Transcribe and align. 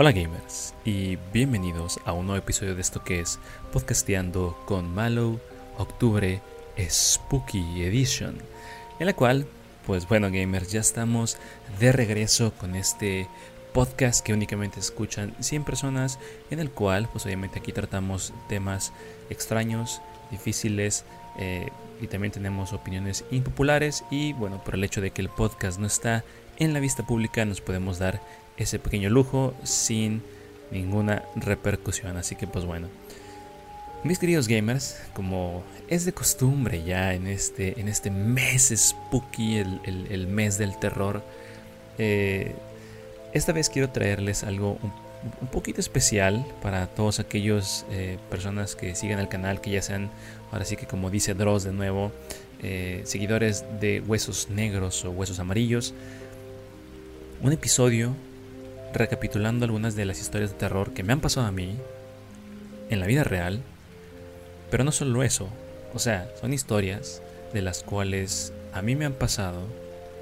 Hola 0.00 0.12
gamers 0.12 0.74
y 0.84 1.16
bienvenidos 1.32 1.98
a 2.04 2.12
un 2.12 2.26
nuevo 2.26 2.38
episodio 2.38 2.76
de 2.76 2.80
esto 2.82 3.02
que 3.02 3.18
es 3.18 3.40
Podcasteando 3.72 4.56
con 4.64 4.94
Malo 4.94 5.40
Octubre 5.76 6.40
Spooky 6.78 7.82
Edition, 7.82 8.38
en 9.00 9.06
la 9.06 9.12
cual, 9.14 9.48
pues 9.88 10.06
bueno 10.06 10.30
gamers, 10.30 10.70
ya 10.70 10.78
estamos 10.78 11.36
de 11.80 11.90
regreso 11.90 12.52
con 12.52 12.76
este 12.76 13.26
podcast 13.72 14.24
que 14.24 14.32
únicamente 14.32 14.78
escuchan 14.78 15.34
100 15.40 15.64
personas, 15.64 16.20
en 16.52 16.60
el 16.60 16.70
cual 16.70 17.08
pues 17.10 17.26
obviamente 17.26 17.58
aquí 17.58 17.72
tratamos 17.72 18.32
temas 18.48 18.92
extraños, 19.30 20.00
difíciles, 20.30 21.06
eh, 21.40 21.70
y 22.00 22.06
también 22.06 22.30
tenemos 22.30 22.72
opiniones 22.72 23.24
impopulares 23.32 24.04
y 24.12 24.32
bueno, 24.34 24.62
por 24.62 24.76
el 24.76 24.84
hecho 24.84 25.00
de 25.00 25.10
que 25.10 25.22
el 25.22 25.28
podcast 25.28 25.80
no 25.80 25.88
está 25.88 26.22
en 26.56 26.72
la 26.72 26.78
vista 26.78 27.04
pública 27.04 27.44
nos 27.44 27.60
podemos 27.60 27.98
dar 27.98 28.20
ese 28.58 28.78
pequeño 28.78 29.08
lujo 29.10 29.54
sin 29.62 30.22
ninguna 30.70 31.24
repercusión. 31.36 32.16
Así 32.16 32.34
que 32.34 32.46
pues 32.46 32.64
bueno. 32.64 32.88
Mis 34.04 34.20
queridos 34.20 34.46
gamers, 34.46 34.96
como 35.12 35.64
es 35.88 36.04
de 36.04 36.12
costumbre 36.12 36.84
ya 36.84 37.14
en 37.14 37.26
este, 37.26 37.80
en 37.80 37.88
este 37.88 38.12
mes 38.12 38.72
spooky, 38.74 39.56
el, 39.56 40.26
mes 40.28 40.56
del 40.56 40.78
terror, 40.78 41.20
eh, 41.98 42.54
esta 43.32 43.52
vez 43.52 43.68
quiero 43.68 43.90
traerles 43.90 44.44
algo 44.44 44.78
un, 44.82 45.48
poquito 45.48 45.80
especial 45.80 46.46
para 46.62 46.86
todos 46.86 47.18
aquellos 47.18 47.84
eh, 47.90 48.18
personas 48.30 48.76
que 48.76 48.94
sigan 48.94 49.18
el 49.18 49.28
canal, 49.28 49.60
que 49.60 49.72
ya 49.72 49.82
sean, 49.82 50.10
ahora 50.52 50.64
sí 50.64 50.76
que 50.76 50.86
como 50.86 51.10
dice 51.10 51.34
Dross 51.34 51.64
de 51.64 51.72
nuevo, 51.72 52.12
eh, 52.62 53.02
seguidores 53.04 53.64
de 53.80 54.00
Huesos 54.00 54.48
Negros 54.48 55.04
o 55.04 55.10
Huesos 55.10 55.40
Amarillos. 55.40 55.92
Un 57.42 57.52
episodio 57.52 58.14
recapitulando 58.92 59.64
algunas 59.64 59.94
de 59.96 60.04
las 60.04 60.20
historias 60.20 60.50
de 60.50 60.56
terror 60.56 60.92
que 60.92 61.02
me 61.02 61.12
han 61.12 61.20
pasado 61.20 61.46
a 61.46 61.52
mí 61.52 61.76
en 62.90 63.00
la 63.00 63.06
vida 63.06 63.24
real. 63.24 63.62
Pero 64.70 64.84
no 64.84 64.92
solo 64.92 65.22
eso, 65.22 65.48
o 65.94 65.98
sea, 65.98 66.30
son 66.40 66.52
historias 66.52 67.22
de 67.52 67.62
las 67.62 67.82
cuales 67.82 68.52
a 68.72 68.82
mí 68.82 68.96
me 68.96 69.06
han 69.06 69.14
pasado, 69.14 69.62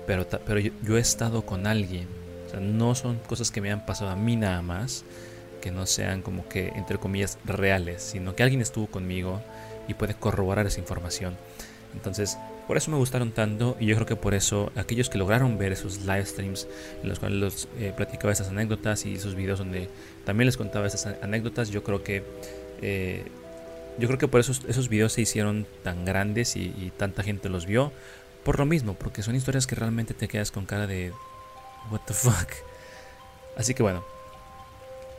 pero, 0.06 0.26
pero 0.46 0.60
yo, 0.60 0.96
he 0.96 1.00
estado 1.00 1.42
con 1.42 1.66
alguien. 1.66 2.06
O 2.46 2.50
sea, 2.50 2.60
no 2.60 2.94
son 2.94 3.18
cosas 3.26 3.50
que 3.50 3.60
me 3.60 3.72
han 3.72 3.84
pasado 3.84 4.10
a 4.10 4.16
mí 4.16 4.36
nada 4.36 4.62
más, 4.62 5.04
que 5.60 5.72
no 5.72 5.86
sean 5.86 6.22
como 6.22 6.48
que, 6.48 6.68
entre 6.68 6.98
comillas, 6.98 7.38
reales, 7.44 8.02
sino 8.02 8.36
que 8.36 8.44
alguien 8.44 8.60
estuvo 8.60 8.86
conmigo 8.86 9.42
y 9.88 9.94
puede 9.94 10.14
corroborar 10.14 10.66
esa 10.66 10.78
información. 10.78 11.36
Entonces, 11.94 12.38
por 12.66 12.76
eso 12.76 12.90
me 12.90 12.96
gustaron 12.96 13.32
tanto 13.32 13.76
y 13.78 13.86
yo 13.86 13.94
creo 13.94 14.06
que 14.06 14.16
por 14.16 14.34
eso 14.34 14.72
aquellos 14.74 15.08
que 15.08 15.18
lograron 15.18 15.58
ver 15.58 15.72
esos 15.72 16.00
live 16.00 16.26
streams 16.26 16.66
en 17.02 17.08
los 17.08 17.18
cuales 17.18 17.38
los, 17.38 17.68
eh, 17.78 17.92
platicaba 17.96 18.32
esas 18.32 18.48
anécdotas 18.48 19.06
y 19.06 19.14
esos 19.14 19.34
videos 19.34 19.58
donde 19.58 19.88
también 20.24 20.46
les 20.46 20.56
contaba 20.56 20.86
esas 20.86 21.06
anécdotas, 21.22 21.70
yo 21.70 21.84
creo 21.84 22.02
que 22.02 22.24
eh, 22.82 23.24
yo 23.98 24.08
creo 24.08 24.18
que 24.18 24.28
por 24.28 24.40
eso 24.40 24.52
esos 24.68 24.88
videos 24.88 25.12
se 25.12 25.22
hicieron 25.22 25.66
tan 25.82 26.04
grandes 26.04 26.56
y, 26.56 26.92
tanta 26.96 27.22
gente 27.22 27.48
los 27.48 27.66
vio 27.66 27.92
por 28.44 28.58
lo 28.58 28.66
mismo, 28.66 28.94
porque 28.94 29.22
son 29.22 29.34
historias 29.34 29.66
que 29.66 29.74
realmente 29.74 30.14
te 30.14 30.28
quedas 30.28 30.50
con 30.50 30.66
cara 30.66 30.86
de 30.86 31.12
what 31.90 32.00
the 32.06 32.14
fuck. 32.14 32.48
Así 33.56 33.74
que 33.74 33.82
bueno, 33.82 34.04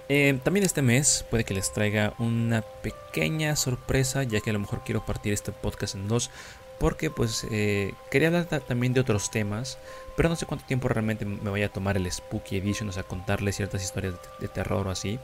eh, 0.10 0.40
también 0.44 0.66
este 0.66 0.82
mes 0.82 1.26
puede 1.30 1.44
que 1.44 1.54
les 1.54 1.72
traiga 1.74 2.14
una 2.18 2.62
pequeña 2.62 3.56
sorpresa, 3.56 4.24
ya 4.24 4.40
que 4.42 4.52
a 4.52 4.54
lo 4.54 4.60
mejor 4.60 4.84
quiero 4.84 5.06
partir 5.06 5.34
este 5.34 5.52
podcast 5.52 5.96
en 5.96 6.08
dos, 6.08 6.30
porque 6.80 7.10
pues 7.10 7.46
eh, 7.52 7.94
quería 8.12 8.28
hablar 8.28 8.46
también 8.46 8.94
de 8.94 9.02
otros 9.02 9.32
temas, 9.32 9.78
pero 10.16 10.30
no 10.30 10.36
sé 10.36 10.46
cuánto 10.46 10.66
tiempo 10.66 10.88
realmente 10.88 11.26
me 11.26 11.50
vaya 11.50 11.68
a 11.68 11.70
tomar 11.70 11.98
el 11.98 12.12
Spooky 12.12 12.58
Edition, 12.58 12.90
o 12.90 12.92
sea, 12.92 13.04
contarles 13.04 13.56
ciertas 13.56 13.84
historias 13.84 14.16
de, 14.40 14.48
terror 14.48 14.88
o 14.88 14.92
así. 14.92 15.20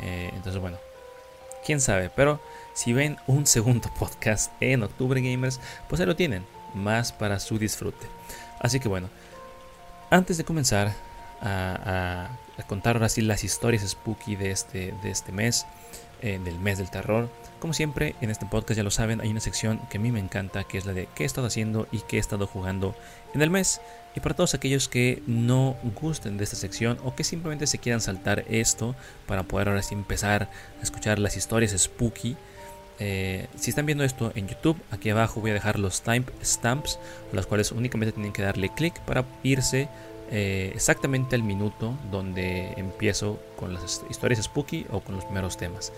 Eh, 0.00 0.30
entonces, 0.34 0.60
bueno, 0.60 0.78
quién 1.64 1.80
sabe, 1.80 2.10
pero 2.14 2.40
si 2.74 2.92
ven 2.92 3.18
un 3.26 3.46
segundo 3.46 3.90
podcast 3.98 4.52
en 4.60 4.82
Octubre 4.82 5.20
Gamers, 5.20 5.60
pues 5.88 6.00
ahí 6.00 6.06
lo 6.06 6.16
tienen, 6.16 6.46
más 6.74 7.12
para 7.12 7.38
su 7.38 7.58
disfrute. 7.58 8.06
Así 8.60 8.80
que 8.80 8.88
bueno, 8.88 9.08
antes 10.10 10.38
de 10.38 10.44
comenzar 10.44 10.92
a, 11.40 12.30
ahora 12.84 13.08
sí 13.08 13.22
las 13.22 13.44
historias 13.44 13.86
spooky 13.88 14.36
de 14.36 14.50
este, 14.50 14.94
de 15.02 15.10
este 15.10 15.32
mes, 15.32 15.66
eh, 16.22 16.40
del 16.42 16.58
mes 16.58 16.78
del 16.78 16.90
terror, 16.90 17.28
como 17.58 17.74
siempre, 17.74 18.14
en 18.20 18.30
este 18.30 18.46
podcast 18.46 18.76
ya 18.76 18.84
lo 18.84 18.90
saben, 18.92 19.20
hay 19.20 19.30
una 19.30 19.40
sección 19.40 19.80
que 19.90 19.98
a 19.98 20.00
mí 20.00 20.12
me 20.12 20.20
encanta, 20.20 20.62
que 20.62 20.78
es 20.78 20.86
la 20.86 20.92
de 20.92 21.08
qué 21.16 21.24
he 21.24 21.26
estado 21.26 21.48
haciendo 21.48 21.88
y 21.90 22.00
qué 22.00 22.16
he 22.16 22.20
estado 22.20 22.46
jugando 22.46 22.94
en 23.34 23.42
el 23.42 23.50
mes. 23.50 23.80
Y 24.14 24.20
para 24.20 24.36
todos 24.36 24.54
aquellos 24.54 24.88
que 24.88 25.22
no 25.26 25.76
gusten 26.00 26.38
de 26.38 26.44
esta 26.44 26.54
sección 26.54 26.98
o 27.04 27.16
que 27.16 27.24
simplemente 27.24 27.66
se 27.66 27.78
quieran 27.78 28.00
saltar 28.00 28.44
esto 28.48 28.94
para 29.26 29.42
poder 29.42 29.68
ahora 29.68 29.82
sí 29.82 29.94
empezar 29.94 30.48
a 30.78 30.82
escuchar 30.82 31.18
las 31.18 31.36
historias 31.36 31.74
spooky, 31.76 32.36
eh, 33.00 33.48
si 33.56 33.70
están 33.70 33.86
viendo 33.86 34.04
esto 34.04 34.30
en 34.36 34.46
YouTube, 34.46 34.80
aquí 34.92 35.10
abajo 35.10 35.40
voy 35.40 35.50
a 35.50 35.54
dejar 35.54 35.80
los 35.80 36.02
timestamps, 36.02 37.00
las 37.32 37.46
cuales 37.46 37.72
únicamente 37.72 38.12
tienen 38.12 38.32
que 38.32 38.42
darle 38.42 38.68
clic 38.68 39.00
para 39.00 39.24
irse 39.42 39.88
eh, 40.30 40.72
exactamente 40.74 41.36
al 41.36 41.42
minuto 41.42 41.94
donde 42.10 42.72
empiezo 42.76 43.40
con 43.56 43.72
las 43.72 44.02
historias 44.10 44.42
spooky 44.42 44.86
o 44.90 45.00
con 45.00 45.14
los 45.14 45.24
primeros 45.24 45.56
temas. 45.56 45.92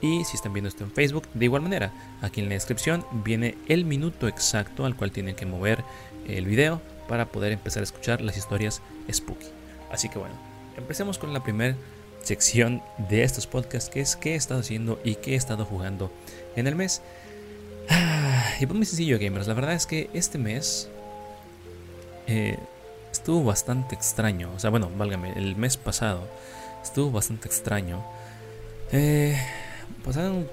Y 0.00 0.24
si 0.24 0.36
están 0.36 0.52
viendo 0.52 0.68
esto 0.68 0.84
en 0.84 0.92
Facebook, 0.92 1.28
de 1.34 1.44
igual 1.44 1.62
manera, 1.62 1.92
aquí 2.20 2.40
en 2.40 2.48
la 2.48 2.54
descripción 2.54 3.04
viene 3.24 3.56
el 3.68 3.84
minuto 3.84 4.28
exacto 4.28 4.84
al 4.84 4.96
cual 4.96 5.10
tienen 5.10 5.34
que 5.34 5.46
mover 5.46 5.82
el 6.28 6.44
video 6.44 6.80
para 7.08 7.26
poder 7.26 7.52
empezar 7.52 7.82
a 7.82 7.84
escuchar 7.84 8.20
las 8.20 8.36
historias 8.36 8.80
spooky. 9.10 9.46
Así 9.90 10.08
que 10.08 10.18
bueno, 10.18 10.34
empecemos 10.76 11.18
con 11.18 11.32
la 11.32 11.42
primera 11.42 11.76
sección 12.22 12.82
de 13.08 13.22
estos 13.22 13.46
podcasts, 13.46 13.90
que 13.90 14.00
es 14.00 14.16
qué 14.16 14.32
he 14.32 14.36
estado 14.36 14.60
haciendo 14.60 15.00
y 15.04 15.16
qué 15.16 15.32
he 15.32 15.36
estado 15.36 15.64
jugando 15.64 16.12
en 16.56 16.66
el 16.66 16.76
mes. 16.76 17.00
Ah, 17.88 18.44
y 18.60 18.66
pues 18.66 18.76
muy 18.76 18.86
sencillo, 18.86 19.18
gamers. 19.18 19.46
La 19.46 19.54
verdad 19.54 19.72
es 19.72 19.86
que 19.86 20.10
este 20.12 20.38
mes 20.38 20.88
eh, 22.26 22.58
estuvo 23.28 23.44
bastante 23.44 23.94
extraño. 23.94 24.50
O 24.56 24.58
sea, 24.58 24.70
bueno, 24.70 24.90
válgame, 24.96 25.34
el 25.36 25.54
mes 25.54 25.76
pasado 25.76 26.26
estuvo 26.82 27.10
bastante 27.10 27.46
extraño. 27.46 28.02
Eh, 28.90 29.36
pasaron 30.02 30.48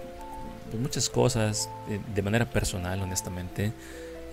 muchas 0.77 1.09
cosas 1.09 1.69
de, 2.13 2.21
manera 2.21 2.49
personal, 2.49 3.01
honestamente. 3.01 3.71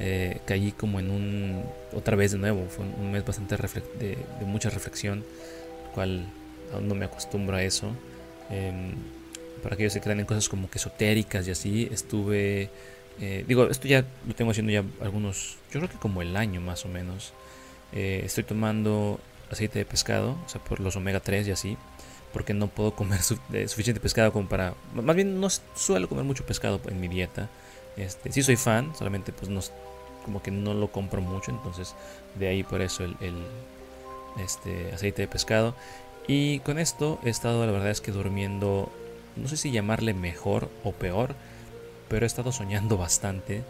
Eh, 0.00 0.40
caí 0.44 0.72
como 0.72 0.98
en 0.98 1.12
un, 1.12 1.64
otra 1.92 2.16
vez 2.16 2.32
de 2.32 2.38
nuevo, 2.38 2.66
fue 2.68 2.84
un 2.84 3.12
mes 3.12 3.24
bastante 3.24 3.56
de, 3.56 4.18
mucha 4.44 4.70
reflexión, 4.70 5.24
cual 5.94 6.26
aún 6.74 6.88
no 6.88 6.96
me 6.96 7.04
acostumbro 7.04 7.56
a 7.56 7.62
eso. 7.62 7.92
Em, 8.50 8.96
para 9.62 9.76
aquellos 9.76 9.94
que 9.94 10.00
creen 10.00 10.18
en 10.18 10.26
cosas 10.26 10.48
como 10.48 10.68
que 10.68 10.78
esotéricas 10.78 11.46
y 11.46 11.52
así, 11.52 11.88
estuve, 11.92 12.70
eh, 13.20 13.44
digo, 13.46 13.68
esto 13.70 13.86
ya 13.86 14.04
lo 14.26 14.34
tengo 14.34 14.50
haciendo 14.50 14.72
ya 14.72 14.82
algunos, 15.00 15.58
yo 15.72 15.78
creo 15.78 15.88
que 15.88 15.98
como 15.98 16.22
el 16.22 16.36
año 16.36 16.60
más 16.60 16.84
o 16.84 16.88
menos. 16.88 17.32
Eh, 17.92 18.22
estoy 18.24 18.44
tomando 18.44 19.20
aceite 19.50 19.78
de 19.78 19.84
pescado, 19.84 20.36
o 20.44 20.48
sea, 20.48 20.62
por 20.62 20.80
los 20.80 20.96
omega 20.96 21.20
3 21.20 21.48
y 21.48 21.50
así 21.50 21.78
porque 22.32 22.54
no 22.54 22.68
puedo 22.68 22.94
comer 22.94 23.20
suficiente 23.22 24.00
pescado 24.00 24.32
como 24.32 24.48
para... 24.48 24.74
Más 24.94 25.14
bien 25.14 25.40
no 25.40 25.48
suelo 25.50 26.08
comer 26.08 26.24
mucho 26.24 26.44
pescado 26.44 26.80
en 26.88 27.00
mi 27.00 27.08
dieta. 27.08 27.48
Este, 27.96 28.32
sí 28.32 28.42
soy 28.42 28.56
fan, 28.56 28.94
solamente 28.96 29.32
pues 29.32 29.70
como 30.24 30.42
que 30.42 30.50
no 30.50 30.72
lo 30.72 30.90
compro 30.90 31.20
mucho, 31.20 31.50
entonces 31.50 31.94
de 32.36 32.48
ahí 32.48 32.62
por 32.62 32.80
eso 32.80 33.04
el, 33.04 33.16
este, 34.42 34.92
aceite 34.92 35.22
de 35.22 35.28
pescado. 35.28 35.74
Y 36.26 36.60
con 36.60 36.78
esto 36.78 37.18
he 37.24 37.30
estado, 37.30 37.66
la 37.66 37.72
verdad 37.72 37.90
es 37.90 38.00
que 38.00 38.12
durmiendo, 38.12 38.90
no 39.36 39.48
sé 39.48 39.56
si 39.56 39.70
llamarle 39.70 40.14
mejor 40.14 40.70
o 40.84 40.92
peor, 40.92 41.34
pero 42.08 42.24
he 42.24 42.26
estado 42.26 42.52
soñando 42.52 42.96
bastante. 42.98 43.62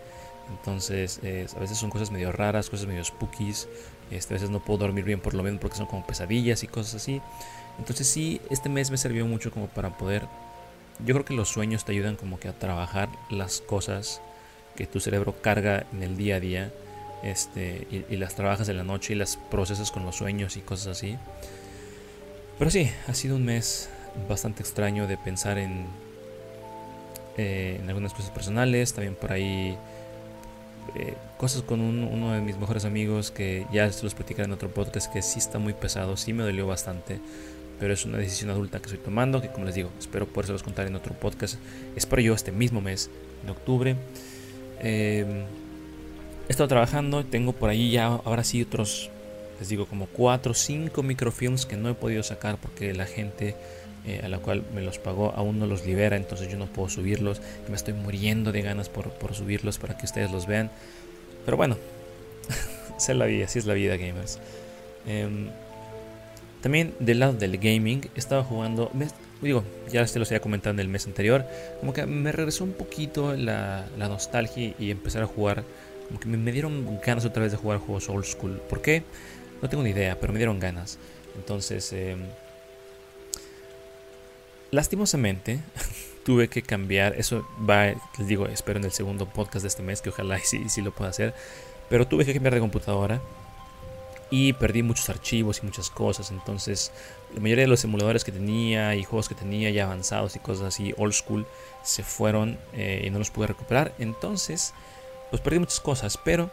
Entonces, 0.58 1.20
a 1.56 1.58
veces 1.58 1.78
son 1.78 1.90
cosas 1.90 2.10
medio 2.10 2.32
raras, 2.32 2.70
cosas 2.70 2.86
medio 2.86 3.04
spookies. 3.04 3.68
Este, 4.10 4.34
a 4.34 4.36
veces 4.36 4.50
no 4.50 4.60
puedo 4.62 4.80
dormir 4.80 5.04
bien 5.04 5.20
por 5.20 5.34
lo 5.34 5.42
menos 5.42 5.60
porque 5.60 5.76
son 5.76 5.86
como 5.86 6.06
pesadillas 6.06 6.62
y 6.62 6.66
cosas 6.68 6.96
así. 6.96 7.20
Entonces 7.78 8.06
sí, 8.06 8.40
este 8.50 8.68
mes 8.68 8.90
me 8.90 8.96
sirvió 8.96 9.26
mucho 9.26 9.50
como 9.50 9.66
para 9.68 9.96
poder... 9.96 10.26
Yo 11.04 11.14
creo 11.14 11.24
que 11.24 11.34
los 11.34 11.48
sueños 11.48 11.84
te 11.84 11.92
ayudan 11.92 12.16
como 12.16 12.38
que 12.38 12.48
a 12.48 12.52
trabajar 12.52 13.08
las 13.30 13.60
cosas 13.60 14.20
que 14.76 14.86
tu 14.86 15.00
cerebro 15.00 15.34
carga 15.40 15.86
en 15.92 16.02
el 16.02 16.16
día 16.16 16.36
a 16.36 16.40
día. 16.40 16.72
Este, 17.22 17.86
y, 18.10 18.16
las 18.16 18.34
trabajas 18.34 18.68
en 18.68 18.76
la 18.76 18.84
noche 18.84 19.12
y 19.12 19.16
las 19.16 19.36
procesas 19.36 19.92
con 19.92 20.04
los 20.04 20.16
sueños 20.16 20.56
y 20.56 20.60
cosas 20.60 20.98
así. 20.98 21.16
Pero 22.58 22.70
sí, 22.70 22.90
ha 23.08 23.14
sido 23.14 23.36
un 23.36 23.44
mes 23.44 23.88
bastante 24.28 24.62
extraño 24.62 25.06
de 25.06 25.16
pensar 25.16 25.56
en, 25.56 25.86
eh, 27.38 27.78
en 27.80 27.88
algunas 27.88 28.12
cosas 28.12 28.30
personales. 28.30 28.92
También 28.92 29.14
por 29.14 29.32
ahí 29.32 29.78
eh, 30.94 31.14
cosas 31.38 31.62
con 31.62 31.80
uno 31.80 32.32
de 32.32 32.40
mis 32.40 32.58
mejores 32.58 32.84
amigos 32.84 33.30
que 33.30 33.66
ya 33.72 33.90
se 33.90 34.02
los 34.04 34.14
platicaré 34.14 34.46
en 34.46 34.52
otro 34.52 34.68
podcast 34.68 35.12
que 35.12 35.22
sí 35.22 35.38
está 35.38 35.58
muy 35.58 35.72
pesado, 35.72 36.16
sí 36.16 36.32
me 36.32 36.42
dolió 36.42 36.66
bastante 36.66 37.20
pero 37.82 37.94
es 37.94 38.04
una 38.04 38.18
decisión 38.18 38.48
adulta 38.50 38.78
que 38.78 38.84
estoy 38.84 39.00
tomando, 39.00 39.42
que 39.42 39.48
como 39.48 39.66
les 39.66 39.74
digo, 39.74 39.90
espero 39.98 40.24
poderse 40.24 40.52
los 40.52 40.62
contar 40.62 40.86
en 40.86 40.94
otro 40.94 41.14
podcast. 41.14 41.56
Espero 41.96 42.22
yo 42.22 42.32
este 42.32 42.52
mismo 42.52 42.80
mes, 42.80 43.10
de 43.44 43.50
octubre. 43.50 43.96
Eh, 44.78 45.44
he 46.48 46.52
estado 46.52 46.68
trabajando, 46.68 47.24
tengo 47.24 47.52
por 47.52 47.70
ahí 47.70 47.90
ya 47.90 48.06
ahora 48.06 48.44
sí 48.44 48.62
otros 48.62 49.10
les 49.58 49.68
digo, 49.68 49.86
como 49.86 50.06
4 50.06 50.52
o 50.52 50.54
5 50.54 51.02
microfilms 51.02 51.66
que 51.66 51.76
no 51.76 51.88
he 51.88 51.94
podido 51.94 52.22
sacar 52.22 52.56
porque 52.56 52.94
la 52.94 53.06
gente 53.06 53.56
eh, 54.06 54.20
a 54.24 54.28
la 54.28 54.38
cual 54.38 54.64
me 54.74 54.82
los 54.82 54.98
pagó 54.98 55.32
aún 55.36 55.58
no 55.58 55.66
los 55.66 55.86
libera, 55.86 56.16
entonces 56.16 56.48
yo 56.50 56.58
no 56.58 56.66
puedo 56.66 56.88
subirlos. 56.88 57.40
Me 57.68 57.76
estoy 57.76 57.94
muriendo 57.94 58.52
de 58.52 58.62
ganas 58.62 58.88
por, 58.88 59.10
por 59.10 59.34
subirlos 59.34 59.78
para 59.78 59.96
que 59.96 60.06
ustedes 60.06 60.30
los 60.30 60.46
vean. 60.46 60.70
Pero 61.44 61.56
bueno, 61.56 61.76
es 62.98 63.08
la 63.08 63.26
vida, 63.26 63.44
así 63.44 63.58
es 63.58 63.66
la 63.66 63.74
vida, 63.74 63.96
gamers. 63.96 64.38
Em, 65.06 65.48
también 66.60 66.94
del 67.00 67.18
lado 67.18 67.32
del 67.32 67.58
gaming, 67.58 68.08
estaba 68.14 68.44
jugando, 68.44 68.90
digo, 69.40 69.64
ya 69.90 70.06
se 70.06 70.18
los 70.18 70.28
había 70.28 70.40
comentado 70.40 70.72
en 70.72 70.80
el 70.80 70.88
mes 70.88 71.06
anterior, 71.06 71.44
como 71.80 71.92
que 71.92 72.06
me 72.06 72.30
regresó 72.30 72.64
un 72.64 72.72
poquito 72.72 73.34
la, 73.34 73.86
la 73.98 74.08
nostalgia 74.08 74.72
y 74.78 74.90
empezar 74.90 75.22
a 75.22 75.26
jugar, 75.26 75.64
como 76.06 76.20
que 76.20 76.28
me, 76.28 76.52
dieron 76.52 77.00
ganas 77.04 77.24
otra 77.24 77.42
vez 77.42 77.52
de 77.52 77.58
jugar 77.58 77.78
juegos 77.78 78.08
old 78.08 78.24
school. 78.24 78.60
¿Por 78.68 78.80
qué? 78.80 79.02
No 79.60 79.68
tengo 79.68 79.82
ni 79.82 79.90
idea, 79.90 80.18
pero 80.20 80.32
me 80.32 80.38
dieron 80.38 80.60
ganas. 80.60 80.98
Entonces, 81.36 81.92
em, 81.92 82.20
lastimosamente, 84.72 85.60
tuve 86.24 86.48
que 86.48 86.62
cambiar, 86.62 87.14
eso 87.16 87.46
va, 87.68 87.94
les 88.18 88.26
digo, 88.26 88.46
espero 88.46 88.80
en 88.80 88.84
el 88.84 88.92
segundo 88.92 89.26
podcast 89.26 89.62
de 89.62 89.68
este 89.68 89.82
mes, 89.82 90.02
que 90.02 90.08
ojalá 90.08 90.40
sí, 90.40 90.68
sí 90.68 90.82
lo 90.82 90.90
pueda 90.92 91.10
hacer, 91.10 91.34
pero 91.88 92.08
tuve 92.08 92.24
que 92.24 92.34
cambiar 92.34 92.54
de 92.54 92.60
computadora 92.60 93.20
y 94.30 94.54
perdí 94.54 94.82
muchos 94.82 95.10
archivos 95.10 95.60
y 95.62 95.66
muchas 95.66 95.90
cosas. 95.90 96.30
Entonces, 96.30 96.90
la 97.34 97.40
mayoría 97.40 97.64
de 97.64 97.68
los 97.68 97.84
emuladores 97.84 98.24
que 98.24 98.32
tenía 98.32 98.96
y 98.96 99.04
juegos 99.04 99.28
que 99.28 99.34
tenía 99.34 99.68
ya 99.68 99.84
avanzados 99.84 100.34
y 100.36 100.38
cosas 100.38 100.68
así, 100.68 100.94
old 100.96 101.12
school, 101.12 101.46
se 101.82 102.02
fueron 102.02 102.58
eh, 102.72 103.04
y 103.06 103.10
no 103.10 103.18
los 103.18 103.30
pude 103.30 103.48
recuperar. 103.48 103.94
Entonces, 103.98 104.72
pues 105.28 105.42
perdí 105.42 105.58
muchas 105.58 105.80
cosas, 105.80 106.16
pero 106.16 106.50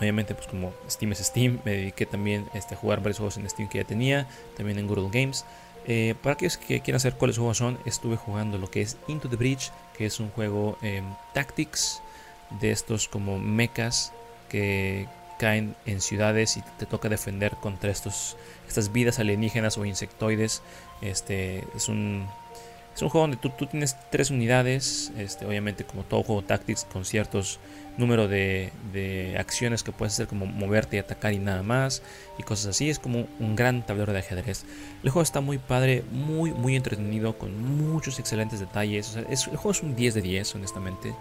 obviamente, 0.00 0.34
pues 0.34 0.46
como 0.46 0.72
Steam 0.88 1.12
es 1.12 1.18
Steam, 1.18 1.60
me 1.66 1.72
dediqué 1.72 2.06
también 2.06 2.48
este, 2.54 2.74
a 2.74 2.78
jugar 2.78 3.00
varios 3.00 3.18
juegos 3.18 3.36
en 3.36 3.50
Steam 3.50 3.68
que 3.68 3.76
ya 3.76 3.84
tenía, 3.84 4.26
también 4.56 4.78
en 4.78 4.86
Google 4.86 5.10
Games. 5.12 5.44
Eh, 5.86 6.14
para 6.22 6.34
aquellos 6.34 6.56
que 6.56 6.80
quieran 6.80 7.00
saber 7.00 7.18
cuáles 7.18 7.38
juegos 7.38 7.58
son, 7.58 7.78
estuve 7.84 8.16
jugando 8.16 8.58
lo 8.58 8.70
que 8.70 8.82
es 8.82 8.96
Into 9.08 9.28
the 9.28 9.36
Bridge, 9.36 9.72
que 9.96 10.06
es 10.06 10.20
un 10.20 10.30
juego 10.30 10.78
eh, 10.82 11.02
Tactics 11.34 12.00
de 12.60 12.70
estos 12.70 13.08
como 13.08 13.38
mechas 13.38 14.12
que 14.48 15.08
caen 15.38 15.74
en 15.86 16.00
ciudades 16.00 16.56
y 16.56 16.62
te 16.78 16.86
toca 16.86 17.08
defender 17.08 17.56
contra 17.56 17.90
estos, 17.90 18.36
estas 18.68 18.92
vidas 18.92 19.18
alienígenas 19.18 19.76
o 19.76 19.84
insectoides. 19.84 20.62
Este, 21.00 21.64
es 21.74 21.88
un, 21.88 22.28
es 22.94 23.02
un 23.02 23.08
juego 23.08 23.26
donde 23.26 23.36
tú, 23.36 23.50
tú 23.50 23.66
tienes 23.66 23.96
tres 24.10 24.30
unidades, 24.30 25.12
este, 25.16 25.46
obviamente 25.46 25.84
como 25.84 26.02
todo 26.02 26.22
juego 26.22 26.42
Tactics, 26.42 26.84
con 26.84 27.04
ciertos 27.04 27.58
número 27.96 28.26
de, 28.26 28.72
de, 28.92 29.36
acciones 29.38 29.82
que 29.82 29.92
puedes 29.92 30.14
hacer 30.14 30.26
como 30.26 30.46
moverte 30.46 30.96
y 30.96 30.98
atacar 30.98 31.32
y 31.32 31.38
nada 31.38 31.62
más 31.62 32.02
y 32.38 32.42
cosas 32.42 32.66
así. 32.66 32.90
Es 32.90 32.98
como 32.98 33.26
un 33.38 33.56
gran 33.56 33.84
tablero 33.84 34.12
de 34.12 34.18
ajedrez. 34.18 34.64
El 35.02 35.10
juego 35.10 35.22
está 35.22 35.40
muy 35.40 35.58
padre, 35.58 36.04
muy 36.10 36.52
muy 36.52 36.76
entretenido, 36.76 37.36
con 37.36 37.90
muchos 37.90 38.18
excelentes 38.18 38.60
detalles. 38.60 39.16
es, 39.28 39.46
el 39.46 39.56
juego 39.56 39.72
es 39.72 39.82
un 39.82 39.96
10 39.96 40.14
de 40.14 40.22
10, 40.22 40.54
honestamente. 40.54 41.14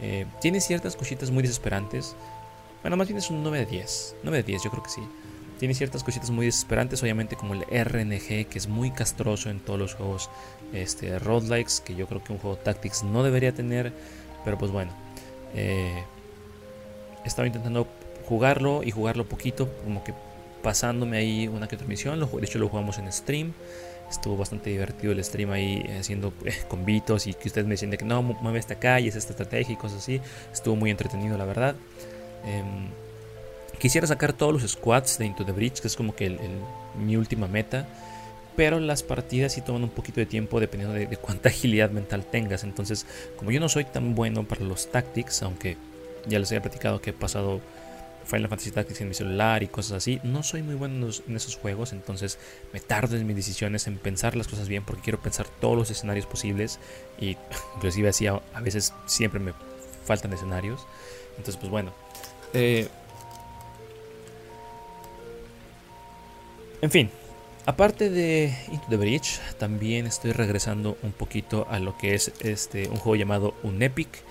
Eh, 0.00 0.26
tiene 0.40 0.60
ciertas 0.60 0.96
cositas 0.96 1.30
muy 1.30 1.42
desesperantes. 1.42 2.16
Bueno, 2.82 2.96
más 2.96 3.06
bien 3.06 3.18
es 3.18 3.30
un 3.30 3.42
9 3.42 3.58
de 3.60 3.66
10. 3.66 4.16
9 4.24 4.38
de 4.38 4.42
10, 4.42 4.64
yo 4.64 4.70
creo 4.70 4.82
que 4.82 4.90
sí. 4.90 5.02
Tiene 5.58 5.74
ciertas 5.74 6.02
cositas 6.02 6.30
muy 6.30 6.46
desesperantes, 6.46 7.02
obviamente 7.02 7.36
como 7.36 7.54
el 7.54 7.62
RNG, 7.62 8.46
que 8.48 8.58
es 8.58 8.68
muy 8.68 8.90
castroso 8.90 9.48
en 9.48 9.60
todos 9.60 9.78
los 9.78 9.94
juegos 9.94 10.28
este, 10.72 11.18
roguelikes, 11.18 11.80
que 11.84 11.94
yo 11.94 12.06
creo 12.06 12.22
que 12.24 12.32
un 12.32 12.38
juego 12.38 12.56
Tactics 12.56 13.04
no 13.04 13.22
debería 13.22 13.52
tener. 13.52 13.92
Pero 14.44 14.58
pues 14.58 14.70
bueno. 14.70 14.92
Eh, 15.54 16.02
estaba 17.24 17.46
intentando 17.46 17.86
jugarlo 18.26 18.82
y 18.82 18.90
jugarlo 18.90 19.24
poquito, 19.26 19.68
como 19.84 20.02
que 20.02 20.14
pasándome 20.62 21.16
ahí 21.16 21.48
una 21.48 21.68
que 21.68 21.76
otra 21.76 21.86
misión. 21.86 22.20
De 22.20 22.46
hecho 22.46 22.58
lo 22.58 22.68
jugamos 22.68 22.98
en 22.98 23.12
stream. 23.12 23.52
Estuvo 24.10 24.36
bastante 24.36 24.70
divertido 24.70 25.12
el 25.12 25.24
stream 25.24 25.52
ahí 25.52 25.82
haciendo 25.98 26.34
eh, 26.44 26.54
convitos 26.68 27.26
y 27.26 27.34
que 27.34 27.48
ustedes 27.48 27.66
me 27.66 27.74
decían 27.74 27.90
de 27.90 27.98
que 27.98 28.04
no, 28.04 28.22
mueve 28.22 28.58
esta 28.58 28.74
calle, 28.74 29.08
es 29.08 29.16
esta 29.16 29.32
estrategia 29.32 29.72
y 29.72 29.76
cosas 29.76 29.98
así. 29.98 30.20
Estuvo 30.52 30.76
muy 30.76 30.90
entretenido, 30.90 31.38
la 31.38 31.44
verdad. 31.44 31.74
Em, 32.44 32.88
quisiera 33.82 34.06
sacar 34.06 34.32
todos 34.32 34.52
los 34.52 34.70
squads 34.70 35.18
de 35.18 35.26
Into 35.26 35.44
the 35.44 35.50
Bridge, 35.50 35.80
que 35.80 35.88
es 35.88 35.96
como 35.96 36.14
que 36.14 36.38
mi 36.96 37.16
última 37.16 37.48
meta. 37.48 37.88
Pero 38.54 38.78
las 38.78 39.02
partidas 39.02 39.54
sí 39.54 39.60
toman 39.60 39.82
un 39.82 39.90
poquito 39.90 40.20
de 40.20 40.26
tiempo 40.26 40.60
dependiendo 40.60 40.94
de, 40.94 41.08
de, 41.08 41.16
cuánta 41.16 41.48
agilidad 41.48 41.90
mental 41.90 42.24
tengas. 42.24 42.62
Entonces, 42.62 43.06
como 43.36 43.50
yo 43.50 43.58
no 43.58 43.68
soy 43.68 43.84
tan 43.84 44.14
bueno 44.14 44.46
para 44.46 44.62
los 44.62 44.92
tactics, 44.92 45.42
aunque 45.42 45.76
ya 46.28 46.38
les 46.38 46.50
había 46.52 46.62
platicado 46.62 47.00
que 47.00 47.10
he 47.10 47.12
pasado 47.12 47.60
Final 48.24 48.48
Fantasy 48.48 48.70
Tactics 48.70 49.00
en 49.00 49.08
mi 49.08 49.14
celular 49.14 49.64
y 49.64 49.66
cosas 49.66 49.96
así. 49.96 50.20
No 50.22 50.44
soy 50.44 50.62
muy 50.62 50.76
bueno 50.76 51.08
en 51.26 51.36
esos 51.36 51.56
juegos, 51.56 51.92
entonces 51.92 52.38
me 52.72 52.78
tardo 52.78 53.16
en 53.16 53.26
mis 53.26 53.34
decisiones, 53.34 53.88
en 53.88 53.98
pensar 53.98 54.36
las 54.36 54.46
cosas 54.46 54.68
bien, 54.68 54.84
porque 54.84 55.02
quiero 55.02 55.20
pensar 55.20 55.48
todos 55.60 55.76
los 55.76 55.90
escenarios 55.90 56.26
posibles. 56.26 56.78
Y 57.18 57.36
inclusive 57.76 58.10
así 58.10 58.28
a, 58.28 58.40
veces 58.62 58.94
siempre 59.06 59.40
me 59.40 59.52
faltan 60.04 60.32
escenarios. 60.32 60.86
Entonces, 61.30 61.56
pues 61.56 61.68
bueno. 61.68 61.92
Eh, 62.54 62.88
en 66.82 66.90
fin, 66.90 67.10
aparte 67.64 68.10
de 68.10 68.54
Into 68.70 68.86
the 68.90 68.96
Bridge, 68.96 69.40
también 69.58 70.06
estoy 70.06 70.32
regresando 70.32 70.98
un 71.02 71.12
poquito 71.12 71.66
a 71.70 71.78
lo 71.78 71.96
que 71.96 72.14
es 72.14 72.32
este 72.40 72.88
un 72.88 72.96
juego 72.96 73.16
llamado 73.16 73.54
Unepic 73.62 74.22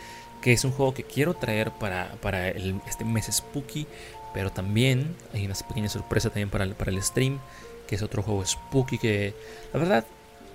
que 0.41 0.53
es 0.53 0.65
un 0.65 0.71
juego 0.71 0.93
que 0.93 1.03
quiero 1.03 1.35
traer 1.35 1.71
para, 1.71 2.15
para 2.21 2.49
este 2.49 3.05
mes 3.05 3.29
spooky, 3.31 3.87
pero 4.33 4.51
también 4.51 5.15
hay 5.33 5.45
una 5.45 5.55
pequeña 5.55 5.87
sorpresa 5.87 6.29
también 6.29 6.49
para 6.49 6.63
el, 6.63 6.73
para 6.73 6.91
el 6.91 7.01
stream, 7.01 7.39
que 7.87 7.95
es 7.95 8.01
otro 8.01 8.23
juego 8.23 8.45
spooky 8.45 8.97
que 8.97 9.33
la 9.71 9.79
verdad 9.79 10.05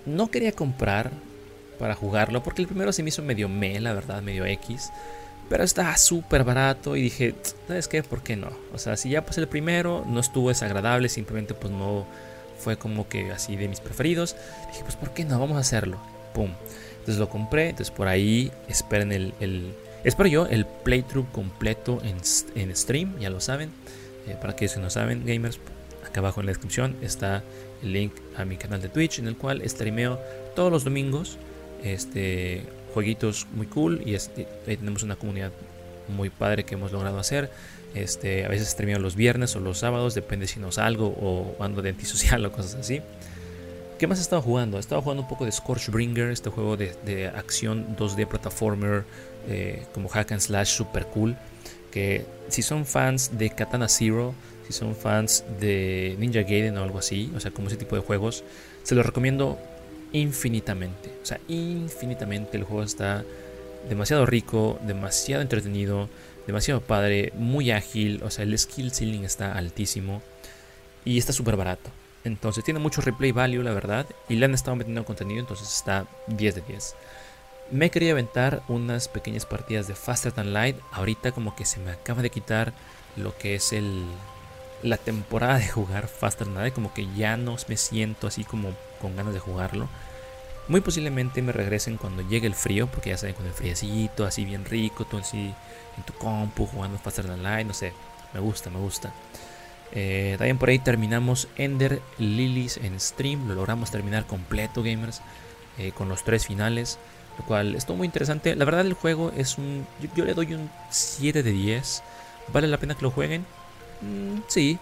no 0.04 0.30
quería 0.30 0.52
comprar 0.52 1.10
para 1.78 1.94
jugarlo, 1.94 2.42
porque 2.42 2.62
el 2.62 2.68
primero 2.68 2.92
se 2.92 3.02
me 3.02 3.10
hizo 3.10 3.22
medio 3.22 3.48
me, 3.48 3.78
la 3.80 3.92
verdad, 3.92 4.22
medio 4.22 4.44
X. 4.44 4.90
Pero 5.48 5.62
está 5.62 5.96
súper 5.96 6.42
barato 6.42 6.96
y 6.96 7.02
dije, 7.02 7.34
¿sabes 7.68 7.86
qué? 7.86 8.02
¿Por 8.02 8.22
qué 8.22 8.36
no? 8.36 8.50
O 8.74 8.78
sea, 8.78 8.96
si 8.96 9.10
ya 9.10 9.24
pues 9.24 9.38
el 9.38 9.46
primero 9.46 10.04
no 10.08 10.18
estuvo 10.18 10.48
desagradable, 10.48 11.08
simplemente 11.08 11.54
pues 11.54 11.72
no 11.72 12.06
fue 12.58 12.76
como 12.76 13.08
que 13.08 13.30
así 13.30 13.56
de 13.56 13.68
mis 13.68 13.80
preferidos. 13.80 14.36
Dije, 14.70 14.82
pues 14.82 14.96
¿por 14.96 15.12
qué 15.12 15.24
no? 15.24 15.38
Vamos 15.38 15.56
a 15.56 15.60
hacerlo. 15.60 15.98
Pum. 16.34 16.50
Entonces 16.98 17.18
lo 17.18 17.28
compré. 17.28 17.70
Entonces 17.70 17.92
por 17.94 18.08
ahí 18.08 18.50
esperen 18.68 19.12
el, 19.12 19.74
espero 20.02 20.28
yo 20.28 20.46
el 20.46 20.66
playthrough 20.66 21.30
completo 21.30 22.00
en, 22.02 22.16
en 22.60 22.74
stream. 22.74 23.16
Ya 23.20 23.30
lo 23.30 23.40
saben. 23.40 23.70
Eh, 24.26 24.36
para 24.40 24.54
aquellos 24.54 24.74
que 24.74 24.80
no 24.80 24.90
saben, 24.90 25.24
gamers, 25.24 25.60
acá 26.04 26.18
abajo 26.18 26.40
en 26.40 26.46
la 26.46 26.50
descripción 26.50 26.96
está 27.02 27.44
el 27.82 27.92
link 27.92 28.12
a 28.36 28.44
mi 28.44 28.56
canal 28.56 28.82
de 28.82 28.88
Twitch 28.88 29.20
en 29.20 29.28
el 29.28 29.36
cual 29.36 29.62
streameo 29.68 30.18
todos 30.56 30.72
los 30.72 30.82
domingos. 30.82 31.38
Este 31.84 32.64
jueguitos 32.96 33.46
muy 33.52 33.66
cool 33.66 34.00
y 34.06 34.14
ahí 34.14 34.76
tenemos 34.78 35.02
una 35.02 35.16
comunidad 35.16 35.52
muy 36.08 36.30
padre 36.30 36.64
que 36.64 36.76
hemos 36.76 36.92
logrado 36.92 37.18
hacer. 37.18 37.50
Este, 37.94 38.46
a 38.46 38.48
veces 38.48 38.68
streameo 38.68 38.98
los 38.98 39.16
viernes 39.16 39.54
o 39.54 39.60
los 39.60 39.76
sábados, 39.76 40.14
depende 40.14 40.46
si 40.46 40.60
no 40.60 40.72
salgo 40.72 41.08
o 41.08 41.62
ando 41.62 41.82
de 41.82 41.90
antisocial 41.90 42.42
o 42.46 42.52
cosas 42.52 42.76
así. 42.76 43.02
¿Qué 43.98 44.06
más 44.06 44.18
he 44.18 44.22
estado 44.22 44.40
jugando? 44.40 44.78
He 44.78 44.80
estado 44.80 45.02
jugando 45.02 45.24
un 45.24 45.28
poco 45.28 45.44
de 45.44 45.52
Scorchbringer, 45.52 46.30
este 46.30 46.48
juego 46.48 46.78
de, 46.78 47.30
acción 47.36 47.94
2D 47.98 48.26
plataformer 48.26 49.04
eh, 49.46 49.84
como 49.92 50.08
hack 50.08 50.32
and 50.32 50.40
slash 50.40 50.68
super 50.68 51.04
cool. 51.08 51.36
Que 51.90 52.24
si 52.48 52.62
son 52.62 52.86
fans 52.86 53.36
de 53.36 53.50
Katana 53.50 53.88
Zero, 53.88 54.32
si 54.66 54.72
son 54.72 54.96
fans 54.96 55.44
de 55.60 56.16
Ninja 56.18 56.40
Gaiden 56.40 56.78
o 56.78 56.82
algo 56.82 56.98
así, 56.98 57.30
o 57.36 57.40
sea, 57.40 57.50
como 57.50 57.68
ese 57.68 57.76
tipo 57.76 57.94
de 57.94 58.00
juegos, 58.00 58.42
se 58.84 58.94
los 58.94 59.04
recomiendo 59.04 59.58
infinitamente. 60.12 61.12
O 61.22 61.26
sea, 61.26 61.40
infinitamente 61.48 62.56
el 62.56 62.64
juego 62.64 62.82
está 62.82 63.24
demasiado 63.88 64.26
rico, 64.26 64.78
demasiado 64.82 65.42
entretenido, 65.42 66.08
demasiado 66.46 66.80
padre, 66.80 67.32
muy 67.36 67.70
ágil, 67.70 68.22
o 68.22 68.30
sea, 68.30 68.44
el 68.44 68.58
skill 68.58 68.92
ceiling 68.92 69.24
está 69.24 69.52
altísimo 69.52 70.22
y 71.04 71.18
está 71.18 71.32
súper 71.32 71.56
barato. 71.56 71.90
Entonces 72.24 72.64
tiene 72.64 72.80
mucho 72.80 73.00
replay 73.00 73.30
value, 73.30 73.62
la 73.62 73.72
verdad. 73.72 74.06
Y 74.28 74.34
le 74.34 74.46
han 74.46 74.54
estado 74.54 74.76
metiendo 74.76 75.04
contenido, 75.04 75.40
entonces 75.40 75.72
está 75.72 76.06
10 76.26 76.56
de 76.56 76.60
10. 76.62 76.94
Me 77.70 77.90
quería 77.90 78.12
aventar 78.12 78.62
unas 78.68 79.08
pequeñas 79.08 79.46
partidas 79.46 79.86
de 79.86 79.94
Faster 79.94 80.32
Than 80.32 80.52
Light. 80.52 80.76
Ahorita 80.90 81.30
como 81.32 81.54
que 81.54 81.64
se 81.64 81.78
me 81.78 81.92
acaba 81.92 82.22
de 82.22 82.30
quitar 82.30 82.72
lo 83.16 83.36
que 83.38 83.54
es 83.54 83.72
el 83.72 84.04
la 84.82 84.96
temporada 84.96 85.58
de 85.58 85.68
jugar 85.68 86.08
Faster 86.08 86.46
Than 86.46 86.56
Light. 86.56 86.74
Como 86.74 86.92
que 86.92 87.06
ya 87.16 87.36
no 87.36 87.56
me 87.68 87.76
siento 87.76 88.26
así 88.26 88.44
como 88.44 88.70
con 89.00 89.16
ganas 89.16 89.34
de 89.34 89.40
jugarlo. 89.40 89.88
Muy 90.68 90.80
posiblemente 90.80 91.42
me 91.42 91.52
regresen 91.52 91.96
cuando 91.96 92.22
llegue 92.22 92.46
el 92.46 92.54
frío, 92.54 92.88
porque 92.88 93.10
ya 93.10 93.16
saben, 93.16 93.36
con 93.36 93.46
el 93.46 93.52
friecito, 93.52 94.24
así 94.24 94.44
bien 94.44 94.64
rico, 94.64 95.04
todo 95.04 95.20
así 95.20 95.54
en 95.96 96.02
tu 96.04 96.12
compu, 96.14 96.66
jugando 96.66 96.98
Faster 96.98 97.26
Than 97.26 97.42
Light, 97.42 97.66
no 97.66 97.72
sé, 97.72 97.92
me 98.34 98.40
gusta, 98.40 98.68
me 98.70 98.80
gusta. 98.80 99.12
Eh, 99.92 100.34
también 100.38 100.58
por 100.58 100.68
ahí 100.68 100.80
terminamos 100.80 101.46
Ender 101.56 102.02
Lilies 102.18 102.78
en 102.78 102.98
stream. 102.98 103.46
Lo 103.48 103.54
logramos 103.54 103.90
terminar 103.90 104.26
completo, 104.26 104.82
gamers. 104.82 105.22
Eh, 105.78 105.92
con 105.92 106.08
los 106.08 106.24
tres 106.24 106.46
finales. 106.46 106.98
Lo 107.38 107.44
cual 107.44 107.74
estuvo 107.74 107.98
muy 107.98 108.06
interesante. 108.06 108.54
La 108.56 108.64
verdad, 108.64 108.86
el 108.86 108.94
juego 108.94 109.30
es 109.36 109.58
un. 109.58 109.86
Yo, 110.14 110.24
le 110.24 110.34
doy 110.34 110.54
un 110.54 110.70
7 110.90 111.42
de 111.42 111.50
10. 111.50 112.02
¿Vale 112.52 112.66
la 112.66 112.78
pena 112.78 112.94
que 112.94 113.02
lo 113.02 113.10
jueguen? 113.10 113.44
Mm, 114.00 114.40
sí. 114.48 114.78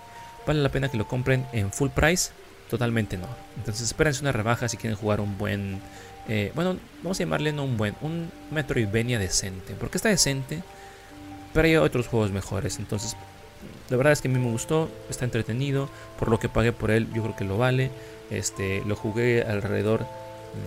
¿Vale 0.47 0.63
la 0.63 0.69
pena 0.69 0.91
que 0.91 0.99
lo 0.99 1.09
compren 1.09 1.47
en 1.53 1.73
full 1.73 1.89
price? 1.89 2.33
Totalmente 2.69 3.17
no. 3.17 3.29
Entonces 3.57 3.87
espérense 3.87 4.23
una 4.23 4.33
rebaja 4.33 4.69
si 4.69 4.77
quieren 4.77 4.99
jugar 4.99 5.21
un 5.21 5.39
buen... 5.39 5.81
Eh, 6.29 6.53
bueno, 6.55 6.77
vamos 7.03 7.19
a 7.19 7.25
llamarle 7.25 7.53
no 7.53 7.65
un 7.65 7.77
buen, 7.77 7.95
un 8.01 8.31
Metroidvania 8.51 9.19
decente. 9.19 9.75
Porque 9.75 9.99
está 9.99 10.09
decente, 10.09 10.63
pero 11.53 11.67
hay 11.67 11.77
otros 11.77 12.09
juegos 12.09 12.31
mejores. 12.31 12.79
Entonces, 12.79 13.17
la 13.89 13.97
verdad 13.97 14.13
es 14.13 14.21
que 14.21 14.29
a 14.29 14.31
mí 14.31 14.39
me 14.39 14.51
gustó, 14.51 14.91
está 15.09 15.25
entretenido. 15.25 15.89
Por 16.19 16.29
lo 16.29 16.39
que 16.39 16.49
pagué 16.49 16.73
por 16.73 16.91
él, 16.91 17.09
yo 17.15 17.23
creo 17.23 17.37
que 17.37 17.45
lo 17.45 17.59
vale. 17.59 17.91
Este, 18.31 18.83
lo 18.87 18.97
jugué 18.97 19.43
alrededor 19.43 20.07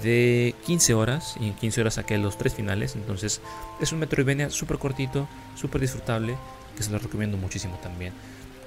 de 0.04 0.54
15 0.66 0.94
horas 0.94 1.36
y 1.40 1.48
en 1.48 1.54
15 1.54 1.82
horas 1.82 1.96
saqué 1.96 2.18
los 2.18 2.38
tres 2.38 2.54
finales. 2.54 2.96
Entonces 2.96 3.42
es 3.80 3.92
un 3.92 4.00
Metroidvania 4.00 4.50
súper 4.50 4.78
cortito, 4.78 5.28
súper 5.56 5.82
disfrutable, 5.82 6.36
que 6.76 6.84
se 6.84 6.92
lo 6.92 7.00
recomiendo 7.00 7.38
muchísimo 7.38 7.78
también. 7.82 8.14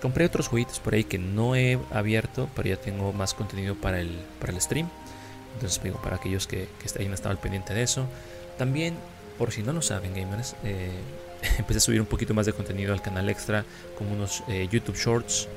Compré 0.00 0.24
otros 0.24 0.48
jueguitos 0.48 0.80
por 0.80 0.94
ahí 0.94 1.04
que 1.04 1.18
no 1.18 1.54
he 1.54 1.78
abierto, 1.90 2.48
pero 2.56 2.68
ya 2.68 2.76
tengo 2.76 3.12
más 3.12 3.34
contenido 3.34 3.74
para 3.74 4.00
el, 4.00 4.10
para 4.40 4.52
el 4.52 4.60
stream. 4.60 4.88
Entonces 5.54 5.82
digo, 5.82 6.00
para 6.00 6.16
aquellos 6.16 6.46
que, 6.46 6.68
que 6.78 6.98
hayan 6.98 7.12
estado 7.12 7.30
al 7.30 7.38
pendiente 7.38 7.74
de 7.74 7.82
eso. 7.82 8.06
También, 8.56 8.94
por 9.38 9.52
si 9.52 9.62
no 9.62 9.72
lo 9.72 9.82
saben 9.82 10.14
gamers, 10.14 10.56
eh, 10.64 10.90
empecé 11.58 11.78
a 11.78 11.80
subir 11.80 12.00
un 12.00 12.06
poquito 12.06 12.34
más 12.34 12.46
de 12.46 12.52
contenido 12.52 12.92
al 12.92 13.02
canal 13.02 13.28
extra, 13.28 13.64
como 13.98 14.12
unos 14.12 14.42
eh, 14.48 14.68
YouTube 14.70 14.96
Shorts 14.96 15.48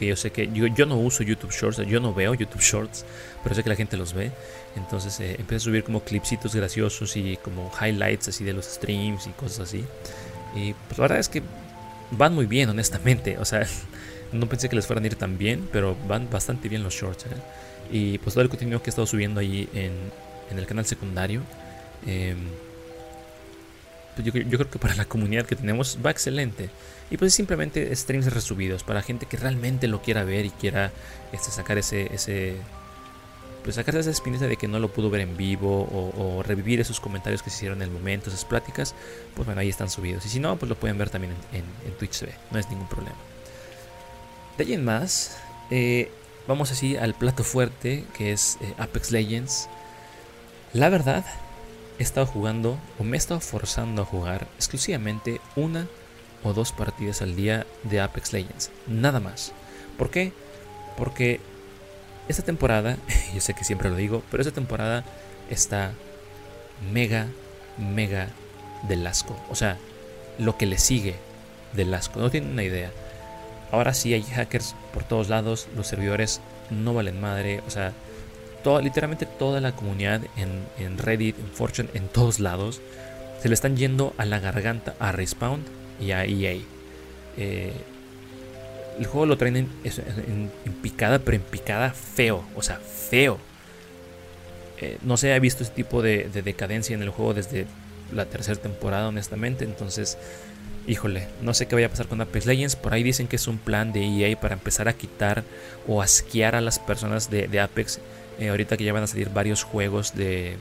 que 0.00 0.06
yo 0.06 0.16
sé 0.16 0.30
que 0.32 0.48
yo, 0.50 0.86
no 0.86 0.96
uso 0.96 1.22
YouTube 1.22 1.52
Shorts, 1.52 1.76
yo 1.86 2.00
no 2.00 2.14
veo 2.14 2.32
YouTube 2.32 2.62
Shorts, 2.62 3.04
pero 3.42 3.54
sé 3.54 3.62
que 3.62 3.68
la 3.68 3.76
gente 3.76 3.98
los 3.98 4.14
ve. 4.14 4.32
Entonces 4.74 5.20
eh, 5.20 5.36
empecé 5.38 5.56
a 5.56 5.60
subir 5.60 5.84
como 5.84 6.02
clipsitos 6.02 6.54
graciosos 6.54 7.18
y 7.18 7.36
como 7.36 7.70
highlights 7.78 8.28
así 8.28 8.42
de 8.42 8.54
los 8.54 8.64
streams 8.64 9.26
y 9.26 9.30
cosas 9.32 9.60
así. 9.60 9.84
Y 10.54 10.72
pues 10.72 10.96
la 10.96 11.02
verdad 11.02 11.18
es 11.18 11.28
que 11.28 11.42
van 12.12 12.34
muy 12.34 12.46
bien, 12.46 12.68
honestamente. 12.68 13.38
O 13.38 13.44
sea, 13.44 13.66
no 14.32 14.48
pensé 14.48 14.68
que 14.68 14.76
les 14.76 14.86
fueran 14.86 15.04
a 15.04 15.06
ir 15.06 15.16
tan 15.16 15.38
bien, 15.38 15.68
pero 15.72 15.96
van 16.08 16.28
bastante 16.30 16.68
bien 16.68 16.82
los 16.82 16.94
shorts. 16.94 17.26
¿eh? 17.26 17.28
Y 17.90 18.18
pues 18.18 18.34
todo 18.34 18.42
el 18.42 18.50
contenido 18.50 18.82
que 18.82 18.90
he 18.90 18.92
estado 18.92 19.06
subiendo 19.06 19.40
ahí 19.40 19.68
en, 19.74 19.92
en 20.50 20.58
el 20.58 20.66
canal 20.66 20.84
secundario. 20.86 21.42
Eh, 22.06 22.34
pues 24.14 24.26
yo, 24.26 24.32
creo 24.32 24.70
que 24.70 24.78
para 24.78 24.94
la 24.94 25.04
comunidad 25.04 25.46
que 25.46 25.56
tenemos 25.56 25.98
va 26.04 26.10
excelente. 26.10 26.70
Y 27.10 27.16
pues 27.16 27.34
simplemente 27.34 27.94
streams 27.94 28.32
resubidos 28.32 28.84
para 28.84 29.02
gente 29.02 29.26
que 29.26 29.36
realmente 29.36 29.88
lo 29.88 30.02
quiera 30.02 30.24
ver 30.24 30.46
y 30.46 30.50
quiera 30.50 30.92
este, 31.32 31.50
sacar 31.50 31.78
ese, 31.78 32.12
ese 32.14 32.56
pues 33.62 33.76
sacarse 33.76 34.00
esa 34.00 34.10
espinita 34.10 34.46
de 34.46 34.56
que 34.56 34.68
no 34.68 34.78
lo 34.78 34.92
pudo 34.92 35.10
ver 35.10 35.20
en 35.20 35.36
vivo 35.36 35.88
o, 36.16 36.42
revivir 36.42 36.80
esos 36.80 37.00
comentarios 37.00 37.42
que 37.42 37.50
se 37.50 37.56
hicieron 37.56 37.82
en 37.82 37.88
el 37.88 37.90
momento, 37.90 38.30
esas 38.30 38.44
pláticas, 38.44 38.94
pues 39.34 39.46
bueno, 39.46 39.60
ahí 39.60 39.68
están 39.68 39.90
subidos. 39.90 40.24
Y 40.26 40.28
si 40.28 40.40
no, 40.40 40.56
pues 40.56 40.68
lo 40.68 40.76
pueden 40.76 40.98
ver 40.98 41.10
también 41.10 41.34
en, 41.52 41.64
Twitch 41.98 42.20
TV, 42.20 42.34
no 42.50 42.58
es 42.58 42.68
ningún 42.70 42.88
problema. 42.88 43.16
De 44.56 44.64
ahí 44.64 44.72
en 44.72 44.84
más, 44.84 45.38
eh, 45.70 46.10
vamos 46.46 46.70
así 46.72 46.96
al 46.96 47.14
plato 47.14 47.44
fuerte 47.44 48.04
que 48.16 48.32
es 48.32 48.58
eh, 48.60 48.74
Apex 48.78 49.10
Legends. 49.10 49.68
La 50.72 50.88
verdad, 50.88 51.24
he 51.98 52.02
estado 52.02 52.26
jugando 52.26 52.78
o 52.98 53.04
me 53.04 53.16
he 53.16 53.18
estado 53.18 53.40
forzando 53.40 54.02
a 54.02 54.06
jugar 54.06 54.48
exclusivamente 54.56 55.40
una 55.56 55.86
o 56.42 56.54
dos 56.54 56.72
partidas 56.72 57.20
al 57.22 57.36
día 57.36 57.66
de 57.84 58.00
Apex 58.00 58.32
Legends. 58.32 58.70
Nada 58.86 59.20
más. 59.20 59.52
¿Por 59.98 60.10
qué? 60.10 60.32
Porque 60.96 61.40
esta 62.30 62.42
temporada, 62.42 62.96
yo 63.34 63.40
sé 63.40 63.54
que 63.54 63.64
siempre 63.64 63.90
lo 63.90 63.96
digo, 63.96 64.22
pero 64.30 64.42
esta 64.42 64.54
temporada 64.54 65.04
está 65.50 65.92
mega, 66.92 67.26
mega 67.78 68.28
del 68.88 69.06
asco. 69.06 69.36
O 69.50 69.54
sea, 69.54 69.78
lo 70.38 70.56
que 70.56 70.66
le 70.66 70.78
sigue 70.78 71.14
del 71.74 71.92
asco. 71.94 72.20
No 72.20 72.30
tienen 72.30 72.52
una 72.52 72.62
idea. 72.62 72.90
Ahora 73.70 73.94
sí 73.94 74.14
hay 74.14 74.22
hackers 74.22 74.74
por 74.92 75.04
todos 75.04 75.28
lados. 75.28 75.68
Los 75.76 75.86
servidores 75.86 76.40
no 76.70 76.94
valen 76.94 77.20
madre. 77.20 77.62
O 77.66 77.70
sea, 77.70 77.92
literalmente 78.82 79.26
toda 79.26 79.60
la 79.60 79.72
comunidad 79.72 80.22
en, 80.36 80.98
Reddit, 80.98 81.38
en 81.38 81.48
Fortune, 81.48 81.88
en 81.94 82.08
todos 82.08 82.40
lados, 82.40 82.80
se 83.40 83.48
le 83.48 83.54
están 83.54 83.76
yendo 83.76 84.14
a 84.18 84.24
la 84.24 84.38
garganta 84.38 84.94
a 84.98 85.12
Respawn 85.12 85.62
y 86.00 86.12
a 86.12 86.24
EA. 86.24 86.58
Eh, 87.36 87.72
el 88.98 89.06
juego 89.06 89.26
lo 89.26 89.36
traen 89.38 89.56
en, 89.56 90.50
picada, 90.82 91.18
pero 91.18 91.36
en 91.36 91.42
picada 91.42 91.90
feo, 91.90 92.44
o 92.54 92.62
sea, 92.62 92.78
feo. 92.78 93.38
Eh, 94.80 94.98
no 95.02 95.16
se 95.16 95.32
ha 95.32 95.38
visto 95.38 95.62
ese 95.62 95.72
tipo 95.72 96.02
de, 96.02 96.28
de, 96.32 96.42
decadencia 96.42 96.94
en 96.94 97.02
el 97.02 97.10
juego 97.10 97.34
desde 97.34 97.66
la 98.12 98.26
tercera 98.26 98.60
temporada, 98.60 99.08
honestamente. 99.08 99.64
Entonces, 99.64 100.16
híjole, 100.86 101.28
no 101.42 101.54
sé 101.54 101.66
qué 101.66 101.74
vaya 101.74 101.86
a 101.86 101.90
pasar 101.90 102.06
con 102.06 102.20
Apex 102.20 102.46
Legends. 102.46 102.76
Por 102.76 102.92
ahí 102.92 103.02
dicen 103.02 103.28
que 103.28 103.36
es 103.36 103.46
un 103.46 103.58
plan 103.58 103.92
de 103.92 104.04
EA 104.04 104.40
para 104.40 104.54
empezar 104.54 104.88
a 104.88 104.94
quitar 104.94 105.44
o 105.86 106.02
asquear 106.02 106.54
a 106.54 106.60
las 106.60 106.78
personas 106.78 107.30
de, 107.30 107.46
de 107.46 107.60
Apex 107.60 108.00
eh, 108.40 108.48
ahorita 108.48 108.76
que 108.78 108.84
ya 108.84 108.92
van 108.92 109.02
a 109.02 109.06
salir 109.06 109.28
varios 109.28 109.64
juegos 109.64 110.14
de, 110.14 110.56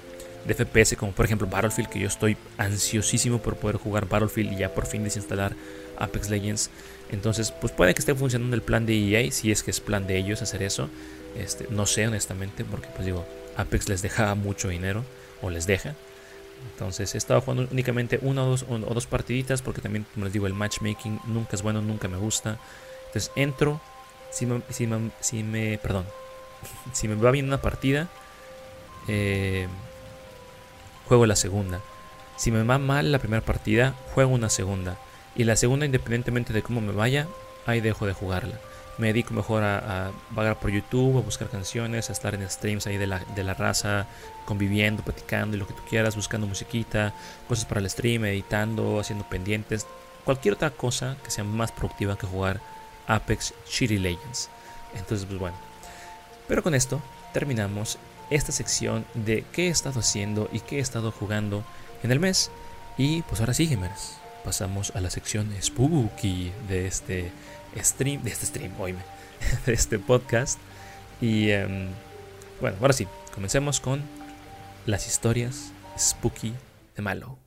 de, 0.46 0.54
FPS, 0.54 0.98
como 0.98 1.14
por 1.14 1.26
ejemplo 1.26 1.48
Battlefield, 1.48 1.90
que 1.90 2.00
yo 2.00 2.08
estoy 2.08 2.36
ansiosísimo 2.58 3.40
por 3.40 3.56
poder 3.56 3.78
jugar 3.78 4.08
Battlefield 4.08 4.52
y 4.52 4.58
ya 4.58 4.74
por 4.74 4.86
fin 4.86 5.04
desinstalar 5.04 5.56
Apex 6.00 6.30
Legends. 6.30 6.70
Entonces, 7.12 7.52
pues 7.52 7.74
puede 7.74 7.94
que 7.94 8.00
esté 8.00 8.16
funcionando 8.16 8.56
el 8.56 8.62
plan 8.62 8.86
de 8.86 8.96
EA, 8.96 9.32
si 9.32 9.52
es 9.52 9.64
que 9.64 9.72
es 9.72 9.80
plan 9.80 10.08
de 10.08 10.18
ellos 10.18 10.42
hacer 10.42 10.64
eso. 10.64 10.90
Este, 11.38 11.68
no 11.70 11.86
sé 11.86 12.08
honestamente, 12.08 12.66
porque 12.66 12.88
pues 12.96 13.06
digo, 13.06 13.26
Apex 13.58 13.90
les 13.90 14.02
deja 14.02 14.34
mucho 14.36 14.70
dinero, 14.70 15.04
o 15.42 15.50
les 15.50 15.68
deja. 15.68 15.96
Entonces 16.72 17.16
he 17.16 17.18
estado 17.18 17.42
jugando 17.42 17.68
únicamente 17.72 18.20
una 18.22 18.44
o 18.44 18.48
dos, 18.48 18.66
o 18.70 18.94
dos 18.94 19.08
partiditas, 19.08 19.62
porque 19.62 19.82
también, 19.82 20.06
como 20.14 20.26
les 20.26 20.34
digo, 20.34 20.48
el 20.48 20.54
matchmaking 20.54 21.20
nunca 21.28 21.56
es 21.56 21.62
bueno, 21.62 21.82
nunca 21.82 22.08
me 22.08 22.18
gusta. 22.18 22.60
Entonces 23.08 23.32
entro, 23.36 23.82
si 24.32 24.48
si 24.70 24.88
si 25.22 25.44
me 25.44 25.78
perdón, 25.78 26.06
si 26.94 27.08
me 27.08 27.16
va 27.16 27.32
bien 27.32 27.46
una 27.46 27.62
partida, 27.62 28.10
eh, 29.08 29.68
juego 31.08 31.26
la 31.26 31.36
segunda. 31.36 31.82
Si 32.38 32.52
me 32.52 32.64
va 32.64 32.78
mal 32.78 33.12
la 33.12 33.20
primera 33.20 33.44
partida, 33.44 33.96
juego 34.14 34.34
una 34.34 34.50
segunda. 34.50 34.98
Y 35.40 35.46
la 35.46 35.56
segunda, 35.56 35.86
independientemente 35.86 36.52
de 36.52 36.62
cómo 36.62 36.82
me 36.82 36.92
vaya, 36.92 37.26
ahí 37.66 37.80
dejo 37.80 38.06
de 38.06 38.12
jugarla. 38.12 38.60
Me 38.98 39.08
dedico 39.08 39.34
mejor 39.34 39.64
a, 39.64 40.12
vagar 40.32 40.60
por 40.60 40.70
YouTube, 40.70 41.18
a 41.18 41.22
buscar 41.22 41.50
canciones, 41.50 42.10
a 42.10 42.12
estar 42.12 42.36
en 42.36 42.50
streams 42.50 42.88
ahí 42.88 42.98
de 42.98 43.08
la, 43.08 43.20
de 43.20 43.46
la 43.46 43.54
raza, 43.54 44.06
conviviendo, 44.44 45.02
platicando 45.02 45.56
y 45.56 45.60
lo 45.62 45.66
que 45.66 45.74
tú 45.74 45.82
quieras, 45.90 46.18
buscando 46.18 46.46
musiquita, 46.46 47.14
cosas 47.48 47.64
para 47.64 47.80
el 47.80 47.90
stream, 47.90 48.26
editando, 48.26 49.00
haciendo 49.00 49.24
pendientes, 49.30 49.88
cualquier 50.26 50.56
otra 50.56 50.72
cosa 50.72 51.16
que 51.24 51.32
sea 51.32 51.46
más 51.46 51.72
productiva 51.72 52.18
que 52.18 52.28
jugar 52.28 52.60
Apex 53.08 53.54
Shitty 53.66 53.98
Legends. 53.98 54.50
Entonces, 54.94 55.26
pues 55.26 55.40
bueno, 55.40 55.56
pero 56.50 56.64
con 56.64 56.76
esto 56.76 57.02
terminamos 57.32 57.98
esta 58.30 58.52
sección 58.52 59.06
de 59.14 59.46
qué 59.54 59.68
he 59.68 59.70
estado 59.70 60.02
haciendo 60.02 60.50
y 60.52 60.60
qué 60.60 60.80
he 60.80 60.82
estado 60.82 61.14
jugando 61.14 61.64
en 62.04 62.12
el 62.12 62.20
mes. 62.20 62.52
Y 62.98 63.22
pues 63.22 63.40
ahora 63.40 63.54
sí, 63.54 63.68
gamers, 63.68 64.19
pasamos 64.50 64.92
a 64.96 65.00
la 65.00 65.12
sección 65.12 65.48
spooky 65.62 66.52
de 66.68 66.88
este 66.88 67.32
stream, 67.78 68.24
de 68.24 68.32
este 68.32 68.48
stream, 68.48 68.72
oíme, 68.82 68.98
de 69.68 69.74
este 69.74 70.00
podcast. 70.00 70.58
Y 71.22 71.52
em, 71.52 71.90
bueno, 72.60 72.76
ahora 72.82 72.94
sí, 72.94 73.08
comencemos 73.32 73.80
con 73.80 74.02
las 74.88 75.06
historias 75.06 75.72
spooky 76.00 76.56
de 76.96 77.02
Malo. 77.04 77.39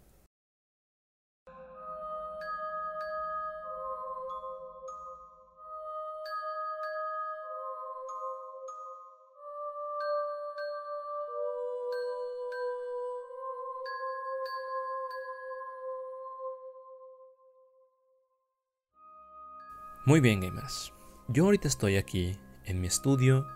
Muy 20.04 20.18
bien, 20.18 20.40
gamers. 20.40 20.92
Yo 21.28 21.44
ahorita 21.44 21.68
estoy 21.68 21.96
aquí 21.96 22.36
en 22.64 22.80
mi 22.80 22.88
estudio 22.88 23.46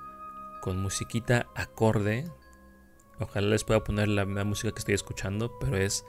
con 0.62 0.80
musiquita 0.80 1.48
acorde. 1.56 2.30
Ojalá 3.18 3.48
les 3.48 3.64
pueda 3.64 3.82
poner 3.82 4.06
la, 4.06 4.24
música 4.44 4.70
que 4.70 4.78
estoy 4.78 4.94
escuchando, 4.94 5.58
pero 5.58 5.76
es 5.76 6.04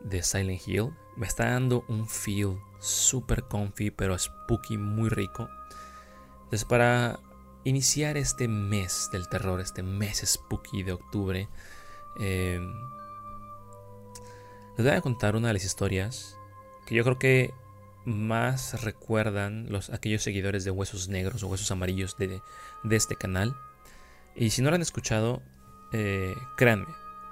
de 0.00 0.22
Silent 0.22 0.60
Hill. 0.68 0.90
Me 1.16 1.26
está 1.26 1.52
dando 1.52 1.86
un 1.88 2.06
feel 2.06 2.58
super 2.78 3.44
comfy, 3.44 3.90
pero 3.90 4.18
spooky, 4.18 4.76
muy 4.76 5.08
rico. 5.08 5.48
Entonces, 6.42 6.66
para 6.66 7.18
iniciar 7.64 8.18
este 8.18 8.48
mes 8.48 9.08
del 9.10 9.30
terror, 9.30 9.60
este 9.60 9.82
mes 9.82 10.22
spooky 10.26 10.82
de 10.82 10.92
octubre, 10.92 11.48
em, 12.18 12.74
les 14.76 14.86
voy 14.86 14.94
a 14.94 15.00
contar 15.00 15.36
una 15.36 15.48
de 15.48 15.54
las 15.54 15.64
historias 15.64 16.36
que 16.84 16.94
yo 16.94 17.02
creo 17.02 17.18
que 17.18 17.54
más 18.04 18.82
recuerdan 18.82 19.66
los, 19.70 19.90
aquellos 19.90 20.22
seguidores 20.22 20.64
de 20.64 20.70
Huesos 20.70 21.08
Negros 21.08 21.42
o 21.42 21.48
Huesos 21.48 21.70
Amarillos 21.70 22.16
de, 22.16 22.40
este 22.90 23.16
canal. 23.16 23.56
Y 24.34 24.50
si 24.50 24.62
no 24.62 24.70
lo 24.70 24.76
han 24.76 24.82
escuchado, 24.82 25.42
eh, 25.92 26.34
créanme, 26.56 26.86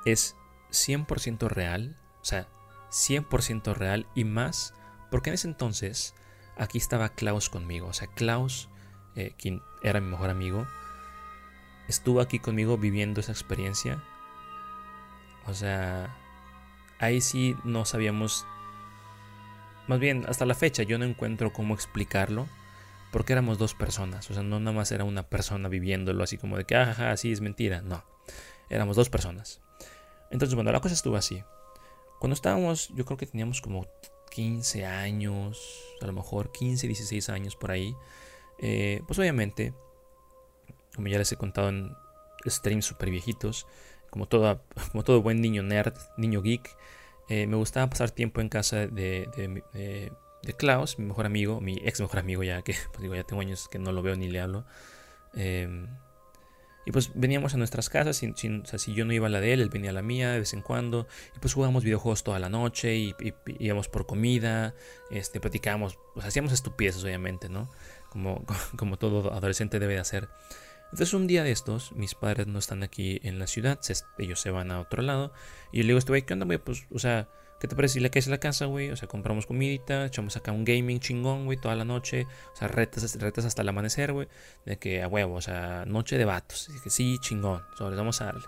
es 0.04 0.36
100% 0.70 1.48
real. 1.48 1.96
O 2.20 2.24
sea, 2.24 2.48
100% 2.90 3.74
real 3.74 4.06
y 4.14 4.24
más 4.24 4.74
porque 5.10 5.30
en 5.30 5.34
ese 5.34 5.48
entonces 5.48 6.14
aquí 6.56 6.78
estaba 6.78 7.10
Klaus 7.10 7.48
conmigo. 7.48 7.88
O 7.88 7.92
sea, 7.92 8.08
Klaus 8.08 8.68
eh, 9.18 9.32
quien 9.36 9.62
era 9.82 10.00
mi 10.00 10.10
mejor 10.10 10.30
amigo, 10.30 10.66
estuvo 11.88 12.20
aquí 12.20 12.38
conmigo 12.38 12.78
viviendo 12.78 13.20
esa 13.20 13.32
experiencia. 13.32 14.02
O 15.46 15.54
sea, 15.54 16.16
ahí 16.98 17.20
sí 17.20 17.56
no 17.64 17.84
sabíamos, 17.84 18.46
más 19.88 19.98
bien 19.98 20.24
hasta 20.28 20.46
la 20.46 20.54
fecha 20.54 20.84
yo 20.84 20.98
no 20.98 21.04
encuentro 21.04 21.52
cómo 21.52 21.74
explicarlo, 21.74 22.46
porque 23.10 23.32
éramos 23.32 23.58
dos 23.58 23.74
personas, 23.74 24.30
o 24.30 24.34
sea, 24.34 24.42
no 24.42 24.60
nada 24.60 24.76
más 24.76 24.92
era 24.92 25.04
una 25.04 25.24
persona 25.24 25.68
viviéndolo 25.68 26.22
así 26.22 26.36
como 26.36 26.56
de 26.56 26.64
que, 26.64 26.76
ajá, 26.76 27.16
sí 27.16 27.32
es 27.32 27.40
mentira, 27.40 27.80
no, 27.80 28.04
éramos 28.68 28.96
dos 28.96 29.08
personas. 29.10 29.60
Entonces, 30.30 30.54
bueno, 30.54 30.70
la 30.72 30.80
cosa 30.80 30.94
estuvo 30.94 31.16
así. 31.16 31.42
Cuando 32.18 32.34
estábamos, 32.34 32.90
yo 32.94 33.06
creo 33.06 33.16
que 33.16 33.26
teníamos 33.26 33.62
como 33.62 33.86
15 34.30 34.84
años, 34.84 35.82
a 36.02 36.06
lo 36.06 36.12
mejor 36.12 36.52
15, 36.52 36.86
16 36.86 37.30
años 37.30 37.56
por 37.56 37.70
ahí, 37.70 37.96
eh, 38.58 39.02
pues 39.06 39.18
obviamente, 39.18 39.72
como 40.94 41.08
ya 41.08 41.16
les 41.16 41.32
he 41.32 41.36
contado 41.36 41.70
en 41.70 41.94
streams 42.44 42.84
super 42.84 43.10
viejitos, 43.10 43.66
como, 44.10 44.26
toda, 44.26 44.62
como 44.92 45.02
todo 45.02 45.22
buen 45.22 45.40
niño 45.40 45.62
nerd, 45.62 45.94
niño 46.18 46.42
geek, 46.42 46.76
eh, 47.28 47.46
me 47.46 47.56
gustaba 47.56 47.88
pasar 47.88 48.10
tiempo 48.10 48.40
en 48.40 48.48
casa 48.48 48.86
de, 48.86 49.28
de, 49.72 50.52
Klaus, 50.56 50.98
mi 50.98 51.04
mejor 51.04 51.26
amigo, 51.26 51.60
mi 51.60 51.74
ex 51.84 52.00
mejor 52.00 52.20
amigo 52.20 52.42
ya 52.42 52.62
que 52.62 52.74
pues 52.90 53.02
digo, 53.02 53.14
ya 53.14 53.24
tengo 53.24 53.42
años 53.42 53.68
que 53.68 53.78
no 53.78 53.92
lo 53.92 54.02
veo 54.02 54.16
ni 54.16 54.28
le 54.28 54.40
hablo. 54.40 54.64
Eh, 55.34 55.86
y 56.88 56.90
pues 56.90 57.10
veníamos 57.14 57.52
a 57.52 57.58
nuestras 57.58 57.90
casas, 57.90 58.16
sin, 58.16 58.34
si 58.34 58.94
yo 58.94 59.04
no 59.04 59.12
iba 59.12 59.26
a 59.26 59.28
la 59.28 59.40
de 59.40 59.52
él, 59.52 59.60
él 59.60 59.68
venía 59.68 59.90
a 59.90 59.92
la 59.92 60.00
mía 60.00 60.32
de 60.32 60.38
vez 60.38 60.54
en 60.54 60.62
cuando. 60.62 61.06
Y 61.36 61.38
pues 61.38 61.52
jugábamos 61.52 61.84
videojuegos 61.84 62.24
toda 62.24 62.38
la 62.38 62.48
noche 62.48 62.96
y, 62.96 63.14
íbamos 63.58 63.90
por 63.90 64.06
comida, 64.06 64.74
este, 65.10 65.38
platicábamos, 65.38 65.98
pues 66.14 66.24
hacíamos 66.24 66.50
estupideces 66.50 67.04
obviamente, 67.04 67.50
¿no? 67.50 67.70
Como, 68.08 68.42
como 68.78 68.96
todo 68.96 69.34
adolescente 69.34 69.78
debe 69.78 69.92
de 69.92 70.00
hacer. 70.00 70.30
Entonces 70.90 71.12
un 71.14 71.26
día 71.26 71.42
de 71.44 71.50
estos, 71.50 71.92
mis 71.92 72.14
padres 72.14 72.46
no 72.46 72.58
están 72.58 72.82
aquí 72.82 73.20
en 73.22 73.38
la 73.38 73.46
ciudad, 73.46 73.78
ellos 74.18 74.40
se 74.40 74.50
van 74.50 74.70
a 74.70 74.80
otro 74.80 75.02
lado. 75.02 75.32
Y 75.72 75.78
yo 75.78 75.82
le 75.82 75.88
digo, 75.88 75.98
este 75.98 76.12
güey, 76.12 76.22
¿qué 76.22 76.32
onda, 76.32 76.46
güey? 76.46 76.58
Pues, 76.58 76.86
o 76.90 76.98
sea, 76.98 77.28
¿Qué 77.58 77.66
te 77.66 77.74
parece 77.74 77.94
si 77.94 78.00
le 78.00 78.10
caes 78.10 78.28
a 78.28 78.30
la 78.30 78.38
casa, 78.38 78.66
güey? 78.66 78.90
O 78.90 78.96
sea, 78.96 79.08
compramos 79.08 79.46
comidita, 79.46 80.06
echamos 80.06 80.36
acá 80.36 80.52
un 80.52 80.64
gaming 80.64 81.00
chingón, 81.00 81.44
güey, 81.44 81.58
toda 81.58 81.74
la 81.74 81.84
noche. 81.84 82.26
O 82.52 82.56
sea, 82.56 82.68
retas, 82.68 83.18
retas 83.18 83.44
hasta 83.44 83.62
el 83.62 83.68
amanecer, 83.68 84.12
güey. 84.12 84.28
De 84.64 84.78
que 84.78 85.02
a 85.02 85.08
huevo, 85.08 85.34
o 85.34 85.40
sea, 85.40 85.84
noche 85.84 86.16
de 86.18 86.24
vatos. 86.24 86.70
Y 86.74 86.80
que 86.80 86.90
sí, 86.90 87.18
chingón. 87.20 87.64
Sobres, 87.76 87.98
vamos 87.98 88.20
a 88.20 88.26
darle. 88.26 88.44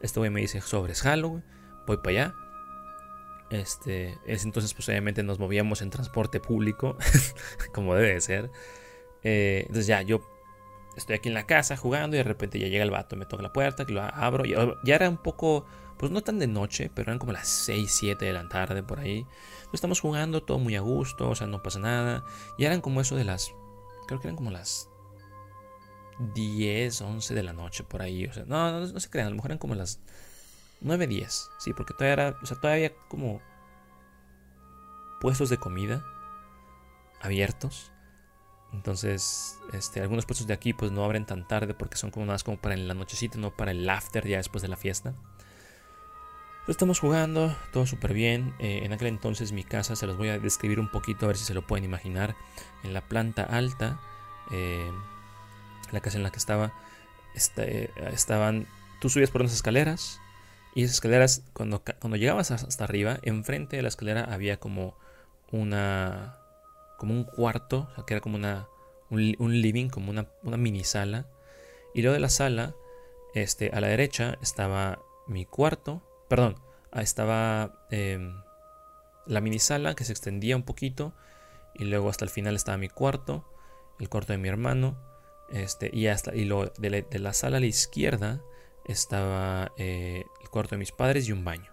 Este 0.00 0.18
güey 0.18 0.30
me 0.30 0.40
dice, 0.40 0.62
sobres, 0.62 1.02
jalo, 1.02 1.28
güey. 1.28 1.42
Voy 1.86 1.98
para 1.98 2.08
allá. 2.10 2.34
Este, 3.50 4.18
es 4.26 4.44
entonces, 4.44 4.72
pues 4.72 4.88
obviamente 4.88 5.22
nos 5.22 5.38
movíamos 5.38 5.82
en 5.82 5.90
transporte 5.90 6.40
público, 6.40 6.96
como 7.74 7.94
debe 7.94 8.14
de 8.14 8.20
ser. 8.22 8.50
Eh, 9.22 9.60
entonces 9.66 9.86
ya, 9.86 10.00
yo 10.00 10.22
estoy 10.96 11.16
aquí 11.16 11.28
en 11.28 11.34
la 11.34 11.46
casa 11.46 11.76
jugando 11.76 12.16
y 12.16 12.18
de 12.18 12.24
repente 12.24 12.58
ya 12.58 12.68
llega 12.68 12.84
el 12.84 12.90
vato, 12.90 13.16
me 13.16 13.26
toca 13.26 13.42
la 13.42 13.52
puerta, 13.52 13.84
que 13.84 13.92
lo 13.92 14.02
abro. 14.02 14.44
Y 14.44 14.54
ya 14.84 14.94
era 14.94 15.08
un 15.08 15.18
poco 15.18 15.66
pues 15.98 16.10
no 16.10 16.22
tan 16.22 16.38
de 16.38 16.46
noche, 16.46 16.90
pero 16.94 17.10
eran 17.10 17.18
como 17.18 17.32
las 17.32 17.48
6, 17.48 17.90
7 17.90 18.24
de 18.24 18.32
la 18.32 18.48
tarde 18.48 18.82
por 18.82 19.00
ahí. 19.00 19.26
estamos 19.72 20.00
jugando 20.00 20.42
todo 20.42 20.58
muy 20.58 20.76
a 20.76 20.80
gusto, 20.80 21.30
o 21.30 21.34
sea, 21.34 21.46
no 21.46 21.62
pasa 21.62 21.78
nada. 21.78 22.24
Y 22.58 22.64
eran 22.64 22.80
como 22.80 23.00
eso 23.00 23.16
de 23.16 23.24
las, 23.24 23.52
creo 24.06 24.20
que 24.20 24.28
eran 24.28 24.36
como 24.36 24.50
las 24.50 24.88
10, 26.34 27.00
11 27.00 27.34
de 27.34 27.42
la 27.42 27.52
noche 27.52 27.84
por 27.84 28.02
ahí. 28.02 28.26
O 28.26 28.32
sea, 28.32 28.44
no, 28.44 28.80
no, 28.80 29.00
se 29.00 29.10
crean, 29.10 29.28
a 29.28 29.30
lo 29.30 29.36
mejor 29.36 29.52
eran 29.52 29.58
como 29.58 29.74
las 29.74 30.00
9, 30.80 31.06
10. 31.06 31.50
Sí, 31.58 31.72
porque 31.72 31.94
todavía 31.94 32.12
era, 32.12 32.38
o 32.42 32.46
sea, 32.46 32.60
todavía 32.60 32.92
como 33.08 33.40
puestos 35.20 35.48
de 35.48 35.58
comida 35.58 36.04
abiertos. 37.20 37.92
Entonces, 38.74 39.58
este, 39.72 40.00
algunos 40.00 40.26
puestos 40.26 40.46
de 40.46 40.54
aquí 40.54 40.72
pues 40.72 40.90
no 40.90 41.04
abren 41.04 41.24
tan 41.24 41.46
tarde 41.46 41.74
porque 41.74 41.96
son 41.96 42.10
como 42.10 42.26
más 42.26 42.42
como 42.42 42.58
para 42.58 42.74
en 42.74 42.88
la 42.88 42.94
nochecita, 42.94 43.38
no 43.38 43.50
para 43.50 43.70
el 43.70 43.88
after 43.88 44.26
ya 44.26 44.38
después 44.38 44.62
de 44.62 44.68
la 44.68 44.76
fiesta. 44.76 45.14
Estamos 46.66 46.98
jugando, 46.98 47.54
todo 47.72 47.86
súper 47.86 48.14
bien. 48.14 48.54
Eh, 48.58 48.80
en 48.84 48.92
aquel 48.92 49.08
entonces 49.08 49.52
mi 49.52 49.64
casa, 49.64 49.96
se 49.96 50.06
los 50.06 50.16
voy 50.16 50.28
a 50.28 50.38
describir 50.38 50.80
un 50.80 50.90
poquito 50.90 51.26
a 51.26 51.28
ver 51.28 51.36
si 51.36 51.44
se 51.44 51.54
lo 51.54 51.66
pueden 51.66 51.84
imaginar. 51.84 52.34
En 52.82 52.94
la 52.94 53.02
planta 53.02 53.44
alta, 53.44 54.00
eh, 54.50 54.90
la 55.92 56.00
casa 56.00 56.16
en 56.16 56.22
la 56.24 56.30
que 56.30 56.38
estaba, 56.38 56.72
este, 57.34 57.90
estaban, 58.12 58.66
tú 59.00 59.08
subías 59.08 59.30
por 59.30 59.42
unas 59.42 59.54
escaleras 59.54 60.20
y 60.74 60.82
esas 60.82 60.96
escaleras, 60.96 61.42
cuando, 61.52 61.82
cuando 62.00 62.16
llegabas 62.16 62.50
hasta 62.50 62.84
arriba, 62.84 63.18
enfrente 63.22 63.76
de 63.76 63.82
la 63.82 63.88
escalera 63.88 64.24
había 64.24 64.58
como 64.58 64.96
una, 65.52 66.38
como 67.04 67.20
un 67.20 67.24
cuarto, 67.24 67.86
o 67.90 67.94
sea, 67.94 68.04
que 68.06 68.14
era 68.14 68.20
como 68.22 68.36
una, 68.36 68.66
un, 69.10 69.60
living, 69.60 69.88
como 69.88 70.10
una, 70.10 70.26
una 70.42 70.56
mini 70.56 70.84
sala. 70.84 71.26
Y 71.92 72.00
luego 72.00 72.14
de 72.14 72.20
la 72.20 72.30
sala, 72.30 72.74
este, 73.34 73.70
a 73.74 73.80
la 73.80 73.88
derecha 73.88 74.38
estaba 74.40 75.02
mi 75.26 75.44
cuarto 75.44 76.02
Perdón, 76.28 76.56
estaba 76.94 77.86
em, 77.90 78.42
la 79.26 79.40
mini 79.40 79.58
sala 79.58 79.94
que 79.94 80.04
se 80.04 80.12
extendía 80.12 80.56
un 80.56 80.62
poquito 80.62 81.12
y 81.74 81.84
luego 81.84 82.08
hasta 82.08 82.24
el 82.24 82.30
final 82.30 82.56
estaba 82.56 82.78
mi 82.78 82.88
cuarto, 82.88 83.44
el 84.00 84.08
cuarto 84.08 84.32
de 84.32 84.38
mi 84.38 84.48
hermano, 84.48 84.96
este, 85.50 85.90
y 85.92 86.06
hasta 86.06 86.34
y 86.34 86.44
lo, 86.44 86.72
de, 86.78 87.06
la, 87.12 87.32
sala 87.34 87.58
a 87.58 87.60
la 87.60 87.66
izquierda 87.66 88.40
estaba 88.86 89.72
eh, 89.76 90.24
el 90.42 90.48
cuarto 90.48 90.76
de 90.76 90.78
mis 90.78 90.92
padres 90.92 91.28
y 91.28 91.32
un 91.32 91.44
baño. 91.44 91.70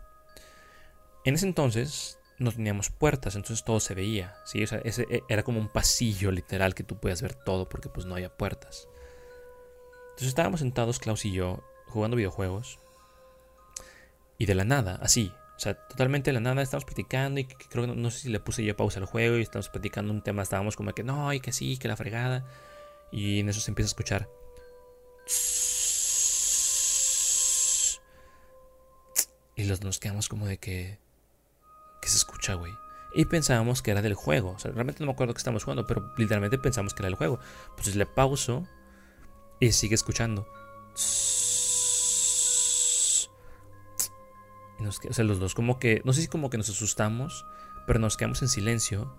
En 1.24 1.36
ese 1.36 1.46
entonces 1.46 2.20
no 2.42 2.52
teníamos 2.52 2.90
puertas, 2.90 3.36
entonces 3.36 3.64
todo 3.64 3.80
se 3.80 3.94
veía, 3.94 4.36
¿sí? 4.46 4.64
ese 4.64 4.82
e, 5.10 5.24
era 5.30 5.44
como 5.44 5.60
un 5.60 5.70
pasillo 5.70 6.32
literal 6.32 6.74
que 6.74 6.84
tú 6.84 6.98
podías 6.98 7.22
ver 7.22 7.36
todo 7.36 7.70
porque 7.70 7.90
pues 7.90 8.06
no 8.06 8.16
había 8.16 8.36
puertas. 8.36 8.88
Entonces 10.10 10.30
estábamos 10.30 10.60
sentados 10.60 11.00
Klaus 11.00 11.26
y 11.26 11.32
yo 11.32 11.64
jugando 11.88 12.18
videojuegos 12.18 12.80
y 14.38 14.48
de 14.48 14.56
la 14.56 14.66
nada, 14.66 14.98
así. 15.02 15.32
O 15.56 15.60
sea, 15.60 15.76
totalmente 15.76 16.32
de 16.32 16.34
la 16.34 16.40
nada 16.40 16.64
estamos 16.64 16.86
platicando 16.86 17.40
y 17.40 17.46
creo 17.46 17.86
que 17.86 17.96
no, 17.96 18.10
sé 18.10 18.20
si 18.22 18.30
le 18.30 18.40
puse 18.40 18.64
yo 18.64 18.76
pausa 18.76 19.00
al 19.00 19.06
juego 19.06 19.38
y 19.38 19.44
estamos 19.44 19.70
platicando 19.70 20.12
un 20.12 20.24
tema. 20.24 20.42
Estábamos 20.42 20.76
como 20.76 20.92
que 20.94 21.04
no, 21.04 21.32
y 21.34 21.40
que 21.40 21.52
sí, 21.52 21.78
que 21.78 21.88
la 21.88 21.96
fregada. 21.96 22.44
Y 23.12 23.42
en 23.42 23.50
eso 23.50 23.60
se 23.60 23.70
empieza 23.70 23.86
a 23.86 23.92
escuchar. 23.92 24.30
Y 29.56 29.66
los 29.66 29.84
nos 29.84 30.00
quedamos 30.00 30.28
como 30.28 30.48
de 30.48 30.58
que. 30.58 30.98
¿Qué 32.02 32.10
se 32.10 32.18
escucha, 32.18 32.56
güey? 32.56 32.78
Y 33.14 33.26
pensábamos 33.26 33.82
que 33.82 33.92
era 33.92 34.02
del 34.02 34.14
juego. 34.14 34.52
O 34.52 34.60
sea, 34.60 34.72
realmente 34.72 35.02
no 35.02 35.08
me 35.08 35.14
acuerdo 35.14 35.34
que 35.34 35.40
estamos 35.40 35.64
jugando, 35.64 35.86
pero 35.86 36.14
literalmente 36.18 36.58
pensamos 36.58 36.94
que 36.94 37.02
era 37.02 37.08
del 37.08 37.18
juego. 37.18 37.40
Pues 37.76 37.96
le 37.96 38.06
pauso 38.06 38.66
y 39.60 39.72
sigue 39.72 39.96
escuchando 39.96 40.48
o 44.88 45.14
sea, 45.14 45.26
los 45.26 45.40
dos 45.40 45.54
como 45.54 45.80
que, 45.80 46.02
no 46.06 46.14
sé 46.14 46.22
si 46.22 46.28
como 46.28 46.50
que 46.50 46.58
nos 46.58 46.70
asustamos, 46.70 47.46
pero 47.88 48.00
nos 48.00 48.18
quedamos 48.18 48.42
en 48.42 48.48
silencio, 48.48 49.14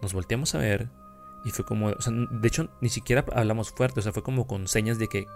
nos 0.00 0.12
volteamos 0.12 0.54
a 0.54 0.58
ver 0.58 0.88
y 1.44 1.50
fue 1.50 1.64
como, 1.64 1.88
o 1.88 2.00
sea, 2.00 2.12
de 2.12 2.48
hecho 2.48 2.70
ni 2.80 2.88
siquiera 2.88 3.24
hablamos 3.34 3.70
fuerte, 3.70 4.00
o 4.00 4.02
sea, 4.02 4.12
fue 4.12 4.22
como 4.22 4.46
con 4.46 4.68
señas 4.68 4.98
de 4.98 5.08
que, 5.08 5.26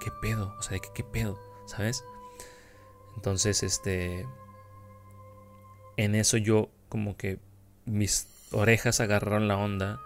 ¿qué 0.00 0.10
pedo? 0.10 0.54
O 0.58 0.62
sea, 0.62 0.72
de 0.72 0.80
que, 0.80 0.90
¿qué 0.94 1.04
pedo? 1.04 1.38
¿Sabes? 1.66 2.04
Entonces, 3.16 3.62
este, 3.62 4.26
en 5.96 6.14
eso 6.14 6.36
yo 6.36 6.70
como 6.88 7.16
que 7.16 7.38
mis 7.84 8.28
orejas 8.52 9.00
agarraron 9.00 9.48
la 9.48 9.56
onda 9.56 10.00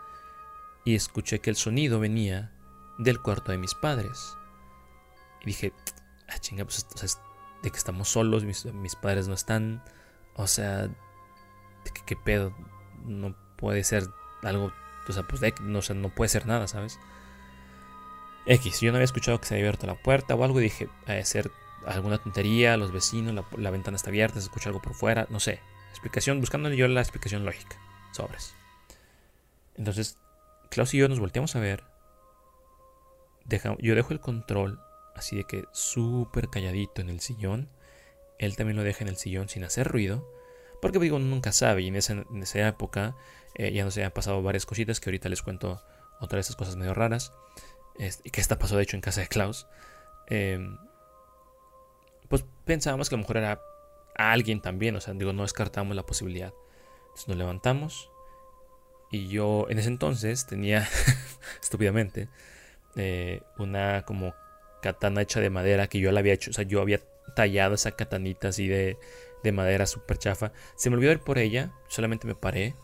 y 0.85 0.95
escuché 0.95 1.41
que 1.41 1.51
el 1.51 1.57
sonido 1.57 2.01
venía 2.01 2.53
del 2.99 3.21
cuarto 3.21 3.53
de 3.53 3.59
mis 3.59 3.75
padres. 3.75 4.37
Y 5.43 5.47
dije, 5.47 5.73
ah, 6.29 6.39
chinga, 6.39 6.65
pues, 6.65 6.87
o 6.95 7.63
de 7.63 7.71
que 7.71 7.79
estamos 7.79 8.09
solos, 8.09 8.45
mis, 8.45 8.97
padres 8.97 9.27
no 9.27 9.35
están. 9.35 9.83
O 10.35 10.47
sea, 10.47 10.87
de 10.87 11.91
que 11.95 12.03
qué 12.07 12.17
pedo. 12.17 12.55
No 13.05 13.35
puede 13.57 13.85
ser 13.85 14.09
algo. 14.43 14.73
O 15.09 15.13
sea, 15.13 15.23
pues 15.23 15.41
no, 15.61 15.81
no 15.95 16.09
puede 16.15 16.29
ser 16.29 16.47
nada, 16.47 16.69
¿sabes? 16.69 16.99
X, 18.47 18.81
yo 18.81 18.91
no 18.91 18.97
había 18.97 19.05
escuchado 19.05 19.41
que 19.41 19.47
se 19.47 19.55
había 19.55 19.67
abierto 19.67 19.87
la 19.87 19.95
puerta 19.95 20.35
o 20.35 20.45
algo 20.45 20.61
y 20.61 20.65
dije, 20.65 20.89
a 21.07 21.23
ser 21.25 21.51
alguna 21.87 22.19
tontería, 22.19 22.77
los 22.77 22.93
vecinos, 22.93 23.35
la, 23.57 23.71
ventana 23.71 23.97
está 23.97 24.11
abierta, 24.11 24.41
se 24.41 24.47
escucha 24.47 24.69
algo 24.69 24.83
por 24.83 24.95
fuera, 24.95 25.27
no 25.31 25.41
sé. 25.41 25.61
Explicación, 26.05 26.41
buscándole 26.41 26.77
yo 26.77 26.87
la 26.87 27.01
explicación 27.01 27.47
lógica. 27.47 27.79
Sobres. 28.13 28.55
Entonces, 29.75 30.19
Klaus 30.69 30.93
y 30.93 30.99
yo 30.99 31.09
nos 31.09 31.19
volteamos 31.19 31.57
a 31.57 31.61
ver. 31.61 31.83
yo 33.79 33.95
dejo 33.95 34.13
el 34.13 34.21
control 34.21 34.79
así 35.15 35.35
de 35.37 35.45
que 35.45 35.65
súper 35.73 36.51
calladito 36.51 37.01
en 37.01 37.09
el 37.09 37.21
sillón. 37.21 37.71
Él 38.39 38.55
también 38.55 38.77
lo 38.77 38.83
deja 38.83 39.03
en 39.03 39.09
el 39.09 39.17
sillón 39.17 39.49
sin 39.49 39.65
hacer 39.65 39.89
ruido. 39.89 40.31
Porque 40.83 40.99
digo, 40.99 41.19
nunca 41.19 41.53
sabe. 41.53 41.81
Y 41.81 41.89
en 41.89 41.97
esa, 41.97 42.69
época 42.69 43.17
eh, 43.55 43.73
ya 43.73 43.83
nos 43.83 43.97
habían 43.97 44.13
pasado 44.13 44.43
varias 44.43 44.67
cositas 44.67 45.01
que 45.01 45.09
ahorita 45.09 45.31
les 45.31 45.41
cuento 45.41 45.83
otra 46.21 46.37
de 46.37 46.41
esas 46.43 46.55
cosas 46.55 46.77
medio 46.77 46.93
raras. 46.93 47.33
y 47.99 48.29
que 48.29 48.43
esta 48.43 48.59
pasó 48.59 48.77
de 48.77 48.83
hecho 48.83 48.97
en 48.97 49.01
casa 49.01 49.23
de 49.23 49.29
Klaus. 49.29 49.67
Em, 50.27 50.77
pues 52.29 52.45
pensábamos 52.67 53.09
que 53.09 53.15
a 53.15 53.17
lo 53.17 53.23
mejor 53.23 53.39
era 53.39 53.59
alguien 54.17 54.61
también. 54.61 54.97
O 54.97 55.01
sea, 55.01 55.15
digo, 55.15 55.33
no 55.33 55.43
descartamos 55.43 55.97
la 55.97 56.05
posibilidad. 56.05 56.53
Entonces 57.03 57.29
nos 57.29 57.37
levantamos. 57.37 58.11
Y 59.11 59.29
yo 59.29 59.67
en 59.69 59.79
ese 59.79 59.89
entonces 59.89 60.47
tenía, 60.47 60.89
estúpidamente, 61.63 62.29
eh, 62.97 63.43
una 63.59 64.05
como 64.05 64.35
katana 64.83 65.23
hecha 65.23 65.41
de 65.41 65.51
madera 65.51 65.87
que 65.87 65.99
yo 66.01 66.13
la 66.13 66.21
había 66.21 66.35
hecho, 66.35 66.51
o 66.51 66.55
sea, 66.55 66.65
yo 66.65 66.81
había 66.81 67.01
tallado 67.35 67.75
esa 67.75 67.93
katanita 67.93 68.49
así 68.49 68.69
de, 68.69 68.99
de 69.43 69.53
madera 69.53 69.87
súper 69.87 70.19
chafa. 70.19 70.53
Se 70.77 70.91
me 70.91 70.97
olvidó 70.97 71.13
ir 71.13 71.21
por 71.21 71.39
ella, 71.39 71.73
solamente 71.89 72.27
me 72.27 72.35
paré 72.35 72.75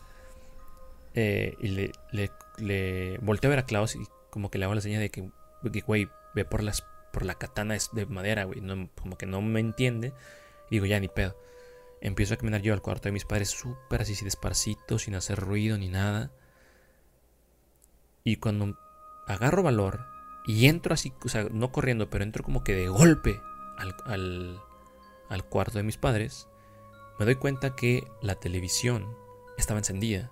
eh, 1.13 1.55
y 1.59 1.67
le, 1.67 1.91
le, 2.11 2.31
le 2.57 3.17
volteé 3.19 3.47
a 3.47 3.51
ver 3.51 3.59
a 3.59 3.65
Klaus 3.65 3.95
y 3.95 4.07
como 4.29 4.49
que 4.49 4.57
le 4.57 4.65
hago 4.65 4.75
la 4.75 4.81
señal 4.81 5.01
de 5.01 5.09
que, 5.09 5.29
güey, 5.85 6.09
ve 6.33 6.45
por, 6.45 6.63
las, 6.63 6.83
por 7.11 7.25
la 7.25 7.35
katana 7.35 7.77
de 7.91 8.05
madera, 8.05 8.45
güey, 8.45 8.61
no, 8.61 8.89
como 8.99 9.17
que 9.17 9.25
no 9.25 9.41
me 9.41 9.59
entiende. 9.59 10.13
Digo, 10.71 10.85
ya 10.85 10.99
ni 10.99 11.09
pedo. 11.09 11.37
Empiezo 11.99 12.33
a 12.33 12.37
caminar 12.37 12.61
yo 12.61 12.73
al 12.73 12.81
cuarto 12.81 13.09
de 13.09 13.11
mis 13.11 13.25
padres 13.25 13.49
súper 13.49 14.01
así, 14.01 14.15
despacito, 14.23 14.97
sin 14.97 15.13
hacer 15.13 15.37
ruido 15.37 15.77
ni 15.77 15.89
nada. 15.89 16.31
Y 18.23 18.37
cuando 18.37 18.77
agarro 19.27 19.61
valor 19.61 20.05
y 20.45 20.67
entro 20.67 20.93
así, 20.93 21.13
o 21.23 21.29
sea, 21.29 21.47
no 21.51 21.71
corriendo, 21.71 22.09
pero 22.09 22.23
entro 22.23 22.43
como 22.43 22.63
que 22.63 22.73
de 22.73 22.87
golpe 22.87 23.39
al, 23.77 24.59
al, 25.29 25.45
cuarto 25.49 25.77
de 25.77 25.83
mis 25.83 25.97
padres, 25.97 26.47
me 27.19 27.25
doy 27.25 27.35
cuenta 27.35 27.75
que 27.75 28.07
la 28.21 28.35
televisión 28.35 29.15
estaba 29.57 29.79
encendida 29.79 30.31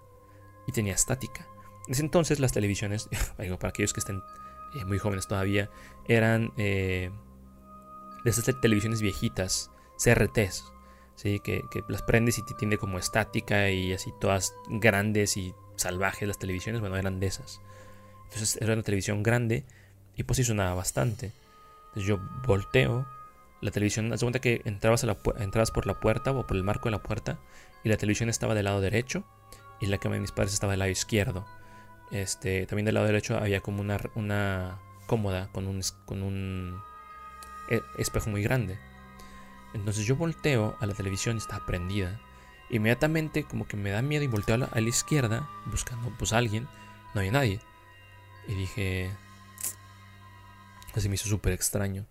y 0.67 0.71
tenía 0.71 0.93
estática. 0.93 1.47
En 1.87 1.93
ese 1.93 2.01
entonces 2.01 2.39
las 2.39 2.51
televisiones, 2.51 3.09
para 3.37 3.69
aquellos 3.69 3.93
que 3.93 3.99
estén 3.99 4.21
eh, 4.75 4.85
muy 4.85 4.99
jóvenes 4.99 5.27
todavía, 5.27 5.69
eran 6.07 6.53
eh, 6.57 7.11
de 8.23 8.29
esas 8.29 8.45
televisiones 8.61 9.01
viejitas, 9.01 9.71
CRTs, 10.03 10.71
¿sí? 11.15 11.39
que, 11.39 11.63
las 11.87 12.01
prendes 12.01 12.37
y 12.37 12.45
te 12.45 12.53
tiene 12.53 12.77
como 12.77 12.97
estática 12.97 13.69
y 13.69 13.93
así 13.93 14.13
todas 14.19 14.53
grandes 14.69 15.37
y 15.37 15.53
salvajes 15.75 16.27
las 16.27 16.39
televisiones, 16.39 16.81
bueno, 16.81 16.97
eran 16.97 17.19
de 17.19 17.27
esas. 17.27 17.61
Entonces 18.25 18.57
era 18.61 18.73
una 18.73 18.83
televisión 18.83 19.23
grande 19.23 19.65
y 20.15 20.23
pues 20.23 20.37
sí 20.37 20.43
sonaba 20.43 20.75
bastante. 20.75 21.31
Entonces 21.87 22.05
yo 22.05 22.19
volteo 22.45 23.07
la 23.61 23.71
televisión, 23.71 24.13
haz 24.13 24.21
cuenta 24.21 24.39
que 24.39 24.61
entrabas, 24.65 25.03
a 25.03 25.07
la, 25.07 25.17
entrabas 25.39 25.71
por 25.71 25.85
la 25.85 25.99
puerta 25.99 26.31
o 26.31 26.45
por 26.45 26.55
el 26.55 26.63
marco 26.63 26.85
de 26.85 26.91
la 26.91 27.03
puerta 27.03 27.39
y 27.83 27.89
la 27.89 27.97
televisión 27.97 28.29
estaba 28.29 28.53
del 28.55 28.65
lado 28.65 28.81
derecho 28.81 29.23
y 29.81 29.87
la 29.87 29.97
cama 29.97 30.15
de 30.15 30.21
mis 30.21 30.31
padres 30.31 30.53
estaba 30.53 30.71
del 30.71 30.79
lado 30.79 30.91
izquierdo. 30.91 31.45
Este, 32.11 32.65
también 32.65 32.85
del 32.85 32.95
lado 32.95 33.07
derecho 33.07 33.37
había 33.37 33.61
como 33.61 33.81
una, 33.81 33.99
una 34.15 34.79
cómoda 35.07 35.49
con 35.51 35.67
un, 35.67 35.81
con 36.05 36.23
un 36.23 36.81
e, 37.69 37.81
espejo 37.97 38.29
muy 38.29 38.43
grande. 38.43 38.77
Entonces 39.73 40.05
yo 40.05 40.15
volteo 40.15 40.75
a 40.79 40.85
la 40.85 40.93
televisión 40.93 41.37
está 41.37 41.65
prendida. 41.65 42.19
Inmediatamente 42.69 43.43
como 43.43 43.67
que 43.67 43.77
me 43.77 43.91
da 43.91 44.01
miedo 44.01 44.23
y 44.23 44.27
volteo 44.27 44.55
a 44.55 44.57
la, 44.59 44.65
a 44.65 44.81
la 44.81 44.89
izquierda 44.89 45.49
buscando 45.65 46.13
pues 46.17 46.33
a 46.33 46.37
alguien. 46.37 46.67
No 47.13 47.21
había 47.21 47.31
nadie. 47.31 47.59
Y 48.47 48.53
dije... 48.53 49.11
Así 50.95 51.07
me 51.07 51.15
hizo 51.15 51.29
súper 51.29 51.53
extraño. 51.53 52.07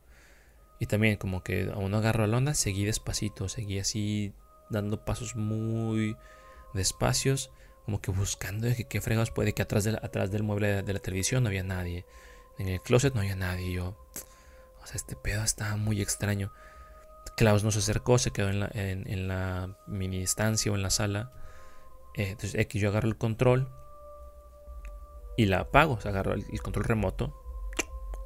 Y 0.78 0.86
también 0.86 1.16
como 1.16 1.42
que 1.42 1.70
aún 1.72 1.90
no 1.90 1.98
agarro 1.98 2.26
la 2.26 2.36
onda, 2.36 2.54
seguí 2.54 2.84
despacito, 2.84 3.48
seguí 3.48 3.78
así 3.78 4.32
dando 4.70 5.04
pasos 5.04 5.34
muy 5.34 6.16
despacios, 6.74 7.50
como 7.84 8.00
que 8.00 8.10
buscando 8.10 8.66
de 8.66 8.76
que 8.76 8.84
qué 8.84 9.00
fregados 9.00 9.30
puede 9.30 9.54
que 9.54 9.62
atrás, 9.62 9.84
de 9.84 9.96
atrás 9.96 10.30
del 10.30 10.42
mueble 10.42 10.82
de, 10.82 10.92
la 10.92 10.98
televisión 11.00 11.42
no 11.42 11.48
había 11.48 11.64
nadie. 11.64 12.04
En 12.58 12.68
el 12.68 12.80
closet 12.80 13.14
no 13.14 13.20
había 13.20 13.34
nadie. 13.34 13.72
yo, 13.72 13.88
o 14.82 14.86
sea, 14.86 14.96
este 14.96 15.16
pedo 15.16 15.42
estaba 15.42 15.76
muy 15.76 16.00
extraño. 16.00 16.52
Klaus 17.38 17.64
no 17.64 17.70
se 17.70 17.78
acercó, 17.78 18.18
se 18.18 18.32
quedó 18.32 18.50
en 18.50 18.60
la, 18.60 18.70
en, 18.74 19.28
la 19.28 19.76
mini 19.86 20.22
estancia 20.22 20.70
o 20.70 20.74
en 20.74 20.82
la 20.82 20.90
sala. 20.90 21.32
Eh, 22.14 22.30
entonces 22.30 22.54
X 22.60 22.82
yo 22.82 22.90
agarro 22.90 23.08
el 23.08 23.16
control 23.16 23.68
y 25.36 25.46
la 25.46 25.60
apago. 25.60 25.94
O 25.94 26.00
sea, 26.00 26.10
agarro 26.10 26.34
el 26.34 26.62
control 26.62 26.84
remoto, 26.84 27.34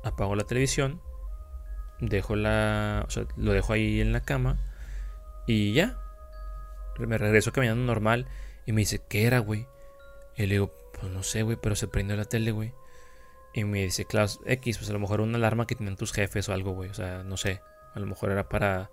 apago 0.02 0.34
la 0.34 0.44
televisión 0.44 1.00
dejo 2.08 2.36
la, 2.36 3.06
lo 3.36 3.52
dejo 3.52 3.72
ahí 3.72 4.00
en 4.00 4.12
la 4.12 4.20
cama 4.20 4.58
y 5.46 5.72
ya. 5.72 5.98
Me 6.98 7.16
regreso 7.16 7.52
caminando 7.52 7.84
normal 7.84 8.26
y 8.66 8.72
me 8.72 8.82
dice, 8.82 9.00
¿qué 9.08 9.24
era, 9.24 9.38
güey? 9.38 9.66
Y 10.36 10.42
le 10.42 10.54
digo, 10.54 10.70
pues 11.00 11.10
no 11.10 11.22
sé, 11.22 11.42
güey, 11.42 11.56
pero 11.60 11.74
se 11.74 11.88
prendió 11.88 12.16
la 12.16 12.26
tele, 12.26 12.52
güey. 12.52 12.74
Y 13.54 13.64
me 13.64 13.84
dice, 13.84 14.04
Klaus, 14.04 14.40
X, 14.44 14.78
pues 14.78 14.90
a 14.90 14.92
lo 14.92 14.98
mejor 14.98 15.20
una 15.20 15.38
alarma 15.38 15.66
que 15.66 15.74
tienen 15.74 15.96
tus 15.96 16.12
jefes 16.12 16.48
o 16.48 16.52
algo, 16.52 16.72
güey. 16.72 16.90
O 16.90 16.94
sea, 16.94 17.22
no 17.22 17.36
sé. 17.36 17.60
A 17.94 18.00
lo 18.00 18.06
mejor 18.06 18.30
era 18.30 18.48
para 18.48 18.90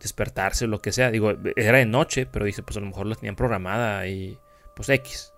despertarse 0.00 0.64
o 0.64 0.68
lo 0.68 0.80
que 0.80 0.92
sea. 0.92 1.10
Digo, 1.10 1.32
era 1.56 1.78
de 1.78 1.86
noche, 1.86 2.26
pero 2.26 2.44
dice, 2.44 2.62
pues 2.62 2.76
a 2.76 2.80
lo 2.80 2.86
mejor 2.86 3.06
la 3.06 3.14
tenían 3.14 3.36
programada 3.36 4.06
y 4.06 4.38
pues 4.76 4.88
X. 4.88 5.32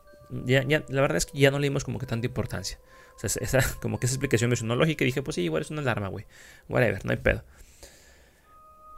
Ya, 0.45 0.65
la 0.65 1.01
verdad 1.01 1.17
es 1.19 1.27
que 1.27 1.39
ya 1.39 1.51
no 1.51 1.59
le 1.59 1.69
dimos 1.69 1.85
como 1.85 1.99
que 1.99 2.07
tanta 2.07 2.27
importancia. 2.27 2.79
O 3.17 3.19
sea, 3.19 3.31
esa, 3.41 3.61
como 3.81 3.99
que 3.99 4.07
esa 4.07 4.15
explicación 4.15 4.51
me 4.51 4.57
sonó 4.57 4.77
lógica 4.77 5.05
y 5.05 5.07
dije, 5.07 5.23
pues 5.23 5.37
sí, 5.37 5.43
igual 5.43 5.63
es 5.63 5.71
una 5.71 5.83
alarma, 5.83 6.09
güey. 6.09 6.27
Whatever, 6.69 7.05
no 7.05 7.13
hay 7.13 7.19
pedo. 7.19 7.45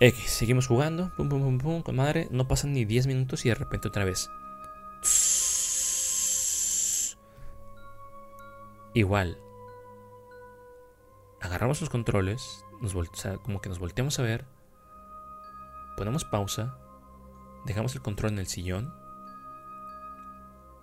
X, 0.00 0.30
seguimos 0.30 0.68
jugando, 0.68 1.12
pum, 1.16 1.28
pum, 1.28 1.42
pum, 1.42 1.58
pum, 1.58 1.82
con 1.82 1.96
madre. 1.96 2.28
No 2.30 2.46
pasan 2.46 2.72
ni 2.72 2.84
10 2.84 3.06
minutos 3.06 3.44
y 3.44 3.48
de 3.48 3.54
repente 3.56 3.88
otra 3.88 4.04
vez. 4.04 4.30
Igual. 8.94 9.38
Agarramos 11.40 11.80
los 11.80 11.90
controles, 11.90 12.64
nos 12.80 12.94
o 12.94 13.04
sea, 13.14 13.37
como 13.37 13.61
que 13.61 13.68
nos 13.68 13.78
volteamos 13.78 14.18
a 14.18 14.22
ver. 14.22 14.44
Ponemos 15.98 16.24
pausa. 16.24 16.78
Dejamos 17.66 17.94
el 17.94 18.00
control 18.00 18.32
en 18.32 18.38
el 18.38 18.46
sillón 18.46 18.94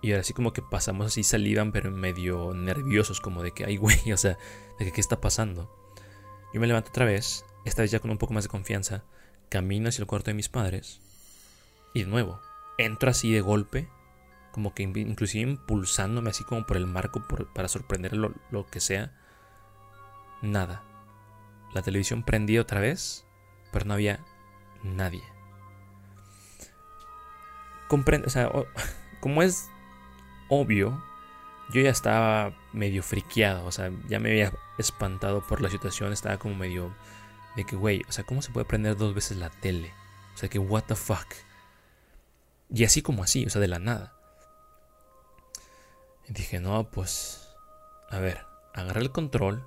y 0.06 0.12
ahora 0.12 0.22
sí 0.22 0.32
como 0.32 0.52
que 0.52 0.62
pasamos 0.62 1.08
así 1.08 1.24
salivan, 1.24 1.72
pero 1.72 1.90
medio 1.90 2.54
nerviosos, 2.54 3.20
como 3.20 3.42
de 3.42 3.50
que, 3.50 3.64
ay, 3.64 3.76
güey, 3.76 3.98
o 4.12 4.16
sea, 4.16 4.38
de 4.78 4.84
que 4.84 4.92
qué 4.92 5.00
está 5.00 5.20
pasando. 5.20 5.68
Yo 6.54 6.60
me 6.60 6.68
levanto 6.68 6.90
otra 6.90 7.04
vez, 7.04 7.44
esta 7.64 7.82
vez 7.82 7.90
ya 7.90 7.98
con 7.98 8.12
un 8.12 8.18
poco 8.18 8.32
más 8.32 8.44
de 8.44 8.50
confianza, 8.50 9.02
camino 9.48 9.88
hacia 9.88 10.02
el 10.02 10.06
cuarto 10.06 10.30
de 10.30 10.34
mis 10.34 10.48
padres. 10.48 11.00
Y 11.92 12.04
de 12.04 12.06
nuevo, 12.06 12.40
entro 12.78 13.10
así 13.10 13.32
de 13.32 13.40
golpe, 13.40 13.88
como 14.52 14.74
que 14.74 14.84
inclusive 14.84 15.50
impulsándome 15.50 16.30
así 16.30 16.44
como 16.44 16.66
por 16.66 16.76
el 16.76 16.86
marco 16.86 17.26
para 17.52 17.66
sorprender 17.66 18.16
lo, 18.16 18.32
lo, 18.50 18.66
que 18.66 18.78
sea. 18.78 19.12
Nada. 20.40 20.84
La 21.74 21.82
televisión 21.82 22.22
prendía 22.22 22.60
otra 22.60 22.80
vez, 22.80 23.26
pero 23.72 23.86
no 23.86 23.94
había 23.94 24.24
nadie. 24.82 25.22
Comprende, 27.88 28.26
o 28.26 28.30
sea, 28.30 28.50
como 29.20 29.42
es 29.42 29.68
obvio, 30.48 31.02
yo 31.70 31.80
ya 31.80 31.90
estaba 31.90 32.52
medio 32.72 33.02
friqueado, 33.02 33.64
o 33.64 33.72
sea, 33.72 33.90
ya 34.08 34.20
me 34.20 34.30
había 34.30 34.52
espantado 34.78 35.46
por 35.46 35.60
la 35.60 35.70
situación, 35.70 36.12
estaba 36.12 36.38
como 36.38 36.54
medio 36.54 36.94
de 37.56 37.64
que, 37.64 37.76
güey, 37.76 38.02
o 38.08 38.12
sea, 38.12 38.24
¿cómo 38.24 38.42
se 38.42 38.52
puede 38.52 38.66
prender 38.66 38.96
dos 38.96 39.14
veces 39.14 39.36
la 39.38 39.50
tele? 39.50 39.92
O 40.34 40.38
sea, 40.38 40.48
que, 40.48 40.58
what 40.58 40.84
the 40.84 40.94
fuck. 40.94 41.26
Y 42.68 42.84
así 42.84 43.02
como 43.02 43.22
así, 43.22 43.46
o 43.46 43.50
sea, 43.50 43.60
de 43.60 43.68
la 43.68 43.78
nada. 43.78 44.12
Y 46.28 46.32
dije, 46.32 46.60
no, 46.60 46.90
pues, 46.90 47.48
a 48.10 48.18
ver, 48.18 48.44
agarré 48.74 49.00
el 49.00 49.12
control, 49.12 49.66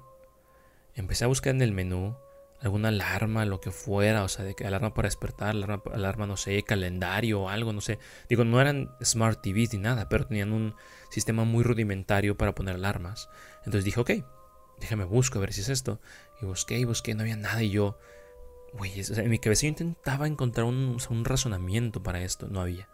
empecé 0.95 1.23
a 1.23 1.27
buscar 1.27 1.55
en 1.55 1.61
el 1.61 1.71
menú 1.71 2.15
alguna 2.61 2.89
alarma, 2.89 3.45
lo 3.45 3.61
que 3.61 3.71
fuera, 3.71 4.23
o 4.23 4.27
sea, 4.27 4.43
de 4.43 4.55
que 4.55 4.67
alarma 4.67 4.93
para 4.93 5.07
despertar, 5.07 5.49
alarma, 5.49 5.81
alarma, 5.93 6.27
no 6.27 6.37
sé, 6.37 6.63
calendario 6.63 7.41
o 7.41 7.49
algo, 7.49 7.73
no 7.73 7.81
sé. 7.81 7.99
Digo, 8.27 8.43
no 8.43 8.59
eran 8.59 8.91
smart 9.03 9.41
TVs 9.41 9.73
ni 9.73 9.79
nada, 9.79 10.09
pero 10.09 10.27
tenían 10.27 10.51
un 10.51 10.75
sistema 11.09 11.45
muy 11.45 11.63
rudimentario 11.63 12.37
para 12.37 12.55
poner 12.55 12.75
alarmas. 12.75 13.29
Entonces 13.59 13.85
dije, 13.85 13.99
ok, 13.99 14.11
déjame 14.79 15.05
busco 15.05 15.37
a 15.37 15.41
ver 15.41 15.53
si 15.53 15.61
es 15.61 15.69
esto. 15.69 16.01
Y 16.41 16.45
busqué 16.45 16.79
y 16.79 16.85
busqué, 16.85 17.15
no 17.15 17.21
había 17.21 17.37
nada 17.37 17.63
y 17.63 17.69
yo, 17.69 17.97
güey, 18.73 18.93
en 18.97 19.29
mi 19.29 19.39
cabeza 19.39 19.63
yo 19.63 19.69
intentaba 19.69 20.27
encontrar 20.27 20.65
un, 20.65 20.97
un 21.09 21.25
razonamiento 21.25 22.03
para 22.03 22.21
esto, 22.21 22.47
no 22.49 22.61
había. 22.61 22.89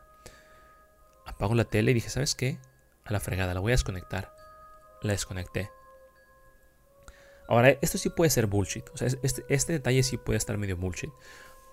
Apago 1.25 1.55
la 1.55 1.65
tele 1.65 1.91
y 1.91 1.95
dije, 1.95 2.09
¿sabes 2.09 2.35
qué? 2.35 2.59
A 3.03 3.11
la 3.11 3.19
fregada, 3.19 3.53
la 3.53 3.59
voy 3.59 3.71
a 3.71 3.73
desconectar. 3.73 4.33
La 5.01 5.13
desconecté. 5.13 5.71
Ahora, 7.47 7.69
esto 7.81 7.97
sí 7.97 8.09
puede 8.09 8.29
ser 8.29 8.47
bullshit. 8.47 8.87
O 8.93 8.97
sea, 8.97 9.07
este, 9.07 9.45
este, 9.49 9.73
detalle 9.73 10.03
sí 10.03 10.17
puede 10.17 10.37
estar 10.37 10.57
medio 10.57 10.77
bullshit. 10.77 11.11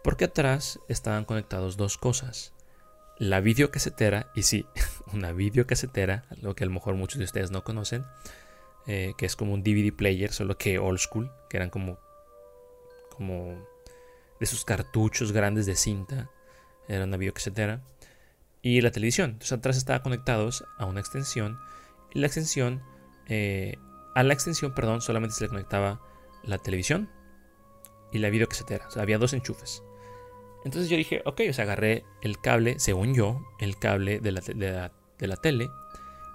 Porque 0.03 0.27
atrás 0.27 0.81
estaban 0.89 1.25
conectados 1.25 1.77
dos 1.77 1.97
cosas. 1.97 2.53
La 3.19 3.41
videocasetera, 3.41 4.31
y 4.35 4.43
sí, 4.43 4.67
una 5.13 5.33
videocasetera, 5.33 6.25
lo 6.41 6.55
que 6.55 6.65
a 6.65 6.67
lo 6.67 6.73
mejor 6.73 6.95
muchos 6.95 7.19
de 7.19 7.25
ustedes 7.25 7.51
no 7.51 7.63
conocen, 7.63 8.05
eh, 8.87 9.15
que 9.17 9.27
es 9.27 9.37
como 9.37 9.55
un 9.55 9.63
DVD 9.63 9.95
player, 9.95 10.33
solo 10.33 10.59
que 10.59 10.79
old 10.79 10.99
school, 10.99 11.31
que 11.49 11.57
eran 11.57 11.71
como, 11.71 11.99
como 13.17 13.55
de 14.41 14.45
esos 14.45 14.65
cartuchos 14.65 15.31
grandes 15.33 15.67
de 15.67 15.77
cinta, 15.77 16.31
era 16.89 17.05
una 17.05 17.17
videocasetera, 17.17 17.81
y 18.61 18.81
la 18.81 18.91
televisión. 18.91 19.31
Entonces 19.31 19.53
atrás 19.53 19.77
estaban 19.77 20.03
conectados 20.03 20.65
a 20.79 20.87
una 20.87 21.01
extensión, 21.01 21.59
y 22.13 22.19
la 22.19 22.27
extensión 22.27 22.83
eh, 23.29 23.79
a 24.14 24.22
la 24.22 24.35
extensión, 24.35 24.72
perdón, 24.75 25.01
solamente 25.01 25.35
se 25.35 25.44
le 25.44 25.48
conectaba 25.48 26.01
la 26.42 26.59
televisión 26.59 27.09
y 28.12 28.18
la 28.18 28.31
videocasetera. 28.31 28.88
O 28.88 28.90
sea, 28.90 29.03
había 29.03 29.18
dos 29.18 29.33
enchufes. 29.33 29.83
Entonces 30.64 30.88
yo 30.88 30.96
dije, 30.96 31.22
ok, 31.25 31.40
o 31.51 31.53
sea, 31.53 31.64
agarré 31.64 32.05
el 32.20 32.38
cable, 32.40 32.79
según 32.79 33.14
yo, 33.14 33.40
el 33.59 33.79
cable 33.79 34.20
de 34.20 34.33
la, 34.33 34.40
de 34.40 35.27
la, 35.27 35.37
tele 35.37 35.70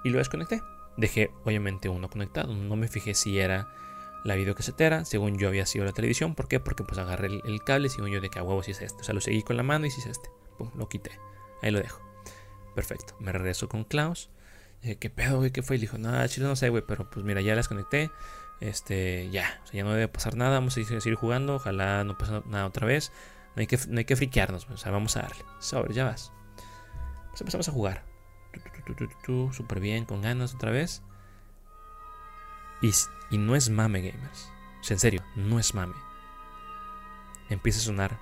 y 0.03 0.09
lo 0.09 0.17
desconecté. 0.17 0.61
dejé 0.97 1.31
obviamente 1.45 1.87
uno 1.87 2.09
conectado. 2.09 2.53
No 2.53 2.75
me 2.75 2.87
fijé 2.87 3.13
si 3.13 3.39
era 3.39 3.69
la 4.23 4.35
videocasetera, 4.35 5.05
según 5.05 5.37
yo 5.37 5.47
había 5.47 5.65
sido 5.65 5.85
la 5.85 5.93
televisión. 5.93 6.35
¿Por 6.35 6.47
qué? 6.47 6.59
Porque 6.59 6.83
pues 6.83 6.99
agarré 6.99 7.41
el, 7.43 7.63
cable, 7.63 7.89
según 7.89 8.09
yo 8.09 8.19
de 8.19 8.29
que 8.29 8.39
a 8.39 8.43
huevo 8.43 8.63
si 8.63 8.71
es 8.71 8.81
este. 8.81 9.01
O 9.01 9.03
sea, 9.03 9.13
lo 9.13 9.21
seguí 9.21 9.43
con 9.43 9.55
la 9.55 9.63
mano 9.63 9.85
y 9.85 9.91
si 9.91 10.01
es 10.01 10.07
este. 10.07 10.29
Pum, 10.57 10.71
lo 10.75 10.89
quité. 10.89 11.11
Ahí 11.61 11.71
lo 11.71 11.79
dejo. 11.79 12.01
Perfecto. 12.75 13.15
Me 13.19 13.31
regreso 13.31 13.69
con 13.69 13.85
Klaus. 13.85 14.29
¿Qué 14.81 15.09
pedo, 15.09 15.37
güey? 15.37 15.51
¿Qué 15.51 15.61
fue? 15.61 15.75
Y 15.75 15.79
dijo, 15.79 15.97
no, 15.97 16.25
chile 16.27 16.47
no 16.47 16.55
sé, 16.55 16.69
güey, 16.69 16.83
pero 16.87 17.09
pues 17.09 17.25
mira, 17.25 17.41
ya 17.41 17.55
las 17.55 17.67
conecté. 17.67 18.11
Este, 18.59 19.29
ya, 19.29 19.61
o 19.63 19.67
sea, 19.67 19.77
ya 19.77 19.83
no 19.83 19.91
debe 19.93 20.07
pasar 20.07 20.35
nada. 20.35 20.51
Vamos 20.51 20.77
a 20.77 20.83
seguir 20.83 21.15
jugando. 21.15 21.55
Ojalá 21.55 22.03
no 22.03 22.17
pase 22.17 22.41
nada 22.47 22.65
otra 22.65 22.87
vez. 22.87 23.11
No 23.55 23.61
hay 23.61 23.67
que, 23.67 23.79
no 23.87 23.97
hay 23.97 24.05
que 24.05 24.15
friquearnos, 24.15 24.67
o 24.69 24.77
sea, 24.77 24.91
vamos 24.91 25.17
a 25.17 25.21
darle. 25.21 25.43
Sobre, 25.59 25.93
ya 25.93 26.05
vas. 26.05 26.31
Pues 27.29 27.41
empezamos 27.41 27.67
a 27.67 27.71
jugar. 27.71 28.05
Súper 29.51 29.79
bien, 29.79 30.05
con 30.05 30.21
ganas 30.21 30.53
otra 30.53 30.71
vez. 30.71 31.01
Y, 32.81 32.91
y 33.31 33.37
no 33.37 33.55
es 33.55 33.69
mame, 33.69 34.01
gamers. 34.01 34.51
En 34.89 34.99
serio, 34.99 35.23
no 35.35 35.59
es 35.59 35.73
mame. 35.73 35.95
Empieza 37.49 37.79
a 37.79 37.83
sonar. 37.83 38.19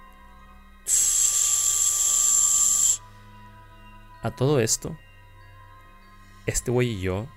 A 4.24 4.32
todo 4.32 4.60
esto, 4.60 4.98
este 6.46 6.72
güey 6.72 6.90
y 6.92 7.02
yo 7.02 7.28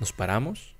nos 0.00 0.12
paramos. 0.12 0.76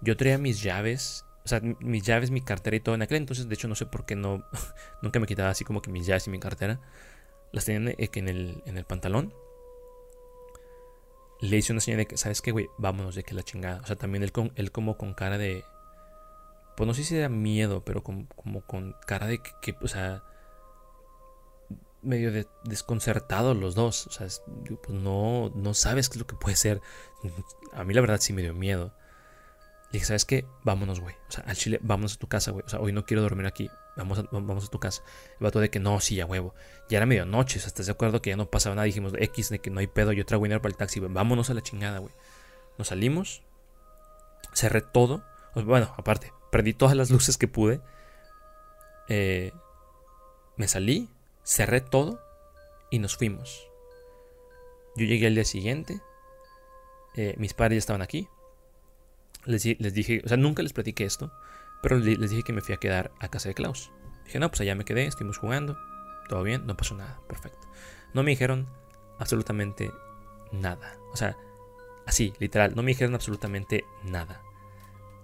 Yo 0.00 0.16
traía 0.16 0.38
mis 0.38 0.62
llaves, 0.62 1.24
o 1.44 1.48
sea, 1.48 1.60
mis 1.60 2.02
llaves, 2.02 2.30
mi 2.30 2.40
cartera 2.40 2.76
y 2.76 2.80
todo 2.80 2.94
en 2.94 3.02
aquel 3.02 3.18
entonces. 3.18 3.48
De 3.48 3.54
hecho, 3.54 3.68
no 3.68 3.74
sé 3.74 3.86
por 3.86 4.04
qué 4.04 4.16
no, 4.16 4.44
nunca 5.02 5.20
me 5.20 5.26
quitaba 5.26 5.50
así 5.50 5.64
como 5.64 5.82
que 5.82 5.90
mis 5.90 6.06
llaves 6.06 6.26
y 6.26 6.30
mi 6.30 6.38
cartera. 6.40 6.80
Las 7.52 7.66
tenía 7.66 7.94
en 7.98 8.28
el, 8.28 8.62
en 8.64 8.78
el 8.78 8.84
pantalón 8.84 9.34
le 11.42 11.56
hice 11.56 11.72
una 11.72 11.80
señal 11.80 11.98
de 11.98 12.06
que, 12.06 12.16
¿sabes 12.16 12.40
qué, 12.40 12.52
güey? 12.52 12.70
Vámonos 12.78 13.16
de 13.16 13.24
que 13.24 13.34
la 13.34 13.42
chingada. 13.42 13.80
O 13.82 13.86
sea, 13.86 13.96
también 13.96 14.22
él, 14.22 14.30
con, 14.30 14.52
él 14.54 14.70
como 14.70 14.96
con 14.96 15.12
cara 15.12 15.38
de... 15.38 15.64
Pues 16.76 16.86
no 16.86 16.94
sé 16.94 17.02
si 17.02 17.16
era 17.16 17.28
miedo, 17.28 17.84
pero 17.84 18.04
como, 18.04 18.28
con 18.64 18.94
cara 19.06 19.26
de 19.26 19.40
que, 19.60 19.76
o 19.80 19.88
sea... 19.88 20.22
Medio 22.02 22.32
de 22.32 22.46
desconcertado 22.64 23.54
los 23.54 23.74
dos. 23.74 24.06
O 24.06 24.10
sea, 24.10 24.26
pues 24.64 24.90
no, 24.90 25.50
no 25.54 25.74
sabes 25.74 26.08
qué 26.08 26.14
es 26.14 26.20
lo 26.20 26.26
que 26.26 26.36
puede 26.36 26.56
ser. 26.56 26.80
A 27.72 27.84
mí 27.84 27.94
la 27.94 28.00
verdad 28.00 28.20
sí 28.20 28.32
me 28.32 28.42
dio 28.42 28.54
miedo. 28.54 28.92
Le 29.92 29.98
dije, 29.98 30.06
¿sabes 30.06 30.24
qué? 30.24 30.46
Vámonos, 30.64 31.00
güey. 31.00 31.14
O 31.28 31.32
sea, 31.32 31.44
al 31.44 31.54
chile, 31.54 31.78
vámonos 31.82 32.14
a 32.14 32.18
tu 32.18 32.26
casa, 32.26 32.50
güey. 32.50 32.64
O 32.64 32.68
sea, 32.68 32.80
hoy 32.80 32.92
no 32.92 33.04
quiero 33.04 33.22
dormir 33.22 33.46
aquí. 33.46 33.70
Vamos 33.96 34.18
a, 34.18 34.22
vamos 34.30 34.64
a 34.64 34.68
tu 34.68 34.80
casa. 34.80 35.02
El 35.38 35.44
vato 35.44 35.60
de 35.60 35.68
que 35.68 35.80
no, 35.80 36.00
sí, 36.00 36.16
ya 36.16 36.24
huevo. 36.24 36.54
Ya 36.88 36.96
era 36.96 37.06
medianoche. 37.06 37.58
O 37.58 37.60
sea, 37.60 37.68
¿estás 37.68 37.86
de 37.86 37.92
acuerdo 37.92 38.22
que 38.22 38.30
ya 38.30 38.36
no 38.36 38.50
pasaba 38.50 38.74
nada? 38.74 38.86
Dijimos, 38.86 39.12
X, 39.18 39.50
de 39.50 39.58
que 39.58 39.70
no 39.70 39.80
hay 39.80 39.86
pedo. 39.86 40.12
Yo 40.12 40.24
traigo 40.24 40.44
dinero 40.44 40.62
para 40.62 40.72
el 40.72 40.78
taxi, 40.78 40.98
güey. 40.98 41.12
Vámonos 41.12 41.50
a 41.50 41.54
la 41.54 41.60
chingada, 41.60 41.98
güey. 41.98 42.14
Nos 42.78 42.88
salimos. 42.88 43.42
Cerré 44.54 44.80
todo. 44.80 45.22
Bueno, 45.54 45.92
aparte, 45.98 46.32
prendí 46.50 46.72
todas 46.72 46.96
las 46.96 47.10
luces 47.10 47.36
que 47.36 47.48
pude. 47.48 47.82
Eh, 49.08 49.52
me 50.56 50.68
salí. 50.68 51.10
Cerré 51.44 51.80
todo. 51.80 52.20
Y 52.90 52.98
nos 52.98 53.16
fuimos. 53.16 53.68
Yo 54.96 55.06
llegué 55.06 55.26
al 55.26 55.34
día 55.34 55.44
siguiente. 55.44 56.00
Eh, 57.14 57.34
mis 57.38 57.54
padres 57.54 57.76
ya 57.76 57.78
estaban 57.78 58.02
aquí 58.02 58.28
les, 59.44 59.62
dije, 59.62 60.22
o 60.24 60.28
sea, 60.28 60.36
nunca 60.36 60.62
les 60.62 60.72
platiqué 60.72 61.04
esto, 61.04 61.32
pero 61.82 61.98
les, 61.98 62.30
dije 62.30 62.42
que 62.42 62.52
me 62.52 62.60
fui 62.60 62.74
a 62.74 62.78
quedar 62.78 63.12
a 63.20 63.28
casa 63.28 63.48
de 63.48 63.54
Klaus. 63.54 63.90
Dije, 64.24 64.38
no, 64.38 64.48
pues 64.48 64.60
allá 64.60 64.74
me 64.74 64.84
quedé, 64.84 65.06
estuvimos 65.06 65.38
jugando, 65.38 65.76
todo 66.28 66.42
bien, 66.42 66.66
no 66.66 66.76
pasó 66.76 66.94
nada, 66.94 67.20
perfecto. 67.28 67.68
No 68.14 68.22
me 68.22 68.30
dijeron 68.30 68.66
absolutamente 69.18 69.92
nada. 70.52 70.96
O 71.12 71.16
sea, 71.16 71.36
así, 72.06 72.32
literal, 72.38 72.74
no 72.76 72.82
me 72.82 72.92
dijeron 72.92 73.14
absolutamente 73.14 73.84
nada. 74.04 74.42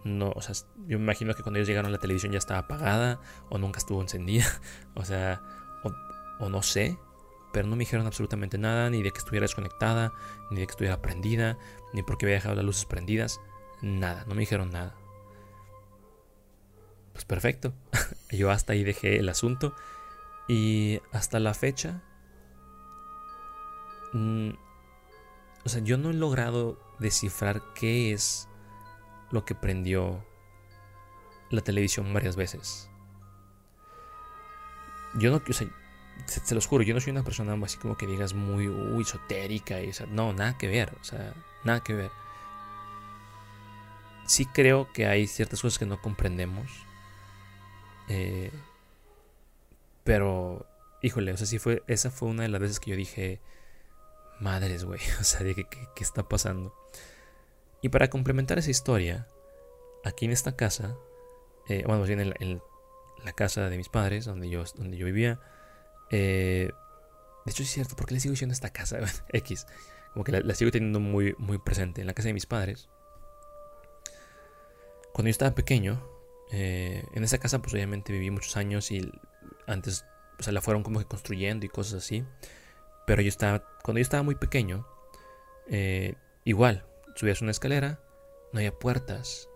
No, 0.05 0.33
o 0.35 0.41
sea, 0.41 0.55
yo 0.87 0.99
me 0.99 1.05
imagino 1.05 1.35
que 1.35 1.43
cuando 1.43 1.59
ellos 1.59 1.69
llegaron 1.69 1.93
la 1.93 1.99
televisión 1.99 2.33
ya 2.33 2.39
estaba 2.39 2.61
apagada 2.61 3.21
o 3.51 3.59
nunca 3.59 3.79
estuvo 3.79 4.01
encendida. 4.01 4.47
O 4.95 5.05
sea, 5.05 5.43
o, 6.39 6.49
no 6.49 6.63
sé, 6.63 6.99
pero 7.53 7.67
no 7.67 7.77
me 7.77 7.81
dijeron 7.81 8.07
absolutamente 8.07 8.59
nada, 8.59 8.91
ni 8.91 9.03
de 9.03 9.11
que 9.11 9.19
estuviera 9.19 9.45
desconectada, 9.45 10.13
ni 10.51 10.61
de 10.61 10.67
que 10.67 10.73
estuviera 10.73 11.01
prendida, 11.01 11.59
ni 11.93 12.03
porque 12.03 12.27
había 12.27 12.37
dejado 12.37 12.55
las 12.55 12.65
luces 12.65 12.85
prendidas. 12.85 13.41
Nada, 13.83 14.25
no 14.27 14.35
me 14.35 14.41
dijeron 14.41 14.71
nada. 14.71 14.95
Pues 17.13 17.25
perfecto. 17.25 17.73
Yo 18.31 18.51
hasta 18.51 18.75
ahí 18.75 18.85
dejé 18.85 19.19
el 19.19 19.29
asunto. 19.29 19.75
Y 20.49 21.01
hasta 21.13 21.39
la 21.39 21.55
fecha... 21.55 22.03
Mm, 24.13 24.51
o 25.65 25.69
sea, 25.69 25.83
yo 25.83 25.99
no 25.99 26.09
he 26.09 26.15
logrado 26.15 26.79
descifrar 26.99 27.61
qué 27.75 28.13
es 28.13 28.49
lo 29.31 29.45
que 29.45 29.55
prendió 29.55 30.25
la 31.51 31.61
televisión 31.61 32.15
varias 32.15 32.37
veces. 32.37 32.89
Yo 35.19 35.31
no, 35.31 35.43
o 35.47 35.53
sea, 35.53 35.69
se, 36.27 36.55
los 36.55 36.67
juro, 36.67 36.85
yo 36.85 36.95
no 36.95 37.01
soy 37.01 37.11
una 37.13 37.25
persona 37.25 37.57
así 37.65 37.79
como 37.79 37.97
que 37.97 38.07
digas 38.07 38.35
muy 38.35 39.03
esotérica 39.03 39.81
y, 39.81 39.93
no, 40.11 40.33
nada 40.33 40.57
que 40.59 40.69
ver, 40.69 40.95
o 41.01 41.05
sea, 41.05 41.35
nada 41.65 41.83
que 41.83 41.95
ver 41.95 42.11
sí 44.29 44.47
creo 44.47 44.93
que 44.93 45.07
hay 45.07 45.27
ciertas 45.27 45.61
cosas 45.61 45.79
que 45.79 45.87
no 45.87 46.01
comprendemos. 46.01 46.71
Eh, 48.09 48.53
pero, 50.05 50.67
híjole, 51.03 51.33
o 51.33 51.37
sea, 51.37 51.47
sí 51.47 51.59
fue, 51.59 51.83
esa 51.87 52.11
fue 52.11 52.29
una 52.29 52.45
de 52.45 52.49
las 52.51 52.61
veces 52.61 52.79
que 52.79 52.91
yo 52.91 52.97
dije, 52.97 53.41
madres, 54.39 54.85
güey, 54.85 55.01
o 55.21 55.25
sea, 55.25 55.41
dije, 55.41 55.67
¿qué, 55.69 55.89
¿qué, 55.97 56.05
está 56.05 56.29
pasando? 56.29 56.75
Y 57.83 57.89
para 57.89 58.11
complementar 58.11 58.59
esa 58.59 58.71
historia, 58.71 59.27
aquí 60.05 60.27
en 60.27 60.33
esta 60.33 60.57
casa, 60.57 60.97
eh, 61.69 61.83
bueno, 61.87 62.01
más 62.01 62.09
bien 62.09 62.21
en 62.39 62.63
la, 63.25 63.33
casa 63.33 63.69
de 63.69 63.77
mis 63.77 63.89
padres, 63.89 64.25
donde 64.25 64.49
yo, 64.49 64.65
donde 64.77 64.97
yo 64.97 65.07
vivía, 65.07 65.41
eh, 66.11 66.71
de 67.45 67.51
hecho 67.51 67.63
es 67.63 67.71
cierto, 67.71 67.97
¿por 67.97 68.07
qué 68.07 68.15
le 68.15 68.21
sigo 68.21 68.33
diciendo 68.33 68.53
esta 68.53 68.71
casa? 68.71 68.99
X, 69.33 69.67
como 70.13 70.25
que 70.25 70.33
la, 70.33 70.55
sigo 70.55 70.71
teniendo 70.71 71.01
muy, 71.01 71.35
muy 71.39 71.59
presente. 71.59 72.01
En 72.01 72.07
la 72.07 72.15
casa 72.15 72.29
de 72.29 72.35
mis 72.35 72.47
padres, 72.47 72.89
cuando 75.13 75.29
yo 75.29 75.31
estaba 75.31 75.55
pequeño, 75.55 76.03
eh, 76.53 77.05
en 77.13 77.25
esa 77.25 77.39
casa 77.39 77.61
pues 77.61 77.75
obviamente 77.75 78.13
viví 78.13 78.31
muchos 78.31 78.57
años 78.57 78.91
y 78.91 79.11
antes 79.67 80.05
o 80.39 80.43
sea, 80.43 80.53
la 80.53 80.61
fueron 80.61 80.83
como 80.83 81.01
que 81.01 81.07
construyendo 81.07 81.67
y 81.67 81.69
cosas 81.69 82.05
así. 82.05 82.25
Pero 83.07 83.23
yo 83.23 83.29
estaba, 83.29 83.65
cuando 83.83 83.99
yo 83.99 84.03
estaba 84.03 84.23
muy 84.23 84.35
pequeño, 84.35 84.87
eh, 85.69 86.15
igual, 86.45 86.85
subías 87.17 87.43
una 87.43 87.51
escalera, 87.51 88.01
no 88.53 88.61
había 88.61 88.73
puertas. 88.79 89.49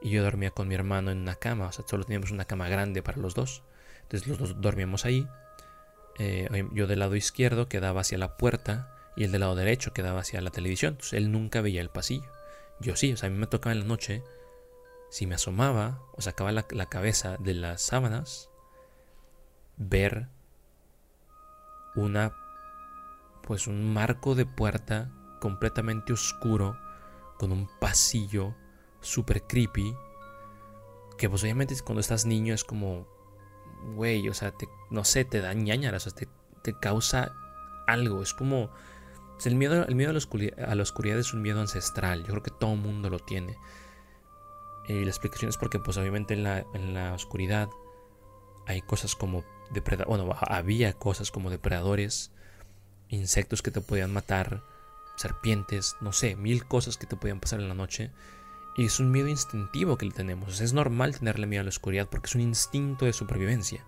Y 0.00 0.10
yo 0.10 0.22
dormía 0.22 0.52
con 0.52 0.68
mi 0.68 0.76
hermano 0.76 1.10
en 1.10 1.18
una 1.18 1.34
cama, 1.34 1.66
o 1.66 1.72
sea, 1.72 1.84
solo 1.88 2.04
teníamos 2.04 2.30
una 2.30 2.44
cama 2.44 2.68
grande 2.68 3.02
para 3.02 3.18
los 3.18 3.34
dos. 3.34 3.64
Entonces 4.02 4.28
los 4.28 4.38
dos 4.38 4.60
dormíamos 4.60 5.04
ahí. 5.04 5.26
Eh, 6.18 6.68
yo 6.72 6.86
del 6.86 6.98
lado 6.98 7.16
izquierdo 7.16 7.68
quedaba 7.68 8.00
hacia 8.00 8.18
la 8.18 8.36
puerta 8.36 8.94
y 9.16 9.24
el 9.24 9.32
del 9.32 9.40
lado 9.40 9.54
derecho 9.54 9.92
quedaba 9.92 10.20
hacia 10.20 10.40
la 10.40 10.50
televisión. 10.50 10.92
Entonces 10.92 11.14
él 11.14 11.32
nunca 11.32 11.60
veía 11.60 11.80
el 11.80 11.90
pasillo. 11.90 12.30
Yo 12.80 12.96
sí, 12.96 13.12
o 13.12 13.16
sea, 13.16 13.28
a 13.28 13.30
mí 13.30 13.38
me 13.38 13.46
tocaba 13.46 13.72
en 13.72 13.80
la 13.80 13.86
noche 13.86 14.22
si 15.10 15.26
me 15.26 15.34
asomaba 15.34 16.02
o 16.14 16.20
sacaba 16.20 16.52
la, 16.52 16.62
cabeza 16.62 17.36
de 17.38 17.54
las 17.54 17.82
sábanas, 17.82 18.50
ver 19.76 20.28
una, 21.94 22.32
pues 23.42 23.66
un 23.66 23.92
marco 23.92 24.34
de 24.34 24.46
puerta 24.46 25.10
completamente 25.40 26.12
oscuro, 26.12 26.76
con 27.38 27.52
un 27.52 27.68
pasillo 27.80 28.54
super 29.00 29.42
creepy, 29.42 29.96
que 31.16 31.30
pues 31.30 31.42
obviamente 31.42 31.74
cuando 31.84 32.00
estás 32.00 32.26
niño 32.26 32.54
es 32.54 32.64
como, 32.64 33.08
güey, 33.94 34.28
o 34.28 34.34
sea, 34.34 34.54
no 34.90 35.04
sé, 35.04 35.24
te 35.24 35.40
da 35.40 35.54
ñañaras, 35.54 36.06
o 36.06 36.10
sea, 36.10 36.18
te, 36.18 36.28
te 36.62 36.78
causa 36.78 37.32
algo, 37.86 38.22
es 38.22 38.34
como... 38.34 38.70
el 39.44 39.54
miedo, 39.54 39.86
el 39.86 39.94
miedo 39.94 40.10
a, 40.10 40.12
la 40.12 40.18
oscuridad, 40.18 40.70
a 40.70 40.74
la 40.74 40.82
oscuridad 40.82 41.18
es 41.18 41.32
un 41.32 41.42
miedo 41.42 41.60
ancestral, 41.60 42.20
yo 42.20 42.28
creo 42.28 42.42
que 42.42 42.50
todo 42.50 42.76
mundo 42.76 43.10
lo 43.10 43.18
tiene. 43.18 43.56
Y 44.86 45.04
la 45.04 45.10
explicación 45.10 45.50
es 45.50 45.56
porque, 45.58 45.78
pues 45.78 45.96
obviamente 45.98 46.34
en 46.34 46.44
la, 46.44 46.64
en 46.74 46.94
la 46.94 47.12
oscuridad 47.12 47.68
hay 48.66 48.80
cosas 48.82 49.14
como 49.14 49.44
depredadores, 49.70 50.08
bueno, 50.08 50.36
había 50.40 50.92
cosas 50.94 51.30
como 51.30 51.50
depredadores, 51.50 52.30
insectos 53.08 53.62
que 53.62 53.70
te 53.70 53.80
podían 53.80 54.12
matar, 54.12 54.62
serpientes, 55.16 55.96
no 56.00 56.12
sé, 56.12 56.36
mil 56.36 56.66
cosas 56.66 56.96
que 56.96 57.06
te 57.06 57.16
podían 57.16 57.40
pasar 57.40 57.60
en 57.60 57.68
la 57.68 57.74
noche. 57.74 58.10
Y 58.78 58.84
es 58.84 59.00
un 59.00 59.10
miedo 59.10 59.26
instintivo 59.26 59.98
que 59.98 60.06
le 60.06 60.12
tenemos. 60.12 60.60
es 60.60 60.72
normal 60.72 61.18
tenerle 61.18 61.48
miedo 61.48 61.62
a 61.62 61.64
la 61.64 61.68
oscuridad 61.70 62.08
porque 62.08 62.28
es 62.28 62.36
un 62.36 62.42
instinto 62.42 63.06
de 63.06 63.12
supervivencia. 63.12 63.84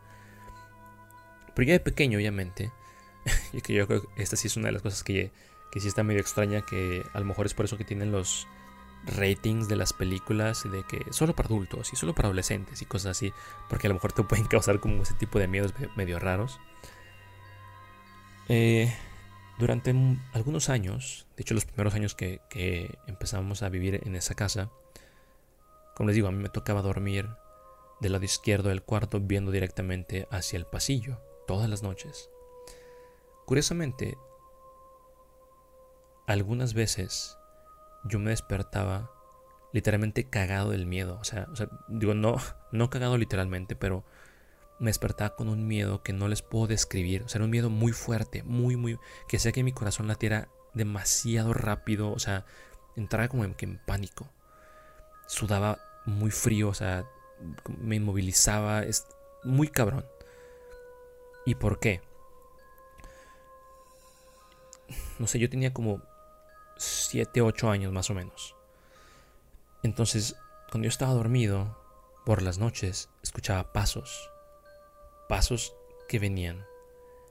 Pero 1.54 1.68
ya 1.68 1.74
de 1.74 1.80
pequeño, 1.80 2.18
obviamente, 2.18 2.72
y 3.52 3.60
que 3.60 3.72
yo 3.72 3.86
creo 3.86 4.02
que 4.02 4.22
esta 4.22 4.34
sí 4.34 4.48
es 4.48 4.56
una 4.56 4.66
de 4.66 4.72
las 4.72 4.82
cosas 4.82 5.04
que, 5.04 5.30
que 5.70 5.80
sí 5.80 5.86
está 5.86 6.02
medio 6.02 6.20
extraña, 6.20 6.62
que 6.62 7.06
a 7.12 7.20
lo 7.20 7.24
mejor 7.24 7.46
es 7.46 7.54
por 7.54 7.66
eso 7.66 7.78
que 7.78 7.84
tienen 7.84 8.10
los, 8.10 8.48
ratings 9.06 9.66
de 9.66 9.76
las 9.76 9.94
películas 9.94 10.70
de 10.70 10.82
que 10.82 11.06
solo 11.10 11.34
para 11.34 11.46
adultos 11.46 11.90
y 11.90 11.96
solo 11.96 12.14
para 12.14 12.26
adolescentes 12.26 12.82
y 12.82 12.84
cosas 12.84 13.16
así, 13.16 13.32
porque 13.70 13.86
a 13.86 13.88
lo 13.88 13.94
mejor 13.94 14.12
te 14.12 14.24
pueden 14.24 14.46
causar 14.48 14.80
como 14.80 15.04
ese 15.04 15.14
tipo 15.14 15.38
de 15.38 15.46
miedos 15.46 15.72
medio 15.96 16.18
raros. 16.18 16.58
Eh, 18.48 18.92
Durante 19.60 19.94
algunos 20.32 20.70
años, 20.70 21.26
de 21.36 21.42
hecho 21.42 21.52
los 21.52 21.66
primeros 21.66 21.92
años 21.92 22.14
que, 22.14 22.40
que 22.48 22.98
empezamos 23.06 23.62
a 23.62 23.68
vivir 23.68 24.00
en 24.06 24.16
esa 24.16 24.34
casa, 24.34 24.70
como 26.00 26.08
les 26.08 26.14
digo, 26.14 26.28
a 26.28 26.32
mí 26.32 26.38
me 26.38 26.48
tocaba 26.48 26.80
dormir 26.80 27.28
del 28.00 28.12
lado 28.12 28.24
izquierdo 28.24 28.70
del 28.70 28.82
cuarto 28.82 29.20
viendo 29.20 29.50
directamente 29.50 30.26
hacia 30.30 30.56
el 30.56 30.64
pasillo, 30.64 31.20
todas 31.46 31.68
las 31.68 31.82
noches. 31.82 32.30
Curiosamente, 33.44 34.16
algunas 36.26 36.72
veces 36.72 37.36
yo 38.04 38.18
me 38.18 38.30
despertaba 38.30 39.10
literalmente 39.74 40.24
cagado 40.30 40.70
del 40.70 40.86
miedo. 40.86 41.18
O 41.20 41.24
sea, 41.24 41.48
digo, 41.88 42.14
no, 42.14 42.36
no 42.72 42.88
cagado 42.88 43.18
literalmente, 43.18 43.76
pero 43.76 44.02
me 44.78 44.88
despertaba 44.88 45.36
con 45.36 45.50
un 45.50 45.66
miedo 45.66 46.02
que 46.02 46.14
no 46.14 46.28
les 46.28 46.40
puedo 46.40 46.66
describir. 46.66 47.24
O 47.24 47.28
sea, 47.28 47.40
era 47.40 47.44
un 47.44 47.50
miedo 47.50 47.68
muy 47.68 47.92
fuerte, 47.92 48.42
muy, 48.42 48.74
muy. 48.74 48.98
que 49.28 49.36
hacía 49.36 49.52
que 49.52 49.62
mi 49.62 49.72
corazón 49.72 50.08
latiera 50.08 50.48
demasiado 50.72 51.52
rápido. 51.52 52.10
O 52.10 52.18
sea, 52.18 52.46
entraba 52.96 53.28
como 53.28 53.44
en, 53.44 53.54
en 53.58 53.78
pánico. 53.84 54.32
Sudaba 55.26 55.89
muy 56.06 56.30
frío, 56.30 56.68
o 56.68 56.74
sea, 56.74 57.06
me 57.78 57.96
inmovilizaba. 57.96 58.82
Es 58.82 59.06
muy 59.44 59.68
cabrón. 59.68 60.06
¿Y 61.46 61.54
por 61.54 61.80
qué? 61.80 62.00
No 65.18 65.26
sé, 65.26 65.38
yo 65.38 65.50
tenía 65.50 65.72
como 65.72 66.02
7, 66.76 67.42
8 67.42 67.70
años 67.70 67.92
más 67.92 68.10
o 68.10 68.14
menos. 68.14 68.56
Entonces, 69.82 70.36
cuando 70.70 70.86
yo 70.86 70.90
estaba 70.90 71.12
dormido, 71.12 71.78
por 72.24 72.42
las 72.42 72.58
noches, 72.58 73.08
escuchaba 73.22 73.72
pasos. 73.72 74.30
Pasos 75.28 75.74
que 76.08 76.18
venían 76.18 76.64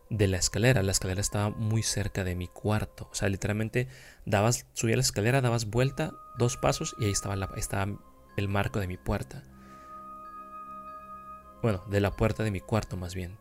de 0.09 0.27
la 0.27 0.37
escalera. 0.37 0.83
La 0.83 0.91
escalera 0.91 1.21
estaba 1.21 1.49
muy 1.49 1.83
cerca 1.83 2.23
de 2.23 2.35
mi 2.35 2.47
cuarto. 2.47 3.07
O 3.11 3.15
sea, 3.15 3.29
literalmente 3.29 3.87
dabas, 4.25 4.65
subía 4.73 4.95
la 4.95 5.01
escalera, 5.01 5.41
dabas 5.41 5.65
vuelta, 5.65 6.13
dos 6.37 6.57
pasos 6.57 6.95
y 6.99 7.05
ahí 7.05 7.11
estaba, 7.11 7.35
la, 7.35 7.49
estaba 7.55 7.97
el 8.39 8.47
marco 8.47 8.79
de 8.79 8.87
mi 8.87 8.97
puerta. 8.97 9.43
Bueno, 11.61 11.83
de 11.87 11.99
la 11.99 12.11
puerta 12.11 12.43
de 12.43 12.51
mi 12.51 12.61
cuarto 12.61 12.97
más 12.97 13.15
bien. 13.15 13.37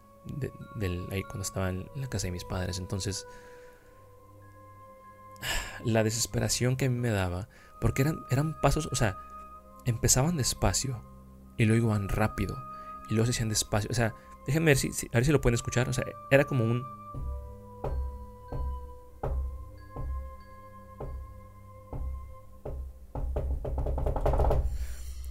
ahí 1.11 1.23
cuando 1.23 1.43
estaba 1.43 1.71
en 1.71 1.89
la 1.95 2.09
casa 2.09 2.27
de 2.27 2.33
mis 2.33 2.45
padres. 2.45 2.79
Entonces, 2.79 3.27
la 5.85 6.03
desesperación 6.05 6.77
que 6.77 6.87
a 6.87 6.91
mí 6.91 6.99
me 6.99 7.11
daba 7.11 7.49
porque 7.81 8.03
eran, 8.03 8.25
eran 8.31 8.61
pasos, 8.61 8.89
o 8.91 8.97
sea, 8.97 9.19
empezaban 9.85 10.37
despacio 10.37 11.03
y 11.57 11.65
luego 11.65 11.87
iban 11.89 12.09
rápido 12.09 12.57
y 13.09 13.15
luego 13.15 13.27
se 13.27 13.31
hacían 13.31 13.49
despacio. 13.49 13.89
O 13.91 13.95
sea, 13.95 14.15
déjenme 14.47 14.71
ver 14.71 14.77
si, 14.77 14.89
a 14.89 15.15
ver 15.15 15.25
si 15.25 15.33
lo 15.33 15.41
pueden 15.41 15.55
escuchar. 15.55 15.89
O 15.89 15.93
sea, 15.93 16.05
era 16.31 16.45
como 16.45 16.65
un... 16.65 16.85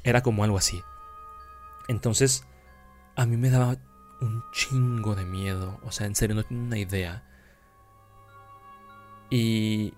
Era 0.07 0.23
como 0.23 0.45
algo 0.45 0.57
así. 0.57 0.85
Entonces, 1.89 2.45
a 3.17 3.25
mí 3.25 3.35
me 3.35 3.49
daba 3.49 3.75
un 4.21 4.41
chingo 4.53 5.15
de 5.15 5.25
miedo. 5.25 5.81
O 5.83 5.91
sea, 5.91 6.07
en 6.07 6.15
serio, 6.15 6.33
no 6.33 6.45
tengo 6.45 6.63
una 6.63 6.77
idea. 6.77 7.27
Y 9.29 9.93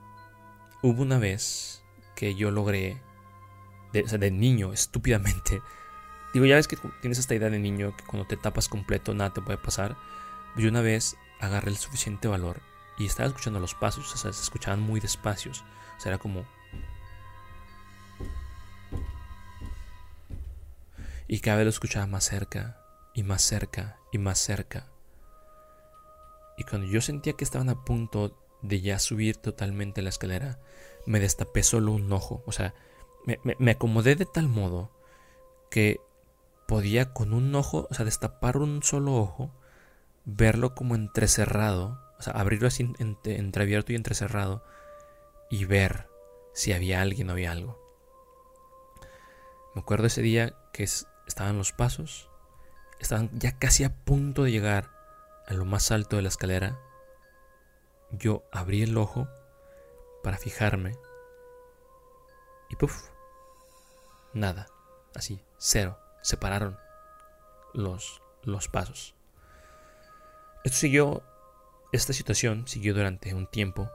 hubo 0.82 1.04
una 1.04 1.20
vez 1.20 1.84
que 2.16 2.34
yo 2.34 2.50
logré, 2.50 3.00
de, 3.94 4.02
o 4.02 4.08
sea, 4.08 4.18
de 4.18 4.32
niño, 4.32 4.74
estúpidamente. 4.74 5.62
Digo, 6.34 6.48
ya 6.48 6.56
ves 6.56 6.68
que 6.68 6.78
tienes 7.02 7.20
esta 7.20 7.36
idea 7.36 7.52
de 7.52 7.60
niño 7.60 7.96
que 7.96 8.04
cuando 8.06 8.26
te 8.28 8.36
tapas 8.36 8.68
completo 8.68 9.14
nada 9.14 9.32
te 9.32 9.42
puede 9.42 9.60
pasar. 9.60 9.96
Yo 10.56 10.70
una 10.70 10.82
vez 10.82 11.18
agarré 11.40 11.70
el 11.70 11.78
suficiente 11.78 12.28
valor 12.28 12.62
y 12.98 13.06
estaba 13.06 13.28
escuchando 13.28 13.60
los 13.60 13.76
pasos, 13.76 14.12
o 14.12 14.18
sea, 14.18 14.34
se 14.34 14.42
escuchaban 14.42 14.82
muy 14.82 15.00
despacios. 15.00 15.64
O 15.98 16.00
sea, 16.00 16.14
era 16.14 16.18
como... 16.18 16.48
Y 21.30 21.42
cada 21.42 21.58
vez 21.58 21.66
lo 21.66 21.70
escuchaba 21.70 22.08
más 22.08 22.26
cerca, 22.26 22.82
y 23.14 23.22
más 23.22 23.44
cerca, 23.44 24.00
y 24.12 24.18
más 24.18 24.40
cerca. 24.40 24.88
Y 26.58 26.64
cuando 26.64 26.88
yo 26.88 27.02
sentía 27.02 27.34
que 27.34 27.44
estaban 27.44 27.70
a 27.70 27.86
punto 27.86 28.36
de 28.64 28.82
ya 28.82 28.98
subir 28.98 29.38
totalmente 29.38 30.02
la 30.02 30.10
escalera, 30.10 30.60
me 31.06 31.20
destapé 31.20 31.62
solo 31.62 31.92
un 31.92 32.12
ojo. 32.12 32.44
O 32.48 32.52
sea, 32.52 32.74
me, 33.26 33.72
acomodé 33.72 34.16
de 34.16 34.26
tal 34.26 34.50
modo 34.50 34.92
que 35.70 36.02
podía 36.68 37.14
con 37.14 37.34
un 37.34 37.54
ojo, 37.54 37.88
o 37.92 37.94
sea, 37.94 38.06
destapar 38.06 38.58
un 38.58 38.82
solo 38.82 39.16
ojo, 39.16 39.52
verlo 40.26 40.74
como 40.74 40.96
entrecerrado, 40.96 42.02
o 42.18 42.24
sea, 42.24 42.34
abrirlo 42.34 42.68
así 42.68 42.92
entreabierto 42.98 43.92
y 43.92 43.96
entrecerrado 43.96 44.64
y 45.52 45.66
ver 45.66 46.08
si 46.54 46.74
había 46.74 47.02
alguien 47.02 47.30
o 47.30 47.34
había 47.34 47.52
algo. 47.52 47.80
Me 49.76 49.82
acuerdo 49.82 50.08
ese 50.08 50.22
día 50.24 50.56
que 50.74 50.88
estaban 51.30 51.58
los 51.58 51.72
pasos, 51.72 52.30
estaban 53.00 53.30
ya 53.34 53.58
casi 53.58 53.84
a 53.86 53.96
punto 53.96 54.44
de 54.44 54.52
llegar 54.52 54.90
a 55.48 55.54
lo 55.54 55.64
más 55.64 55.92
alto 55.92 56.18
de 56.18 56.24
la 56.24 56.30
escalera. 56.30 56.78
Yo 58.12 58.44
abrí 58.52 58.82
el 58.82 58.98
ojo 58.98 59.28
para 60.24 60.38
fijarme. 60.38 60.98
Y 62.70 62.76
puff, 62.76 63.10
nada, 64.34 64.68
así, 65.16 65.42
cero, 65.58 65.98
separaron 66.22 66.78
los, 67.74 68.22
los 68.44 68.68
pasos. 68.68 69.16
Esto 70.64 70.78
siguió, 70.78 71.24
esta 71.92 72.14
situación 72.14 72.68
siguió 72.68 72.94
durante 72.94 73.34
un 73.34 73.48
tiempo. 73.48 73.90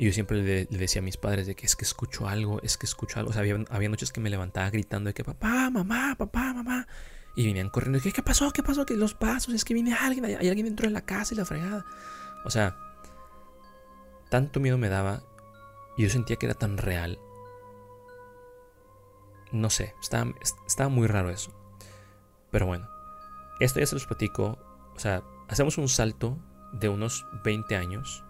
Y 0.00 0.06
yo 0.06 0.12
siempre 0.14 0.42
le, 0.42 0.64
decía 0.64 1.00
a 1.00 1.04
mis 1.04 1.18
padres 1.18 1.46
de 1.46 1.54
que 1.54 1.66
es 1.66 1.76
que 1.76 1.84
escucho 1.84 2.26
algo, 2.26 2.58
es 2.62 2.78
que 2.78 2.86
escucho 2.86 3.18
algo. 3.18 3.32
O 3.32 3.32
sea, 3.34 3.42
había, 3.42 3.88
noches 3.90 4.12
que 4.12 4.20
me 4.22 4.30
levantaba 4.30 4.70
gritando 4.70 5.08
de 5.08 5.12
que 5.12 5.22
papá, 5.22 5.68
mamá, 5.68 6.14
papá, 6.16 6.54
mamá. 6.54 6.88
Y 7.36 7.44
venían 7.44 7.68
corriendo. 7.68 7.98
Y 7.98 8.00
que, 8.00 8.10
¿Qué 8.10 8.22
pasó? 8.22 8.50
¿Qué 8.50 8.62
pasó? 8.62 8.86
Que 8.86 8.96
los 8.96 9.12
pasos, 9.12 9.52
es 9.52 9.62
que 9.62 9.74
viene 9.74 9.92
alguien, 9.92 10.24
hay 10.24 10.48
alguien 10.48 10.64
dentro 10.64 10.88
de 10.88 10.94
la 10.94 11.04
casa 11.04 11.34
y 11.34 11.36
la 11.36 11.44
fregada. 11.44 11.84
O 12.46 12.50
sea, 12.50 12.78
tanto 14.30 14.58
miedo 14.58 14.78
me 14.78 14.88
daba 14.88 15.22
y 15.98 16.04
yo 16.04 16.08
sentía 16.08 16.36
que 16.36 16.46
era 16.46 16.54
tan 16.54 16.78
real. 16.78 17.18
No 19.52 19.68
sé, 19.68 19.94
estaba, 20.00 20.32
estaba 20.66 20.88
muy 20.88 21.08
raro 21.08 21.28
eso. 21.28 21.52
Pero 22.50 22.64
bueno, 22.64 22.88
esto 23.58 23.80
ya 23.80 23.86
se 23.86 23.96
los 23.96 24.06
platico. 24.06 24.58
O 24.96 24.98
sea, 24.98 25.24
hacemos 25.48 25.76
un 25.76 25.90
salto 25.90 26.38
de 26.72 26.88
unos 26.88 27.26
20 27.44 27.76
años. 27.76 28.24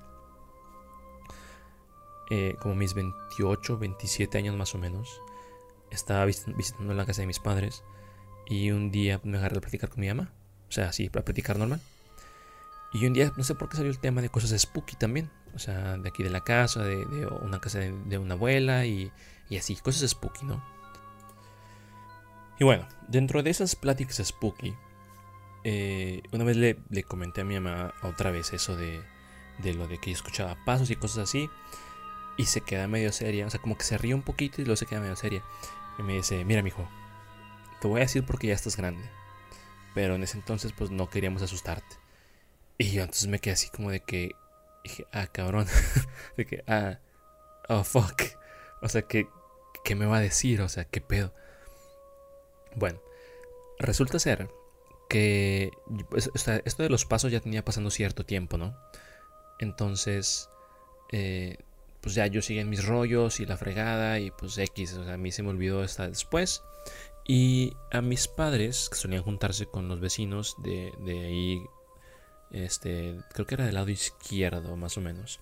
Eh, 2.30 2.56
como 2.60 2.76
mis 2.76 2.94
28, 2.94 3.78
27 3.78 4.38
años 4.38 4.56
más 4.56 4.74
o 4.74 4.78
menos. 4.78 5.20
Estaba 5.90 6.24
visitando 6.24 6.94
la 6.94 7.04
casa 7.04 7.22
de 7.22 7.26
mis 7.26 7.40
padres. 7.40 7.82
Y 8.46 8.70
un 8.70 8.90
día 8.90 9.20
me 9.24 9.38
agarré 9.38 9.58
a 9.58 9.60
platicar 9.60 9.90
con 9.90 10.00
mi 10.00 10.08
mamá. 10.08 10.32
O 10.68 10.72
sea, 10.72 10.88
así, 10.88 11.08
para 11.10 11.24
platicar 11.24 11.58
normal. 11.58 11.80
Y 12.92 13.06
un 13.06 13.12
día, 13.12 13.32
no 13.36 13.44
sé 13.44 13.54
por 13.54 13.68
qué 13.68 13.76
salió 13.76 13.90
el 13.90 13.98
tema 13.98 14.22
de 14.22 14.28
cosas 14.28 14.58
spooky 14.60 14.96
también. 14.96 15.30
O 15.54 15.58
sea, 15.58 15.96
de 15.96 16.08
aquí 16.08 16.22
de 16.22 16.30
la 16.30 16.42
casa, 16.42 16.82
de, 16.84 17.04
una 17.42 17.60
casa 17.60 17.80
de, 17.80 18.18
una 18.18 18.34
abuela 18.34 18.86
y, 18.86 19.12
así, 19.56 19.76
cosas 19.76 20.08
spooky, 20.10 20.46
¿no? 20.46 20.62
Y 22.58 22.64
bueno, 22.64 22.86
dentro 23.08 23.42
de 23.42 23.50
esas 23.50 23.74
pláticas 23.74 24.22
spooky, 24.24 24.74
eh, 25.64 26.22
una 26.32 26.44
vez 26.44 26.56
le, 26.56 26.78
le, 26.90 27.02
comenté 27.02 27.40
a 27.40 27.44
mi 27.44 27.58
mamá 27.58 27.94
otra 28.02 28.30
vez 28.30 28.52
eso 28.52 28.76
de, 28.76 29.02
de 29.58 29.74
lo 29.74 29.88
de 29.88 29.98
que 29.98 30.10
escuchaba 30.10 30.56
pasos 30.64 30.90
y 30.90 30.96
cosas 30.96 31.28
así. 31.28 31.48
Y 32.40 32.46
se 32.46 32.62
queda 32.62 32.88
medio 32.88 33.12
seria, 33.12 33.46
o 33.46 33.50
sea, 33.50 33.60
como 33.60 33.76
que 33.76 33.84
se 33.84 33.98
ríe 33.98 34.14
un 34.14 34.22
poquito 34.22 34.62
y 34.62 34.64
luego 34.64 34.76
se 34.76 34.86
queda 34.86 35.00
medio 35.00 35.14
seria. 35.14 35.44
Y 35.98 36.02
me 36.02 36.14
dice, 36.14 36.42
mira, 36.46 36.62
mijo, 36.62 36.88
te 37.82 37.86
voy 37.86 38.00
a 38.00 38.04
decir 38.04 38.24
porque 38.24 38.46
ya 38.46 38.54
estás 38.54 38.78
grande. 38.78 39.06
Pero 39.94 40.14
en 40.14 40.22
ese 40.22 40.38
entonces, 40.38 40.72
pues 40.72 40.90
no 40.90 41.10
queríamos 41.10 41.42
asustarte. 41.42 41.96
Y 42.78 42.92
yo 42.92 43.02
entonces 43.02 43.28
me 43.28 43.40
quedé 43.40 43.52
así 43.52 43.68
como 43.68 43.90
de 43.90 44.00
que, 44.00 44.30
dije, 44.84 45.04
ah, 45.12 45.26
cabrón, 45.26 45.66
de 46.38 46.46
que, 46.46 46.64
ah, 46.66 47.00
oh, 47.68 47.84
fuck. 47.84 48.22
O 48.80 48.88
sea, 48.88 49.02
¿qué, 49.02 49.28
¿qué 49.84 49.94
me 49.94 50.06
va 50.06 50.16
a 50.16 50.20
decir? 50.20 50.62
O 50.62 50.68
sea, 50.70 50.86
¿qué 50.86 51.02
pedo? 51.02 51.34
Bueno, 52.74 53.02
resulta 53.78 54.18
ser 54.18 54.48
que 55.10 55.72
pues, 56.08 56.30
esto 56.34 56.82
de 56.82 56.88
los 56.88 57.04
pasos 57.04 57.30
ya 57.30 57.40
tenía 57.40 57.66
pasando 57.66 57.90
cierto 57.90 58.24
tiempo, 58.24 58.56
¿no? 58.56 58.74
Entonces, 59.58 60.48
eh, 61.12 61.58
pues 62.00 62.14
ya 62.14 62.26
yo 62.26 62.42
seguía 62.42 62.62
en 62.62 62.70
mis 62.70 62.84
rollos 62.84 63.40
y 63.40 63.46
la 63.46 63.56
fregada 63.56 64.18
y 64.20 64.30
pues 64.30 64.56
X, 64.58 64.94
a 64.94 65.16
mí 65.16 65.32
se 65.32 65.42
me 65.42 65.50
olvidó 65.50 65.82
hasta 65.82 66.08
después. 66.08 66.62
Y 67.26 67.74
a 67.92 68.00
mis 68.00 68.26
padres, 68.26 68.88
que 68.90 68.96
solían 68.96 69.22
juntarse 69.22 69.66
con 69.66 69.88
los 69.88 70.00
vecinos 70.00 70.56
de, 70.62 70.92
de 71.04 71.20
ahí 71.20 71.62
este, 72.50 73.16
creo 73.32 73.46
que 73.46 73.54
era 73.54 73.64
del 73.64 73.74
lado 73.74 73.90
izquierdo 73.90 74.76
más 74.76 74.96
o 74.96 75.00
menos. 75.00 75.40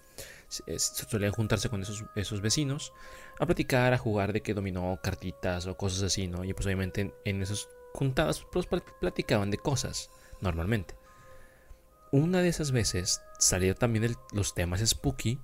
Solían 0.78 1.32
juntarse 1.32 1.68
con 1.68 1.82
esos, 1.82 2.04
esos 2.14 2.40
vecinos 2.40 2.92
a 3.38 3.46
platicar, 3.46 3.92
a 3.92 3.98
jugar 3.98 4.32
de 4.32 4.42
que 4.42 4.54
dominó 4.54 4.98
cartitas 5.02 5.66
o 5.66 5.76
cosas 5.76 6.02
así, 6.02 6.28
¿no? 6.28 6.44
Y 6.44 6.52
pues 6.54 6.66
obviamente 6.66 7.14
en, 7.24 7.42
esas 7.42 7.68
juntadas 7.94 8.46
pues 8.52 8.66
platicaban 9.00 9.50
de 9.50 9.58
cosas, 9.58 10.10
normalmente. 10.40 10.94
Una 12.12 12.40
de 12.40 12.48
esas 12.48 12.72
veces 12.72 13.20
salió 13.38 13.74
también 13.74 14.16
los 14.32 14.54
temas 14.54 14.86
spooky. 14.86 15.40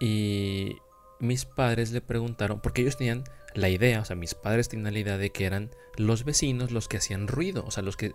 Y 0.00 0.76
mis 1.20 1.44
padres 1.44 1.92
le 1.92 2.00
preguntaron, 2.00 2.60
porque 2.60 2.82
ellos 2.82 2.96
tenían 2.96 3.24
la 3.54 3.68
idea, 3.68 4.00
o 4.00 4.04
sea, 4.04 4.16
mis 4.16 4.34
padres 4.34 4.68
tenían 4.68 4.92
la 4.92 4.98
idea 4.98 5.18
de 5.18 5.30
que 5.30 5.46
eran 5.46 5.70
los 5.96 6.24
vecinos 6.24 6.72
los 6.72 6.88
que 6.88 6.98
hacían 6.98 7.28
ruido, 7.28 7.64
o 7.66 7.70
sea, 7.70 7.82
los 7.82 7.96
que... 7.96 8.14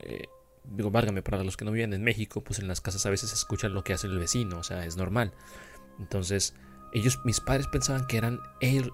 Eh, 0.00 0.26
digo, 0.64 0.90
válgame, 0.90 1.22
para 1.22 1.42
los 1.42 1.56
que 1.56 1.64
no 1.64 1.72
viven 1.72 1.94
en 1.94 2.02
México, 2.02 2.42
pues 2.42 2.58
en 2.58 2.68
las 2.68 2.80
casas 2.80 3.06
a 3.06 3.10
veces 3.10 3.30
se 3.30 3.36
escucha 3.36 3.68
lo 3.68 3.82
que 3.82 3.94
hace 3.94 4.06
el 4.06 4.18
vecino, 4.18 4.58
o 4.58 4.62
sea, 4.62 4.84
es 4.84 4.96
normal. 4.96 5.32
Entonces, 5.98 6.54
ellos, 6.92 7.20
mis 7.24 7.40
padres 7.40 7.66
pensaban 7.68 8.06
que 8.06 8.16
eran 8.16 8.40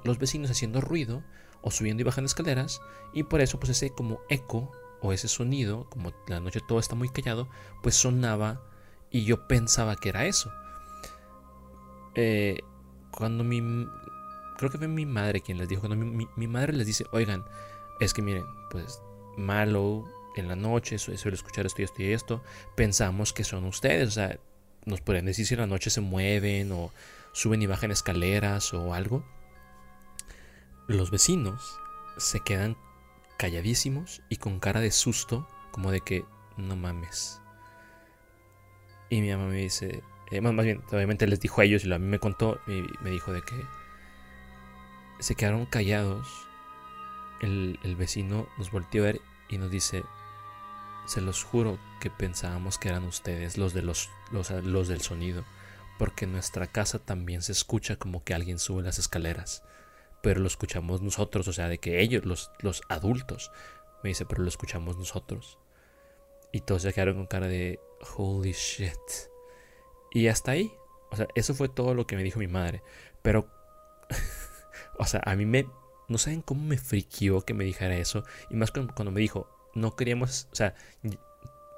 los 0.05 0.19
vecinos 0.19 0.51
haciendo 0.51 0.81
ruido 0.81 1.25
o 1.63 1.71
subiendo 1.71 2.03
y 2.03 2.05
bajando 2.05 2.27
escaleras 2.27 2.81
y 3.13 3.25
por 3.25 3.41
eso 3.41 3.59
pues 3.59 3.71
ese 3.71 3.91
como 3.91 4.21
eco 4.29 4.71
o 5.01 5.13
ese 5.13 5.29
sonido, 5.29 5.89
como 5.91 6.13
la 6.29 6.41
noche 6.41 6.61
todo 6.67 6.79
está 6.79 6.95
muy 6.95 7.09
callado, 7.09 7.49
pues 7.83 7.95
sonaba 7.97 8.63
y 9.11 9.25
yo 9.25 9.49
pensaba 9.49 9.97
que 9.97 10.11
era 10.11 10.27
eso. 10.27 10.53
Eh, 12.17 12.59
cuando 13.13 13.45
mi... 13.45 13.87
Creo 14.57 14.71
que 14.71 14.79
fue 14.79 14.89
mi 14.89 15.05
madre 15.05 15.43
quien 15.43 15.59
les 15.59 15.69
dijo, 15.69 15.83
cuando 15.83 15.97
mi, 15.97 16.47
madre 16.47 16.73
les 16.73 16.87
dice, 16.87 17.05
oigan, 17.13 17.45
es 18.01 18.15
que 18.15 18.23
miren, 18.23 18.47
pues 18.71 19.03
malo 19.37 20.05
en 20.35 20.49
la 20.49 20.57
noche 20.57 20.99
suele 20.99 21.35
escuchar 21.35 21.67
esto 21.67 21.83
y 21.83 21.85
esto 21.85 22.03
y 22.03 22.13
esto, 22.13 22.43
pensamos 22.75 23.35
que 23.35 23.45
son 23.45 23.67
ustedes, 23.67 24.09
o 24.09 24.11
sea, 24.13 24.39
nos 24.87 25.03
pueden 25.03 25.27
decir 25.27 25.47
si 25.47 25.55
en 25.55 25.61
la 25.61 25.67
noche 25.67 25.91
se 25.91 26.01
mueven 26.01 26.73
o 26.73 26.91
suben 27.33 27.61
y 27.61 27.67
bajan 27.67 27.91
escaleras 27.91 28.73
o 28.73 28.95
algo. 28.95 29.23
Los 30.87 31.11
vecinos 31.11 31.79
se 32.17 32.41
quedan 32.41 32.79
calladísimos 33.37 34.23
y 34.31 34.37
con 34.37 34.59
cara 34.59 34.81
de 34.81 34.91
susto, 34.91 35.47
como 35.71 35.91
de 35.91 36.01
que 36.01 36.25
no 36.57 36.77
mames. 36.77 37.41
Y 39.11 39.21
mi 39.21 39.31
mamá 39.31 39.49
me 39.49 39.57
dice, 39.57 40.03
eh, 40.31 40.41
más, 40.41 40.65
bien, 40.65 40.83
obviamente 40.91 41.27
les 41.27 41.41
dijo 41.41 41.61
a 41.61 41.65
ellos 41.65 41.85
y 41.85 41.93
a 41.93 41.99
mí 41.99 42.07
me 42.07 42.19
contó, 42.19 42.61
y 42.67 42.85
me 43.01 43.11
dijo 43.11 43.33
de 43.33 43.43
que 43.43 43.65
se 45.21 45.35
quedaron 45.35 45.67
callados. 45.67 46.47
El, 47.41 47.79
el 47.83 47.97
vecino 47.97 48.49
nos 48.57 48.71
volteó 48.71 49.03
a 49.03 49.07
ver 49.07 49.21
y 49.49 49.59
nos 49.59 49.71
dice, 49.71 50.05
se 51.07 51.21
los 51.21 51.45
juro 51.45 51.79
que 52.01 52.11
pensábamos 52.11 52.79
que 52.79 52.89
eran 52.89 53.05
ustedes 53.05 53.59
los 53.59 53.73
de 53.73 53.83
los, 53.83 54.11
los, 54.31 54.51
los 54.51 54.89
del 54.89 55.01
sonido, 55.01 55.45
porque 55.99 56.25
en 56.25 56.33
nuestra 56.33 56.67
casa 56.67 56.99
también 56.99 57.43
se 57.43 57.53
escucha 57.53 57.97
como 57.97 58.25
que 58.25 58.35
alguien 58.35 58.59
sube 58.59 58.83
las 58.83 58.99
escaleras, 58.99 59.63
pero 60.23 60.41
lo 60.41 60.47
escuchamos 60.47 61.03
nosotros, 61.03 61.47
o 61.49 61.53
sea, 61.53 61.69
de 61.69 61.79
que 61.79 62.01
ellos, 62.01 62.25
los, 62.25 62.51
los 62.61 62.83
adultos, 62.89 63.53
me 64.03 64.09
dice, 64.09 64.27
pero 64.27 64.43
lo 64.43 64.49
escuchamos 64.49 64.97
nosotros. 64.97 65.59
Y 66.53 66.61
todos 66.61 66.83
se 66.83 66.93
quedaron 66.93 67.17
con 67.17 67.27
cara 67.27 67.49
de 67.49 67.81
holy 68.17 68.53
shit. 68.53 68.93
Y 70.13 70.29
hasta 70.29 70.53
ahí, 70.53 70.73
o 71.11 71.17
sea, 71.17 71.29
eso 71.35 71.55
fue 71.55 71.69
todo 71.69 71.95
lo 71.95 72.07
que 72.07 72.17
me 72.17 72.23
dijo 72.23 72.39
mi 72.39 72.49
madre, 72.49 72.83
pero, 73.23 73.49
o 74.99 75.05
sea, 75.05 75.21
a 75.25 75.37
mí 75.37 75.47
me, 75.47 75.69
no 76.09 76.19
saben 76.19 76.43
cómo 76.43 76.65
me 76.65 76.79
friquió 76.79 77.43
que 77.43 77.55
me 77.55 77.65
dijera 77.65 77.97
eso, 77.97 78.25
y 78.51 78.57
más 78.57 78.71
cuando 78.71 79.11
me 79.11 79.21
dijo, 79.21 79.49
no 79.75 79.95
queríamos, 79.95 80.49
o 80.53 80.57
sea, 80.57 80.75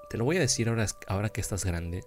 te 0.09 0.17
lo 0.17 0.25
voy 0.25 0.37
a 0.37 0.41
decir 0.41 0.69
ahora, 0.69 0.87
ahora 1.07 1.29
que 1.29 1.41
estás 1.41 1.65
grande. 1.65 2.05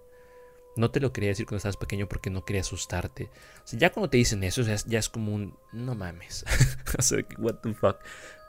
No 0.78 0.90
te 0.90 1.02
lo 1.02 1.12
quería 1.12 1.30
decir 1.30 1.46
cuando 1.46 1.58
estabas 1.58 1.78
pequeño 1.78 2.08
porque 2.08 2.30
no 2.30 2.46
quería 2.46 2.62
asustarte. 2.62 3.30
O 3.64 3.68
sea, 3.68 3.78
ya 3.78 3.92
cuando 3.92 4.10
te 4.10 4.18
dicen 4.18 4.44
eso, 4.44 4.62
ya, 4.62 5.00
es 5.00 5.10
como 5.10 5.36
un 5.36 5.58
no 5.74 5.96
mames. 5.96 6.46
o 6.98 7.02
sea, 7.02 7.20
what 7.38 7.56
the 7.56 7.74
fuck. 7.74 7.98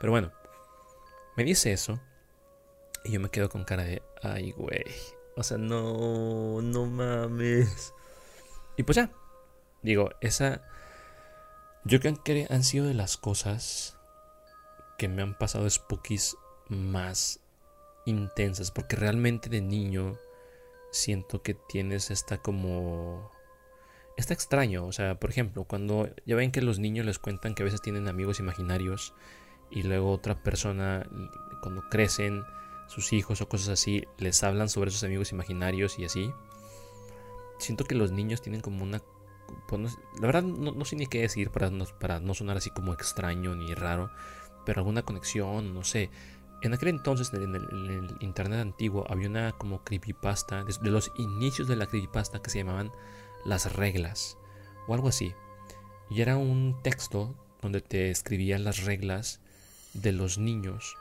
Pero 0.01 0.13
bueno, 0.13 0.33
me 1.37 1.45
dice 1.45 1.73
eso 1.73 2.01
y 3.05 3.13
yo 3.13 3.21
me 3.21 3.29
quedo 3.29 3.49
con 3.49 3.65
cara 3.65 3.83
de 3.83 4.03
ay, 4.23 4.53
güey. 4.53 4.85
O 5.37 5.43
sea, 5.43 5.59
no, 5.59 6.61
no 6.63 6.87
mames. 6.87 7.95
Y 8.77 8.83
pues 8.83 8.97
ya, 8.97 9.11
digo, 9.83 10.11
esa 10.21 10.63
yo 11.85 11.99
creo 11.99 12.23
que 12.23 12.47
han 12.49 12.63
sido 12.63 12.87
de 12.87 12.95
las 12.95 13.17
cosas 13.17 13.99
que 14.99 15.09
me 15.09 15.23
han 15.23 15.37
pasado 15.37 15.69
spookies 15.69 16.37
más 16.69 17.41
intensas, 18.07 18.71
porque 18.71 18.95
realmente 18.95 19.49
de 19.49 19.61
niño 19.61 20.17
siento 20.93 21.43
que 21.43 21.55
tienes 21.55 22.11
esta 22.11 22.39
como... 22.39 23.31
Está 24.17 24.35
extraño, 24.35 24.87
o 24.87 24.93
sea, 24.93 25.19
por 25.19 25.31
ejemplo, 25.31 25.65
cuando 25.65 26.09
ya 26.25 26.37
ven 26.37 26.53
que 26.53 26.61
los 26.61 26.79
niños 26.79 27.07
les 27.07 27.19
cuentan 27.19 27.55
que 27.55 27.63
a 27.63 27.65
veces 27.65 27.81
tienen 27.81 28.09
amigos 28.09 28.39
imaginarios 28.39 29.15
y 29.71 29.83
luego 29.83 30.13
otra 30.13 30.43
persona, 30.43 31.09
cuando 31.63 31.83
crecen, 31.89 32.45
sus 32.93 33.13
hijos 33.13 33.41
o 33.41 33.49
cosas 33.49 33.69
así, 33.71 34.05
les 34.19 34.43
hablan 34.43 34.69
sobre 34.69 34.91
esos 34.91 35.03
amigos 35.05 35.33
imaginarios 35.33 35.99
y 35.99 36.05
así. 36.05 36.33
Siento 37.59 37.85
que 37.85 37.95
los 37.95 38.13
niños 38.13 38.43
tienen 38.43 38.61
como 38.61 38.83
una... 38.83 39.01
Pues, 39.69 39.99
la 40.21 40.27
verdad 40.27 40.43
no, 40.43 40.85
sé 40.85 40.97
ni 40.97 41.07
qué 41.07 41.23
decir 41.23 41.51
para 41.51 41.71
no, 41.71 41.85
para 42.01 42.21
no 42.21 42.35
sonar 42.35 42.57
así 42.57 42.71
como 42.71 42.93
extraño 42.93 43.55
ni 43.55 43.75
raro, 43.75 44.11
pero 44.67 44.81
alguna 44.81 45.03
conexión, 45.03 45.75
no 45.75 45.85
sé. 45.85 46.11
En 46.63 46.75
aquel 46.75 46.89
entonces, 46.89 47.33
en 47.33 47.55
el, 47.55 48.17
internet 48.21 48.61
antiguo, 48.61 49.05
había 49.09 49.29
una 49.29 49.53
como 49.53 49.83
creepypasta, 49.83 50.65
de, 50.65 50.91
los 50.91 51.11
inicios 51.17 51.67
de 51.69 51.77
la 51.77 51.87
creepypasta 51.87 52.41
que 52.41 52.51
se 52.51 52.59
llamaban 52.59 52.93
Las 53.45 53.73
Reglas, 53.73 54.39
o 54.87 54.95
algo 54.95 55.09
así. 55.09 55.35
Y 56.11 56.21
era 56.21 56.37
un 56.37 56.79
texto 56.83 57.35
donde 57.63 57.81
te 57.81 58.11
escribían 58.11 58.65
las 58.65 58.85
reglas 58.85 59.41
de 59.95 60.13
los 60.13 60.39
niños, 60.39 60.97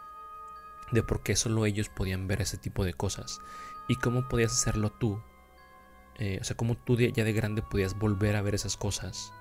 de 0.92 1.04
por 1.04 1.24
qué 1.24 1.36
solo 1.36 1.66
ellos 1.66 1.90
podían 1.90 2.28
ver 2.28 2.42
ese 2.42 2.58
tipo 2.58 2.84
de 2.84 2.94
cosas, 2.94 3.40
y 3.88 3.96
cómo 3.96 4.28
podías 4.28 4.52
hacerlo 4.52 4.92
tú. 4.92 5.22
Eh, 6.18 6.38
o 6.40 6.44
sea, 6.44 6.56
cómo 6.56 6.76
tú 6.76 6.98
ya 6.98 7.24
de 7.24 7.34
grande 7.34 7.62
podías 7.62 7.98
volver 7.98 8.36
a 8.36 8.42
ver 8.42 8.56
esas 8.56 8.78
cosas. 8.78 9.34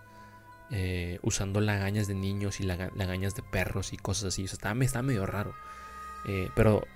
Eh, 0.72 1.18
usando 1.22 1.61
lagañas 1.61 2.07
de 2.07 2.14
niños 2.14 2.61
y 2.61 2.62
lagañas 2.62 3.34
de 3.34 3.42
perros 3.42 3.92
y 3.92 3.96
cosas 3.96 4.24
así. 4.24 4.44
O 4.44 4.48
sea, 4.48 4.55
estaba, 4.55 4.84
estaba 4.84 5.03
medio 5.03 5.26
raro. 5.26 5.55
Eh, 6.26 6.51
pero 6.55 6.86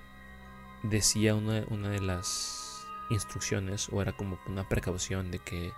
decía 0.82 1.34
una, 1.34 1.61
de 1.61 2.00
las 2.00 2.86
instrucciones, 3.11 3.88
o 3.90 4.00
era 4.00 4.12
como 4.12 4.38
una 4.46 4.68
precaución 4.68 5.30
de 5.30 5.38
que 5.38 5.72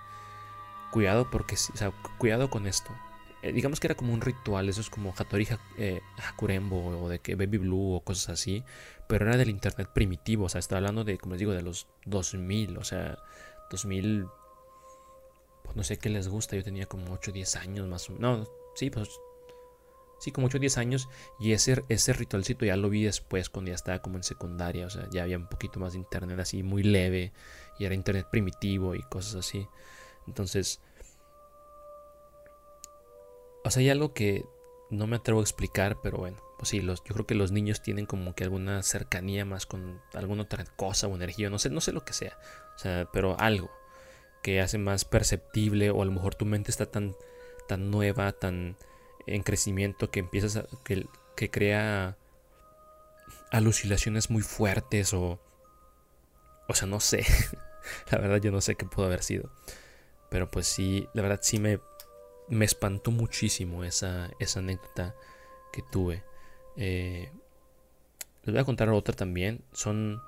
cuidado 0.91 1.31
porque, 1.31 1.55
o 1.55 1.77
sea, 1.77 1.91
cuidado 2.19 2.49
con 2.51 2.67
esto. 2.67 2.91
Eh, 3.43 3.53
digamos 3.53 3.81
que 3.81 3.87
era 3.87 3.95
como 3.95 4.13
un 4.15 4.21
ritual, 4.21 4.69
eso 4.69 4.81
es 4.81 4.91
como 4.91 5.15
Hattori 5.17 5.47
eh, 5.79 6.01
Hakurembo 6.17 7.03
o 7.03 7.09
de 7.09 7.19
que 7.19 7.35
Baby 7.35 7.59
Blue 7.59 7.95
o 7.95 8.01
cosas 8.01 8.31
así, 8.31 8.65
pero 9.07 9.27
era 9.27 9.37
del 9.37 9.51
internet 9.51 9.91
primitivo, 9.95 10.47
o 10.47 10.49
sea, 10.49 10.59
estaba 10.59 10.79
hablando 10.79 11.05
de, 11.05 11.19
como 11.19 11.35
les 11.35 11.41
digo, 11.41 11.53
de 11.53 11.63
los 11.63 11.87
2000, 12.07 12.79
o 12.79 12.85
sea, 12.85 13.19
2000, 13.71 14.27
pues 15.65 15.77
no 15.77 15.85
sé 15.85 15.99
qué 15.99 16.09
les 16.09 16.29
gusta, 16.29 16.57
yo 16.57 16.65
tenía 16.65 16.87
como 16.87 17.13
8 17.13 17.31
o 17.31 17.35
10 17.35 17.57
años 17.57 17.87
más 17.87 18.09
o 18.09 18.15
menos, 18.15 18.39
no, 18.41 18.49
sí, 18.75 18.91
pues 18.91 19.11
Sí, 20.19 20.33
como 20.33 20.47
8 20.47 20.57
o 20.57 20.61
10 20.61 20.79
años. 20.79 21.09
Y 21.39 21.53
ese, 21.53 21.85
ese 21.89 22.13
ritualcito 22.13 22.65
ya 22.65 22.77
lo 22.77 22.89
vi 22.89 23.05
después, 23.05 23.51
cuando 23.51 23.71
ya 23.71 23.75
estaba 23.75 24.01
como 24.01 24.17
en 24.17 24.23
secundaria. 24.23 24.87
O 24.87 24.91
sea, 24.91 25.09
ya 25.11 25.23
había 25.23 25.37
un 25.37 25.49
poquito 25.49 25.81
más 25.81 25.93
de 25.93 25.99
internet 25.99 26.39
así, 26.41 26.63
muy 26.63 26.83
leve. 26.83 27.33
Y 27.79 27.85
era 27.85 27.95
internet 27.95 28.29
primitivo 28.31 28.95
y 28.95 29.03
cosas 29.03 29.35
así. 29.37 29.69
Entonces. 30.27 30.81
O 33.67 33.71
sea, 33.71 33.81
hay 33.81 33.91
algo 33.91 34.15
que 34.15 34.47
no 34.91 35.09
me 35.09 35.17
atrevo 35.17 35.41
a 35.41 35.43
explicar, 35.43 35.99
pero 36.01 36.19
bueno. 36.19 36.37
Pues 36.57 36.69
sí, 36.69 36.81
yo 36.81 36.95
creo 37.03 37.27
que 37.27 37.35
los 37.35 37.51
niños 37.51 37.83
tienen 37.83 38.07
como 38.07 38.35
que 38.35 38.45
alguna 38.45 38.83
cercanía 38.85 39.45
más 39.45 39.67
con 39.67 40.01
alguna 40.15 40.45
otra 40.45 40.65
cosa 40.77 41.09
o 41.09 41.17
energía. 41.17 41.51
No 41.51 41.59
sé, 41.59 41.69
no 41.71 41.81
sé 41.81 41.93
lo 41.93 42.05
que 42.05 42.13
sea. 42.13 42.39
O 42.77 42.79
sea, 42.79 43.09
pero 43.13 43.39
algo 43.41 43.69
que 44.43 44.61
hace 44.61 44.79
más 44.79 45.05
perceptible. 45.05 45.91
O 45.91 46.01
a 46.01 46.05
lo 46.05 46.13
mejor 46.13 46.37
tu 46.37 46.45
mente 46.45 46.71
está 46.71 46.87
tan, 46.87 47.17
tan 47.67 47.91
nueva, 47.91 48.31
tan 48.33 48.77
en 49.27 49.43
crecimiento 49.43 50.13
que 50.13 50.21
empiezas 50.21 50.57
a, 50.57 50.67
que, 50.85 51.05
que 51.35 51.51
crea 51.51 52.17
alucinaciones 53.51 54.31
muy 54.31 54.43
fuertes 54.43 55.13
o 55.13 55.41
o 56.69 56.75
sea 56.75 56.87
no 56.87 57.01
sé 57.01 57.25
la 58.11 58.19
verdad 58.19 58.41
yo 58.41 58.53
no 58.53 58.61
sé 58.61 58.77
qué 58.77 58.87
pudo 58.87 59.07
haber 59.07 59.23
sido 59.23 59.51
pero 60.31 60.49
pues 60.49 60.67
sí 60.69 61.09
la 61.13 61.23
verdad 61.23 61.41
sí 61.43 61.59
me 61.59 61.81
me 62.49 62.65
espantó 62.65 63.11
muchísimo 63.11 63.85
esa, 63.85 64.31
esa 64.39 64.61
anécdota 64.61 65.15
que 65.73 65.83
tuve. 65.83 66.23
Eh, 66.77 67.31
les 68.45 68.53
voy 68.53 68.61
a 68.61 68.65
contar 68.65 68.89
otra 68.91 69.15
también. 69.15 69.65
Son 69.73 70.21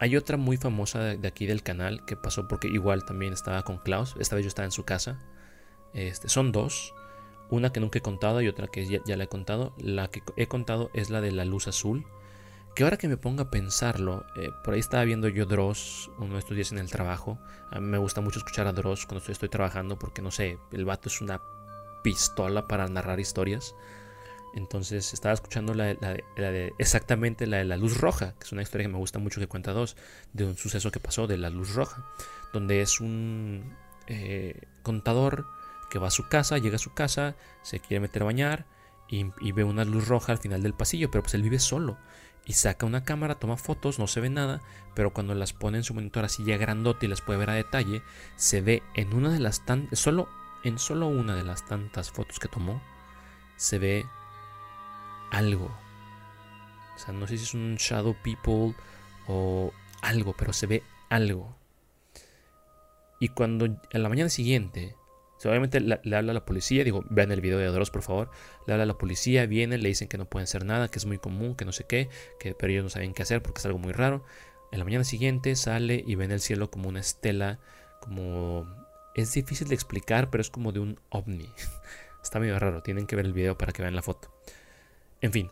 hay 0.00 0.16
otra 0.16 0.36
muy 0.36 0.56
famosa 0.56 1.00
de, 1.00 1.28
aquí 1.28 1.46
del 1.46 1.62
canal 1.62 2.04
que 2.04 2.16
pasó 2.16 2.46
porque 2.46 2.68
igual 2.68 3.04
también 3.04 3.32
estaba 3.32 3.62
con 3.62 3.78
Klaus. 3.78 4.14
Esta 4.20 4.36
vez 4.36 4.44
yo 4.44 4.48
estaba 4.48 4.66
en 4.66 4.72
su 4.72 4.84
casa. 4.84 5.18
Este, 5.92 6.28
son 6.28 6.52
dos. 6.52 6.94
Una 7.50 7.72
que 7.72 7.80
nunca 7.80 7.98
he 7.98 8.02
contado 8.02 8.40
y 8.40 8.48
otra 8.48 8.68
que 8.68 8.86
ya, 8.86 9.16
la 9.16 9.24
he 9.24 9.28
contado. 9.28 9.74
La 9.78 10.08
que 10.08 10.22
he 10.36 10.46
contado 10.46 10.90
es 10.94 11.10
la 11.10 11.20
de 11.20 11.32
la 11.32 11.44
luz 11.44 11.66
azul. 11.66 12.06
Que 12.78 12.84
ahora 12.84 12.96
que 12.96 13.08
me 13.08 13.16
ponga 13.16 13.42
a 13.42 13.50
pensarlo, 13.50 14.24
eh, 14.36 14.52
por 14.62 14.74
ahí 14.74 14.78
estaba 14.78 15.02
viendo 15.02 15.26
yo 15.26 15.46
Dross 15.46 16.12
uno 16.18 16.34
de 16.34 16.38
estos 16.38 16.54
días 16.54 16.70
en 16.70 16.78
el 16.78 16.88
trabajo. 16.88 17.36
A 17.72 17.80
mí 17.80 17.86
me 17.88 17.98
gusta 17.98 18.20
mucho 18.20 18.38
escuchar 18.38 18.68
a 18.68 18.72
Dross 18.72 19.04
cuando 19.04 19.32
estoy, 19.32 19.48
trabajando 19.48 19.98
porque 19.98 20.22
no 20.22 20.30
sé, 20.30 20.60
el 20.70 20.84
vato 20.84 21.08
es 21.08 21.20
una 21.20 21.40
pistola 22.04 22.68
para 22.68 22.86
narrar 22.86 23.18
historias. 23.18 23.74
Entonces 24.54 25.12
estaba 25.12 25.34
escuchando 25.34 25.74
la, 25.74 25.86
de, 25.86 26.72
exactamente 26.78 27.48
la 27.48 27.56
de 27.56 27.64
la 27.64 27.76
luz 27.76 27.98
roja, 27.98 28.34
que 28.38 28.44
es 28.44 28.52
una 28.52 28.62
historia 28.62 28.86
que 28.86 28.92
me 28.92 28.98
gusta 28.98 29.18
mucho 29.18 29.40
que 29.40 29.48
cuenta 29.48 29.72
dos, 29.72 29.96
de 30.32 30.44
un 30.44 30.56
suceso 30.56 30.92
que 30.92 31.00
pasó 31.00 31.26
de 31.26 31.36
la 31.36 31.50
luz 31.50 31.74
roja, 31.74 32.06
donde 32.52 32.80
es 32.80 33.00
un 33.00 33.74
eh, 34.06 34.54
contador 34.84 35.46
que 35.90 35.98
va 35.98 36.06
a 36.06 36.12
su 36.12 36.28
casa, 36.28 36.58
llega 36.58 36.76
a 36.76 36.78
su 36.78 36.94
casa, 36.94 37.34
se 37.62 37.80
quiere 37.80 37.98
meter 37.98 38.22
a 38.22 38.26
bañar 38.26 38.66
y, 39.08 39.26
y, 39.40 39.50
ve 39.50 39.64
una 39.64 39.84
luz 39.84 40.06
roja 40.06 40.30
al 40.30 40.38
final 40.38 40.62
del 40.62 40.74
pasillo, 40.74 41.10
pero 41.10 41.22
pues 41.22 41.34
él 41.34 41.42
vive 41.42 41.58
solo 41.58 41.98
y 42.48 42.54
saca 42.54 42.86
una 42.86 43.04
cámara, 43.04 43.38
toma 43.38 43.58
fotos, 43.58 43.98
no 43.98 44.06
se 44.06 44.20
ve 44.20 44.30
nada, 44.30 44.62
pero 44.94 45.12
cuando 45.12 45.34
las 45.34 45.52
pone 45.52 45.76
en 45.76 45.84
su 45.84 45.92
monitor 45.92 46.24
así 46.24 46.44
ya 46.44 46.56
grandote 46.56 47.04
y 47.04 47.08
las 47.08 47.20
puede 47.20 47.38
ver 47.38 47.50
a 47.50 47.54
detalle, 47.54 48.02
se 48.36 48.62
ve 48.62 48.82
en 48.94 49.12
una 49.12 49.30
de 49.30 49.38
las 49.38 49.66
tantas, 49.66 49.98
solo 49.98 50.28
en 50.64 50.78
solo 50.78 51.08
una 51.08 51.36
de 51.36 51.44
las 51.44 51.66
tantas 51.66 52.10
fotos 52.10 52.38
que 52.38 52.48
tomó, 52.48 52.82
se 53.56 53.78
ve 53.78 54.06
algo. 55.30 55.70
O 56.96 56.98
sea, 56.98 57.12
no 57.12 57.26
sé 57.26 57.36
si 57.36 57.44
es 57.44 57.54
un 57.54 57.76
shadow 57.76 58.16
people 58.24 58.74
o 59.26 59.70
algo, 60.00 60.34
pero 60.34 60.54
se 60.54 60.66
ve 60.66 60.82
algo. 61.10 61.54
Y 63.20 63.28
cuando 63.28 63.66
en 63.66 64.02
la 64.02 64.08
mañana 64.08 64.30
siguiente 64.30 64.96
obviamente 65.44 65.80
le, 65.80 65.94
habla 66.16 66.32
a 66.32 66.34
la 66.34 66.44
policía, 66.44 66.82
digo, 66.84 67.04
vean 67.10 67.30
el 67.30 67.40
video 67.40 67.58
de 67.58 67.66
Adoros 67.66 67.90
por 67.90 68.02
favor, 68.02 68.30
le 68.66 68.72
habla 68.72 68.84
a 68.84 68.86
la 68.86 68.98
policía, 68.98 69.46
vienen, 69.46 69.82
le 69.82 69.88
dicen 69.88 70.08
que 70.08 70.18
no 70.18 70.24
pueden 70.24 70.44
hacer 70.44 70.64
nada, 70.64 70.88
que 70.88 70.98
es 70.98 71.06
muy 71.06 71.18
común, 71.18 71.54
que 71.54 71.64
no 71.64 71.72
sé 71.72 71.84
qué, 71.84 72.08
que, 72.40 72.54
pero 72.54 72.72
ellos 72.72 72.84
no 72.84 72.90
saben 72.90 73.14
qué 73.14 73.22
hacer 73.22 73.42
porque 73.42 73.60
es 73.60 73.66
algo 73.66 73.78
muy 73.78 73.92
raro. 73.92 74.24
En 74.72 74.78
la 74.78 74.84
mañana 74.84 75.04
siguiente 75.04 75.54
sale 75.54 76.02
y 76.06 76.14
ven 76.16 76.32
el 76.32 76.40
cielo 76.40 76.70
como 76.70 76.88
una 76.88 77.00
estela, 77.00 77.58
como... 78.00 78.66
Es 79.14 79.32
difícil 79.32 79.68
de 79.68 79.74
explicar, 79.74 80.30
pero 80.30 80.40
es 80.42 80.50
como 80.50 80.70
de 80.70 80.80
un 80.80 81.00
ovni. 81.10 81.50
Está 82.22 82.38
medio 82.40 82.58
raro, 82.58 82.82
tienen 82.82 83.06
que 83.06 83.16
ver 83.16 83.26
el 83.26 83.32
video 83.32 83.56
para 83.56 83.72
que 83.72 83.82
vean 83.82 83.96
la 83.96 84.02
foto. 84.02 84.32
En 85.20 85.32
fin, 85.32 85.50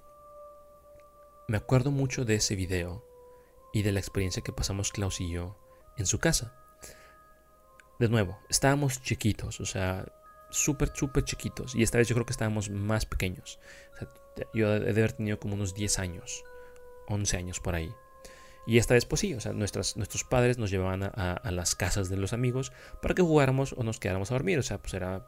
me 1.49 1.57
acuerdo 1.57 1.91
mucho 1.91 2.24
de 2.24 2.37
ese 2.37 2.55
video 2.55 3.05
y 3.72 3.82
de 3.82 3.93
la 3.93 4.01
experiencia 4.01 4.43
que 4.43 4.53
pasamos 4.53 4.93
Klaus 4.93 5.20
y 5.20 5.30
yo 5.30 5.57
en 5.97 6.07
su 6.07 6.18
casa 6.18 6.66
de 7.99 8.09
nuevo, 8.09 8.38
estábamos 8.49 9.03
chiquitos, 9.03 9.61
o 9.61 9.66
sea, 9.66 10.07
súper, 10.51 10.92
súper 10.94 11.24
chiquitos. 11.24 11.74
Y 11.74 11.82
esta 11.82 11.99
vez 11.99 12.09
yo 12.09 12.14
creo 12.14 12.26
que 12.26 12.32
estábamos 12.32 12.70
más 12.70 13.07
pequeños. 13.07 13.59
yo 14.55 14.74
he 14.74 14.80
de 14.80 14.90
haber 14.90 15.12
tenido 15.12 15.38
como 15.38 15.55
unos 15.55 15.74
10 15.74 15.99
años, 15.99 16.44
11 17.09 17.36
años 17.36 17.61
por 17.61 17.74
ahí. 17.74 17.90
Y 18.66 18.78
esta 18.78 18.94
vez 18.94 19.07
pues 19.07 19.20
sí, 19.20 19.32
o 19.34 19.40
sea, 19.40 19.53
nuestros 19.53 20.24
padres 20.28 20.59
nos 20.59 20.70
llevaban 20.70 21.05
a, 21.05 21.51
las 21.53 21.76
casas 21.76 22.09
de 22.09 22.16
los 22.16 22.32
amigos 22.32 22.72
para 23.01 23.14
que 23.14 23.22
jugáramos 23.22 23.74
o 23.76 23.84
nos 23.84 24.01
quedáramos 24.01 24.30
a 24.30 24.34
dormir. 24.34 24.59
O 24.59 24.62
sea, 24.62 24.78
pues 24.78 24.94
era... 24.94 25.24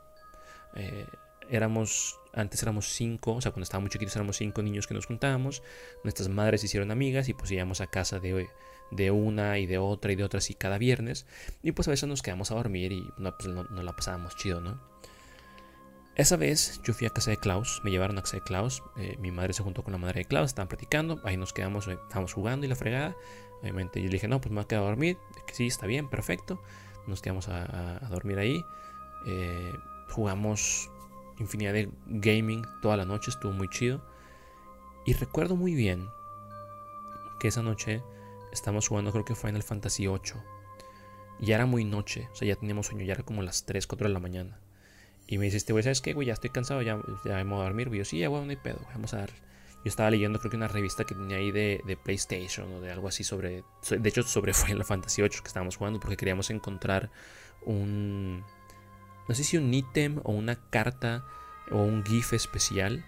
Eh, 0.74 1.06
éramos, 1.48 2.18
antes 2.32 2.62
éramos 2.62 2.88
cinco, 2.88 3.34
o 3.34 3.40
sea, 3.40 3.52
cuando 3.52 3.64
estábamos 3.64 3.90
chiquitos 3.90 4.14
éramos 4.16 4.36
cinco 4.36 4.62
niños 4.62 4.86
que 4.86 4.94
nos 4.94 5.06
juntábamos. 5.06 5.62
Nuestras 6.02 6.28
madres 6.28 6.64
hicieron 6.64 6.90
amigas 6.90 7.28
y 7.28 7.34
pues 7.34 7.50
íbamos 7.52 7.80
a 7.80 7.86
casa 7.86 8.18
de 8.18 8.48
de 8.91 9.11
una 9.11 9.59
y 9.59 9.66
de 9.66 9.78
otra 9.78 10.12
y 10.12 10.16
de 10.16 10.24
otra 10.24 10.39
así 10.39 10.55
cada 10.55 10.78
viernes. 10.78 11.26
Y 11.62 11.72
pues 11.72 11.89
a 11.89 11.91
veces 11.91 12.09
nos 12.09 12.22
quedamos 12.22 12.51
a 12.51 12.55
dormir 12.55 12.93
y 12.93 13.11
no, 13.18 13.36
pues 13.36 13.49
la 13.49 13.93
pasábamos 13.93 14.36
chido, 14.36 14.61
¿no? 14.61 14.80
Esa 16.18 16.36
vez 16.36 16.80
yo 16.82 16.95
fui 16.95 17.07
a 17.07 17.11
casa 17.11 17.30
de 17.30 17.36
Klaus, 17.36 17.80
me 17.84 17.93
llevaron 17.93 18.18
a 18.18 18.22
casa 18.22 18.39
de 18.39 18.43
Klaus, 18.43 18.82
eh, 18.97 19.16
mi 19.20 19.30
madre 19.30 19.53
se 19.53 19.62
juntó 19.62 19.84
con 19.84 19.93
la 19.93 19.99
madre 19.99 20.20
de 20.20 20.24
Klaus, 20.24 20.49
estaban 20.49 20.66
platicando, 20.66 21.20
ahí 21.22 21.36
nos 21.36 21.53
quedamos, 21.53 21.86
eh, 21.86 21.93
estábamos 21.93 22.32
jugando 22.32 22.66
y 22.66 22.68
la 22.68 22.74
fregada. 22.74 23.14
Obviamente 23.61 24.01
yo 24.01 24.07
le 24.07 24.14
dije, 24.14 24.26
no, 24.26 24.41
pues 24.41 24.51
me 24.51 24.57
voy 24.57 24.64
a 24.64 24.66
quedar 24.66 24.82
a 24.82 24.86
dormir, 24.86 25.16
sí, 25.53 25.68
está 25.68 25.86
bien, 25.86 26.09
perfecto. 26.09 26.61
Nos 27.07 27.22
quedamos 27.22 27.49
a, 27.49 28.01
dormir 28.11 28.39
ahí. 28.39 28.64
Eh, 29.26 29.72
jugamos 30.11 30.91
infinidad 31.39 31.72
de 31.72 31.89
gaming 32.07 32.66
toda 32.82 32.97
la 32.97 33.05
noche, 33.05 33.30
estuvo 33.30 33.53
muy 33.53 33.68
chido. 33.68 34.05
Y 35.07 35.14
recuerdo 35.14 35.55
muy 35.55 35.74
bien 35.74 36.09
que 37.39 37.49
esa 37.49 37.62
noche 37.62 38.03
Estamos 38.53 38.88
jugando 38.88 39.12
creo 39.12 39.24
que 39.24 39.34
Final 39.34 39.62
Fantasy 39.62 40.07
VIII. 40.07 40.40
Ya 41.40 41.55
era 41.55 41.66
muy 41.66 41.84
noche, 41.84 42.28
o 42.32 42.34
sea, 42.34 42.49
ya 42.49 42.57
teníamos 42.57 42.86
sueño, 42.86 43.05
ya 43.05 43.14
era 43.14 43.22
como 43.22 43.42
las 43.42 43.64
3, 43.64 43.86
4 43.86 44.09
de 44.09 44.14
la 44.14 44.20
mañana. 44.20 44.61
Y 45.26 45.38
me 45.38 45.44
dice 45.44 45.59
este 45.59 45.72
güey, 45.72 45.82
¿sabes 45.82 46.01
qué, 46.01 46.14
güey? 46.14 46.26
Ya 46.26 46.32
estoy 46.32 46.51
cansado, 46.51 46.82
ya, 46.82 46.99
ya 47.24 47.44
me 47.44 47.51
voy 47.53 47.61
a 47.61 47.64
dormir. 47.64 47.90
Y 47.92 47.99
yo, 47.99 48.05
sí, 48.05 48.18
ya, 48.18 48.28
güey, 48.28 48.42
no 48.44 48.51
hay 48.51 48.57
pedo, 48.57 48.80
vamos 48.92 49.14
a 49.14 49.18
dar. 49.18 49.30
Yo 49.84 49.90
estaba 49.90 50.11
leyendo, 50.11 50.40
creo 50.40 50.51
que 50.51 50.57
una 50.57 50.68
revista 50.68 51.05
que 51.05 51.14
tenía 51.14 51.36
ahí 51.36 51.53
de, 51.53 51.80
de, 51.86 51.96
PlayStation 51.96 52.72
o 52.72 52.80
de 52.80 52.90
algo 52.90 53.07
así 53.07 53.22
sobre. 53.22 53.62
De 53.90 54.09
hecho, 54.09 54.22
sobre 54.24 54.53
Final 54.55 54.84
Fantasy 54.84 55.22
VIII 55.22 55.30
que 55.30 55.46
estábamos 55.46 55.76
jugando, 55.76 56.01
porque 56.01 56.16
queríamos 56.16 56.51
encontrar 56.51 57.11
un. 57.64 58.42
No 59.28 59.34
sé 59.34 59.44
si 59.44 59.59
un 59.59 59.72
ítem 59.72 60.20
o 60.24 60.32
una 60.32 60.57
carta 60.70 61.24
o 61.70 61.82
un 61.82 62.05
GIF 62.05 62.32
especial 62.32 63.05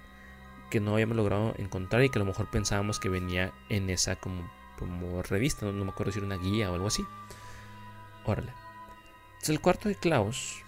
que 0.71 0.79
no 0.79 0.93
habíamos 0.93 1.17
logrado 1.17 1.55
encontrar 1.59 2.05
y 2.05 2.11
que 2.11 2.19
a 2.19 2.21
lo 2.21 2.27
mejor 2.27 2.51
pensábamos 2.51 3.01
que 3.01 3.09
venía 3.09 3.53
en 3.69 3.91
esa 3.91 4.17
como 4.17 4.49
como 4.81 5.23
revista, 5.23 5.67
no, 5.67 5.85
me 5.85 5.91
acuerdo 5.93 6.11
si 6.11 6.19
era 6.19 6.27
una 6.27 6.39
guía 6.39 6.73
o 6.73 6.75
algo 6.75 6.89
así. 6.89 7.07
Órale. 8.25 8.53
Entonces 9.35 9.51
el 9.51 9.61
cuarto 9.61 9.89
de 9.89 9.95
Klaus, 9.95 10.63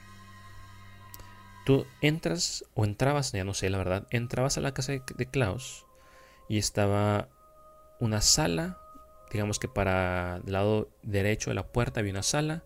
tú 1.66 1.86
entras 2.00 2.64
o 2.74 2.84
entrabas, 2.84 3.32
ya 3.32 3.42
no 3.42 3.54
sé 3.54 3.68
la 3.70 3.78
verdad, 3.78 4.06
entrabas 4.10 4.56
a 4.56 4.60
la 4.60 4.72
casa 4.72 4.92
de, 4.92 5.26
Klaus 5.26 5.86
y 6.48 6.58
estaba 6.58 7.28
una 7.98 8.20
sala, 8.20 8.78
digamos 9.32 9.58
que 9.58 9.68
para 9.68 10.36
el 10.36 10.52
lado 10.52 10.88
derecho 11.02 11.50
de 11.50 11.54
la 11.54 11.66
puerta 11.66 12.00
había 12.00 12.12
una 12.12 12.22
sala, 12.22 12.62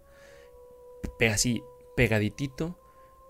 así 1.30 1.62
pegaditito 1.96 2.78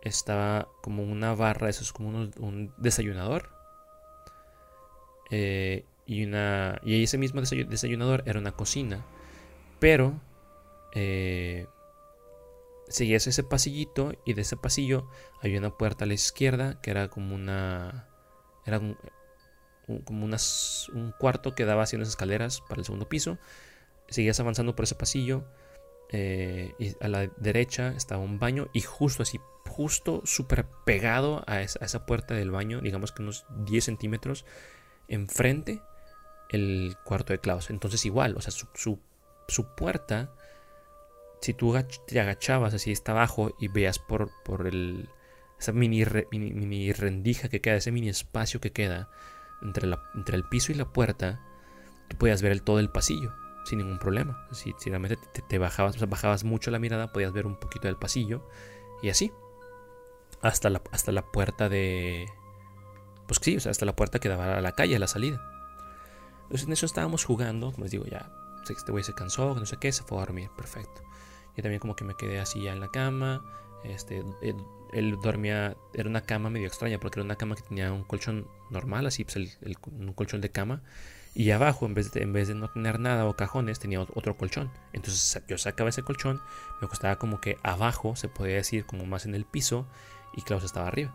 estaba 0.02 0.68
como 0.82 1.02
una 1.02 1.34
barra, 1.34 1.68
eso 1.68 1.82
es 1.82 1.92
como 1.92 2.08
un, 2.10 2.72
desayunador. 2.78 3.50
Eh, 5.30 5.84
y, 6.06 6.24
una, 6.24 6.80
y 6.84 7.02
ese 7.02 7.18
mismo 7.18 7.40
desayunador 7.40 8.22
era 8.26 8.38
una 8.38 8.52
cocina. 8.52 9.04
Pero 9.80 10.20
eh, 10.92 11.66
seguías 12.88 13.26
ese 13.26 13.42
pasillito 13.42 14.14
y 14.24 14.34
de 14.34 14.42
ese 14.42 14.56
pasillo 14.56 15.08
había 15.42 15.58
una 15.58 15.76
puerta 15.76 16.04
a 16.04 16.08
la 16.08 16.14
izquierda 16.14 16.80
que 16.80 16.90
era 16.90 17.08
como 17.08 17.34
una... 17.34 18.08
Era 18.64 18.78
un, 18.78 18.96
como 20.04 20.24
unas, 20.24 20.88
un 20.92 21.12
cuarto 21.12 21.54
que 21.54 21.64
daba 21.64 21.84
hacia 21.84 21.96
unas 21.96 22.08
escaleras 22.08 22.60
para 22.60 22.80
el 22.80 22.84
segundo 22.84 23.08
piso. 23.08 23.38
Seguías 24.08 24.40
avanzando 24.40 24.74
por 24.74 24.84
ese 24.84 24.94
pasillo. 24.94 25.44
Eh, 26.10 26.72
y 26.78 26.94
a 27.00 27.08
la 27.08 27.26
derecha 27.36 27.92
estaba 27.96 28.22
un 28.22 28.38
baño 28.38 28.68
y 28.72 28.80
justo 28.80 29.24
así, 29.24 29.40
justo 29.68 30.22
súper 30.24 30.66
pegado 30.84 31.42
a 31.48 31.62
esa, 31.62 31.80
a 31.82 31.86
esa, 31.86 32.06
puerta 32.06 32.34
del 32.34 32.52
baño, 32.52 32.80
digamos 32.80 33.10
que 33.10 33.22
unos 33.22 33.44
10 33.64 33.84
centímetros 33.84 34.44
enfrente, 35.08 35.82
el 36.50 36.96
cuarto 37.04 37.32
de 37.32 37.40
Klaus. 37.40 37.70
Entonces 37.70 38.04
igual, 38.04 38.36
o 38.36 38.40
sea, 38.40 38.52
su, 38.52 38.98
puerta, 39.76 40.32
si 41.40 41.54
tú 41.54 41.74
te 42.06 42.20
agachabas 42.20 42.74
así 42.74 42.92
está 42.92 43.12
abajo 43.12 43.54
y 43.58 43.68
veas 43.68 43.98
por, 43.98 44.30
por 44.44 44.66
el, 44.66 45.08
esa 45.58 45.72
mini, 45.72 46.04
mini, 46.30 46.92
rendija 46.92 47.48
que 47.48 47.60
queda, 47.60 47.76
ese 47.76 47.92
mini 47.92 48.08
espacio 48.08 48.60
que 48.60 48.72
queda 48.72 49.08
entre, 49.62 49.86
la, 49.86 50.02
entre 50.14 50.36
el 50.36 50.44
piso 50.44 50.72
y 50.72 50.74
la 50.74 50.92
puerta, 50.92 51.40
tú 52.08 52.16
podías 52.16 52.42
ver 52.42 52.52
el, 52.52 52.62
todo 52.62 52.78
el 52.78 52.90
pasillo 52.90 53.32
sin 53.66 53.78
ningún 53.78 53.98
problema. 53.98 54.46
Si, 54.52 54.74
si 54.78 54.90
realmente 54.90 55.18
te, 55.48 55.58
bajabas, 55.58 55.98
bajabas 56.08 56.44
mucho 56.44 56.70
la 56.70 56.78
mirada, 56.78 57.12
podías 57.12 57.32
ver 57.32 57.46
un 57.46 57.56
poquito 57.56 57.88
del 57.88 57.96
pasillo 57.96 58.48
y 59.02 59.10
así. 59.10 59.32
Hasta 60.40 60.70
la, 60.70 60.82
hasta 60.92 61.12
la 61.12 61.22
puerta 61.22 61.68
de... 61.68 62.26
Pues 63.26 63.40
sí, 63.42 63.56
o 63.56 63.60
sea, 63.60 63.70
hasta 63.70 63.84
la 63.84 63.96
puerta 63.96 64.20
que 64.20 64.28
daba 64.28 64.56
a 64.56 64.60
la 64.60 64.72
calle, 64.72 64.94
a 64.94 65.00
la 65.00 65.08
salida. 65.08 65.42
Entonces 66.46 66.66
en 66.66 66.72
eso 66.72 66.86
estábamos 66.86 67.24
jugando, 67.24 67.72
como 67.72 67.84
les 67.84 67.90
digo, 67.90 68.04
ya, 68.04 68.32
este 68.68 68.92
güey 68.92 69.04
se 69.04 69.14
cansó, 69.14 69.54
no 69.54 69.66
sé 69.66 69.76
qué, 69.78 69.92
se 69.92 70.02
fue 70.02 70.18
a 70.18 70.20
dormir, 70.20 70.50
perfecto. 70.56 71.02
Yo 71.56 71.62
también 71.62 71.80
como 71.80 71.96
que 71.96 72.04
me 72.04 72.14
quedé 72.14 72.38
así 72.38 72.62
ya 72.62 72.72
en 72.72 72.80
la 72.80 72.88
cama, 72.88 73.44
este, 73.84 74.24
él, 74.92 75.18
dormía, 75.22 75.76
era 75.94 76.08
una 76.08 76.22
cama 76.22 76.50
medio 76.50 76.66
extraña, 76.66 76.98
porque 76.98 77.20
era 77.20 77.24
una 77.24 77.36
cama 77.36 77.54
que 77.54 77.62
tenía 77.62 77.92
un 77.92 78.04
colchón 78.04 78.46
normal, 78.70 79.06
así, 79.06 79.24
pues 79.24 79.58
un 79.86 80.12
colchón 80.12 80.40
de 80.40 80.50
cama, 80.50 80.82
y 81.34 81.50
abajo, 81.50 81.86
en 81.86 81.94
vez, 81.94 82.12
de, 82.12 82.22
en 82.22 82.32
vez 82.32 82.48
de 82.48 82.54
no 82.54 82.68
tener 82.70 82.98
nada 82.98 83.26
o 83.26 83.36
cajones, 83.36 83.78
tenía 83.78 84.00
otro 84.00 84.36
colchón. 84.36 84.70
Entonces 84.94 85.42
yo 85.46 85.58
sacaba 85.58 85.90
ese 85.90 86.02
colchón, 86.02 86.40
me 86.80 86.86
acostaba 86.86 87.16
como 87.16 87.40
que 87.40 87.58
abajo, 87.62 88.16
se 88.16 88.28
podía 88.28 88.54
decir, 88.54 88.86
como 88.86 89.04
más 89.04 89.26
en 89.26 89.34
el 89.34 89.44
piso, 89.44 89.86
y 90.34 90.42
Klaus 90.42 90.64
estaba 90.64 90.88
arriba. 90.88 91.14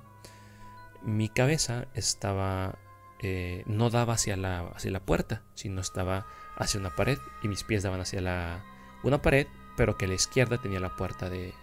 Mi 1.01 1.27
cabeza 1.27 1.87
estaba 1.95 2.75
eh, 3.21 3.63
no 3.67 3.89
daba 3.89 4.13
hacia 4.13 4.35
la, 4.35 4.67
hacia 4.75 4.91
la 4.91 4.99
puerta, 4.99 5.43
sino 5.53 5.81
estaba 5.81 6.25
hacia 6.57 6.79
una 6.79 6.95
pared 6.95 7.19
y 7.43 7.47
mis 7.47 7.63
pies 7.63 7.83
daban 7.83 8.01
hacia 8.01 8.21
la, 8.21 8.63
una 9.03 9.21
pared, 9.21 9.47
pero 9.77 9.97
que 9.97 10.05
a 10.05 10.07
la 10.07 10.15
izquierda 10.15 10.57
tenía 10.57 10.79
la 10.79 10.95
puerta 10.95 11.29
de, 11.29 11.53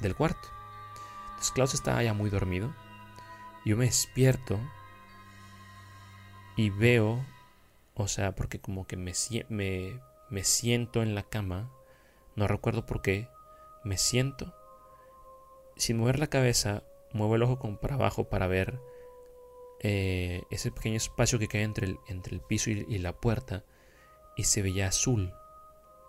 del 0.00 0.16
cuarto. 0.16 0.48
Entonces 1.30 1.52
Klaus 1.52 1.74
estaba 1.74 2.02
ya 2.02 2.14
muy 2.14 2.30
dormido. 2.30 2.74
Yo 3.64 3.76
me 3.76 3.84
despierto 3.84 4.58
y 6.56 6.70
veo, 6.70 7.24
o 7.94 8.08
sea, 8.08 8.34
porque 8.34 8.60
como 8.60 8.86
que 8.86 8.96
me, 8.96 9.12
me, 9.48 10.00
me 10.30 10.44
siento 10.44 11.02
en 11.02 11.14
la 11.14 11.22
cama, 11.22 11.70
no 12.34 12.48
recuerdo 12.48 12.86
por 12.86 13.02
qué, 13.02 13.28
me 13.84 13.98
siento, 13.98 14.52
sin 15.76 15.98
mover 15.98 16.18
la 16.18 16.26
cabeza, 16.26 16.82
muevo 17.12 17.36
el 17.36 17.42
ojo 17.42 17.58
como 17.58 17.78
para 17.78 17.94
abajo 17.94 18.24
para 18.24 18.46
ver 18.48 18.80
eh, 19.82 20.44
ese 20.50 20.70
pequeño 20.70 20.96
espacio 20.96 21.38
que 21.38 21.48
cae 21.48 21.62
entre 21.62 21.86
el, 21.86 21.98
entre 22.06 22.34
el 22.34 22.40
piso 22.40 22.70
y, 22.70 22.98
la 22.98 23.20
puerta 23.20 23.64
y 24.36 24.44
se 24.44 24.62
veía 24.62 24.86
azul. 24.86 25.32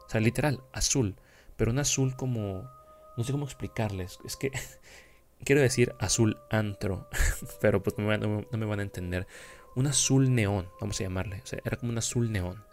O 0.06 0.10
sea, 0.10 0.22
literal, 0.22 0.64
azul. 0.72 1.16
Pero 1.58 1.72
un 1.72 1.80
azul 1.80 2.16
como... 2.16 2.70
No 3.18 3.24
sé 3.24 3.32
cómo 3.32 3.46
explicarles. 3.46 4.20
Es 4.26 4.38
que 4.38 4.52
quiero 5.44 5.62
decir 5.62 5.96
azul 6.00 6.38
antro, 6.50 7.08
pero 7.62 7.82
pues 7.82 7.98
no, 7.98 8.16
no, 8.18 8.46
me 8.52 8.66
van 8.66 8.80
a 8.80 8.84
entender. 8.84 9.28
Un 9.76 9.88
azul 9.88 10.34
neón, 10.34 10.70
vamos 10.80 11.00
a 11.00 11.04
llamarle. 11.04 11.42
O 11.44 11.46
sea, 11.48 11.60
era 11.66 11.78
como 11.78 11.92
un 11.92 11.98
azul 11.98 12.32
neón. 12.32 12.64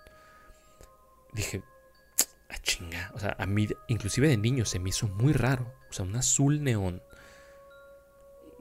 Dije, 1.33 1.63
a 2.49 2.55
ah, 2.55 2.59
chinga. 2.63 3.11
O 3.15 3.19
sea, 3.21 3.37
a 3.39 3.47
mí, 3.47 3.69
inclusive 3.89 4.29
de 4.29 4.37
niño, 4.37 4.67
se 4.67 4.79
me 4.79 4.91
hizo 4.91 5.09
muy 5.09 5.33
raro. 5.33 5.73
O 5.89 5.93
sea, 5.93 6.05
un 6.05 6.17
azul 6.17 6.63
neón 6.63 7.03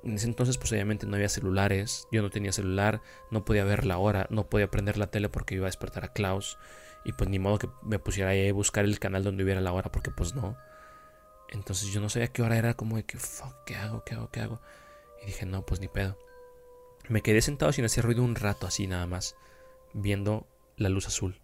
en 0.03 0.15
ese 0.15 0.27
entonces 0.27 0.57
pues 0.57 0.71
obviamente 0.71 1.05
no 1.05 1.15
había 1.15 1.29
celulares, 1.29 2.07
yo 2.11 2.21
no 2.21 2.29
tenía 2.29 2.51
celular, 2.51 3.01
no 3.31 3.45
podía 3.45 3.63
ver 3.63 3.85
la 3.85 3.97
hora, 3.97 4.27
no 4.29 4.49
podía 4.49 4.71
prender 4.71 4.97
la 4.97 5.07
tele 5.07 5.29
porque 5.29 5.55
iba 5.55 5.65
a 5.65 5.69
despertar 5.69 6.05
a 6.05 6.13
Klaus 6.13 6.57
y 7.05 7.13
pues 7.13 7.29
ni 7.29 7.39
modo 7.39 7.59
que 7.59 7.69
me 7.81 7.99
pusiera 7.99 8.31
ahí 8.31 8.49
a 8.49 8.53
buscar 8.53 8.85
el 8.85 8.99
canal 8.99 9.23
donde 9.23 9.43
hubiera 9.43 9.61
la 9.61 9.71
hora 9.71 9.91
porque 9.91 10.11
pues 10.11 10.35
no. 10.35 10.57
Entonces 11.49 11.89
yo 11.91 11.99
no 11.99 12.09
sabía 12.09 12.27
qué 12.27 12.43
hora 12.43 12.57
era, 12.57 12.75
como 12.75 12.97
de 12.97 13.03
que, 13.03 13.17
fuck, 13.17 13.55
¿qué 13.65 13.75
hago? 13.75 14.03
¿Qué 14.03 14.13
hago? 14.13 14.29
¿Qué 14.29 14.41
hago? 14.41 14.61
Y 15.23 15.27
dije, 15.27 15.45
no, 15.45 15.65
pues 15.65 15.79
ni 15.79 15.87
pedo. 15.87 16.17
Me 17.07 17.21
quedé 17.21 17.41
sentado 17.41 17.71
sin 17.71 17.85
hacer 17.85 18.05
ruido 18.05 18.23
un 18.23 18.35
rato 18.35 18.67
así 18.67 18.85
nada 18.85 19.07
más, 19.07 19.35
viendo 19.93 20.45
la 20.77 20.89
luz 20.89 21.07
azul. 21.07 21.41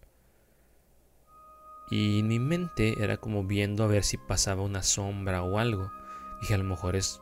Y 1.89 2.21
mi 2.23 2.39
mente 2.39 2.95
era 3.03 3.17
como 3.17 3.43
viendo 3.43 3.83
a 3.83 3.87
ver 3.87 4.03
si 4.03 4.17
pasaba 4.17 4.61
una 4.61 4.83
sombra 4.83 5.41
o 5.41 5.57
algo. 5.57 5.91
Dije, 6.41 6.53
a 6.53 6.57
lo 6.57 6.63
mejor 6.63 6.95
es 6.95 7.19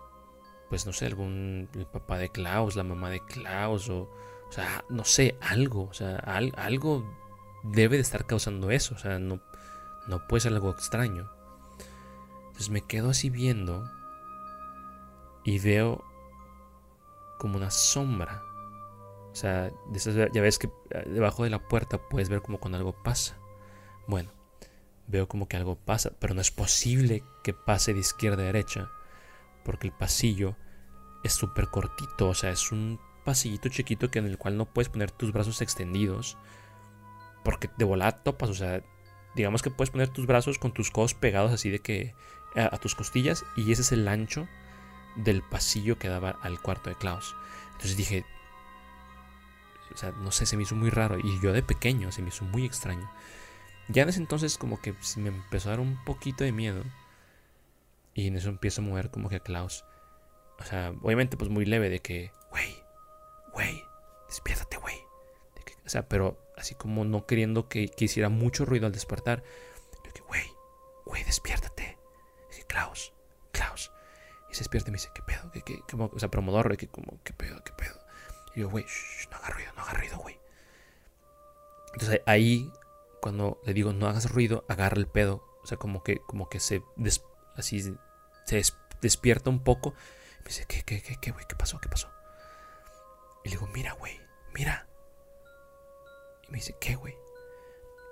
pues 0.73 0.87
no 0.87 0.91
sé, 0.91 1.05
algún 1.05 1.69
papá 1.91 2.17
de 2.17 2.29
Klaus, 2.29 2.75
la 2.75 2.83
mamá 2.83 3.11
de 3.11 3.19
Klaus 3.19 3.89
o 3.89 4.09
o 4.49 4.51
sea, 4.51 4.83
no 4.89 5.03
sé, 5.03 5.37
algo, 5.39 5.83
o 5.83 5.93
sea, 5.93 6.15
algo 6.15 7.05
debe 7.61 7.97
de 7.97 8.01
estar 8.01 8.25
causando 8.25 8.71
eso, 8.71 8.95
o 8.95 8.97
sea, 8.97 9.19
no 9.19 9.39
no 10.07 10.27
puede 10.27 10.41
ser 10.41 10.53
algo 10.53 10.71
extraño. 10.71 11.29
Entonces 12.47 12.71
me 12.71 12.81
quedo 12.81 13.11
así 13.11 13.29
viendo 13.29 13.87
y 15.43 15.59
veo 15.59 16.03
como 17.37 17.57
una 17.57 17.69
sombra. 17.69 18.41
O 19.31 19.35
sea, 19.35 19.71
ya 20.33 20.41
ves 20.41 20.57
que 20.57 20.71
eh, 20.89 21.03
debajo 21.05 21.43
de 21.43 21.51
la 21.51 21.67
puerta 21.67 21.99
puedes 22.09 22.29
ver 22.29 22.41
como 22.41 22.59
cuando 22.59 22.79
algo 22.79 23.03
pasa. 23.03 23.37
Bueno, 24.07 24.31
veo 25.05 25.27
como 25.27 25.47
que 25.47 25.55
algo 25.55 25.75
pasa, 25.75 26.13
pero 26.17 26.33
no 26.33 26.41
es 26.41 26.49
posible 26.49 27.23
que 27.43 27.53
pase 27.53 27.93
de 27.93 27.99
izquierda 27.99 28.41
a 28.41 28.47
derecha, 28.47 28.89
porque 29.63 29.85
el 29.85 29.93
pasillo 29.93 30.55
es 31.23 31.33
súper 31.33 31.69
cortito, 31.69 32.29
o 32.29 32.33
sea, 32.33 32.51
es 32.51 32.71
un 32.71 32.99
pasillito 33.23 33.69
chiquito 33.69 34.11
que 34.11 34.19
en 34.19 34.25
el 34.25 34.37
cual 34.37 34.57
no 34.57 34.65
puedes 34.65 34.89
poner 34.89 35.11
tus 35.11 35.31
brazos 35.31 35.61
extendidos. 35.61 36.37
Porque 37.43 37.69
de 37.77 37.85
volada 37.85 38.23
topas, 38.23 38.49
o 38.49 38.53
sea, 38.53 38.81
digamos 39.35 39.61
que 39.61 39.71
puedes 39.71 39.89
poner 39.89 40.09
tus 40.09 40.27
brazos 40.27 40.59
con 40.59 40.73
tus 40.73 40.91
codos 40.91 41.13
pegados 41.13 41.51
así 41.51 41.69
de 41.69 41.79
que 41.79 42.13
a, 42.55 42.77
tus 42.77 42.95
costillas 42.95 43.45
y 43.55 43.71
ese 43.71 43.81
es 43.81 43.91
el 43.91 44.07
ancho 44.07 44.47
del 45.15 45.41
pasillo 45.41 45.97
que 45.97 46.07
daba 46.07 46.31
al 46.41 46.61
cuarto 46.61 46.89
de 46.89 46.95
Klaus. 46.95 47.35
Entonces 47.73 47.97
dije, 47.97 48.25
o 49.93 49.97
sea, 49.97 50.11
no 50.11 50.31
sé, 50.31 50.45
se 50.45 50.55
me 50.55 50.63
hizo 50.63 50.75
muy 50.75 50.89
raro 50.89 51.17
y 51.19 51.39
yo 51.41 51.51
de 51.51 51.63
pequeño 51.63 52.11
se 52.11 52.21
me 52.21 52.29
hizo 52.29 52.45
muy 52.45 52.65
extraño. 52.65 53.09
Ya 53.89 54.03
en 54.03 54.09
ese 54.09 54.19
entonces 54.19 54.57
como 54.57 54.79
que 54.79 54.93
me 55.17 55.29
empezó 55.29 55.69
a 55.69 55.71
dar 55.71 55.79
un 55.79 56.01
poquito 56.05 56.43
de 56.43 56.51
miedo 56.51 56.83
y 58.13 58.27
en 58.27 58.37
eso 58.37 58.49
empiezo 58.49 58.81
a 58.81 58.85
mover 58.85 59.09
como 59.09 59.29
que 59.29 59.37
a 59.37 59.39
Klaus. 59.39 59.83
O 60.59 60.63
sea, 60.63 60.93
obviamente 61.01 61.37
pues 61.37 61.49
muy 61.49 61.65
leve 61.65 61.89
de 61.89 61.99
que, 61.99 62.31
güey, 62.51 62.83
güey, 63.53 63.83
despiértate, 64.27 64.77
güey. 64.77 64.95
O 65.85 65.89
sea, 65.89 66.07
pero 66.07 66.37
así 66.57 66.75
como 66.75 67.05
no 67.05 67.25
queriendo 67.25 67.67
que, 67.67 67.91
hiciera 67.97 68.29
mucho 68.29 68.65
ruido 68.65 68.85
al 68.85 68.93
despertar. 68.93 69.43
De 70.03 70.11
que, 70.11 70.21
güey, 70.21 70.45
güey, 71.05 71.23
despiértate. 71.23 71.97
Dije, 72.49 72.63
Klaus, 72.67 73.13
Klaus. 73.51 73.91
Y 74.49 74.53
se 74.53 74.61
despierta 74.61 74.89
y 74.89 74.91
me 74.91 74.97
dice, 74.97 75.09
¿qué 75.13 75.21
pedo? 75.23 75.51
¿Qué, 75.51 75.61
qué, 75.61 75.79
qué, 75.87 75.95
o 75.95 76.19
sea, 76.19 76.29
pero 76.29 76.41
modorro, 76.41 76.75
que 76.77 76.87
como, 76.87 77.19
¿qué 77.23 77.33
pedo? 77.33 77.61
¿Qué 77.63 77.73
pedo? 77.73 77.99
Y 78.55 78.61
yo, 78.61 78.69
güey, 78.69 78.85
no 79.31 79.37
hagas 79.37 79.53
ruido, 79.53 79.71
no 79.75 79.81
hagas 79.81 79.99
ruido, 79.99 80.17
güey. 80.19 80.39
Entonces 81.93 82.21
ahí, 82.25 82.71
cuando 83.21 83.59
le 83.65 83.73
digo, 83.73 83.93
no 83.93 84.07
hagas 84.07 84.31
ruido, 84.31 84.63
agarra 84.69 84.97
el 84.97 85.07
pedo. 85.07 85.43
O 85.63 85.67
sea, 85.67 85.77
como 85.77 86.03
que, 86.03 86.19
como 86.19 86.49
que 86.49 86.59
se, 86.59 86.83
así, 87.55 87.95
se 88.45 88.61
despierta 89.01 89.49
un 89.49 89.63
poco 89.63 89.93
me 90.43 90.49
dice, 90.49 90.65
¿qué, 90.67 90.83
qué, 90.83 91.01
qué, 91.01 91.17
qué, 91.19 91.31
güey? 91.31 91.45
¿Qué 91.47 91.55
pasó? 91.55 91.79
¿Qué 91.79 91.89
pasó? 91.89 92.09
Y 93.43 93.49
le 93.49 93.55
digo, 93.55 93.67
mira, 93.73 93.93
güey, 93.93 94.19
mira. 94.53 94.87
Y 96.47 96.51
me 96.51 96.57
dice, 96.57 96.75
¿qué, 96.79 96.95
güey? 96.95 97.15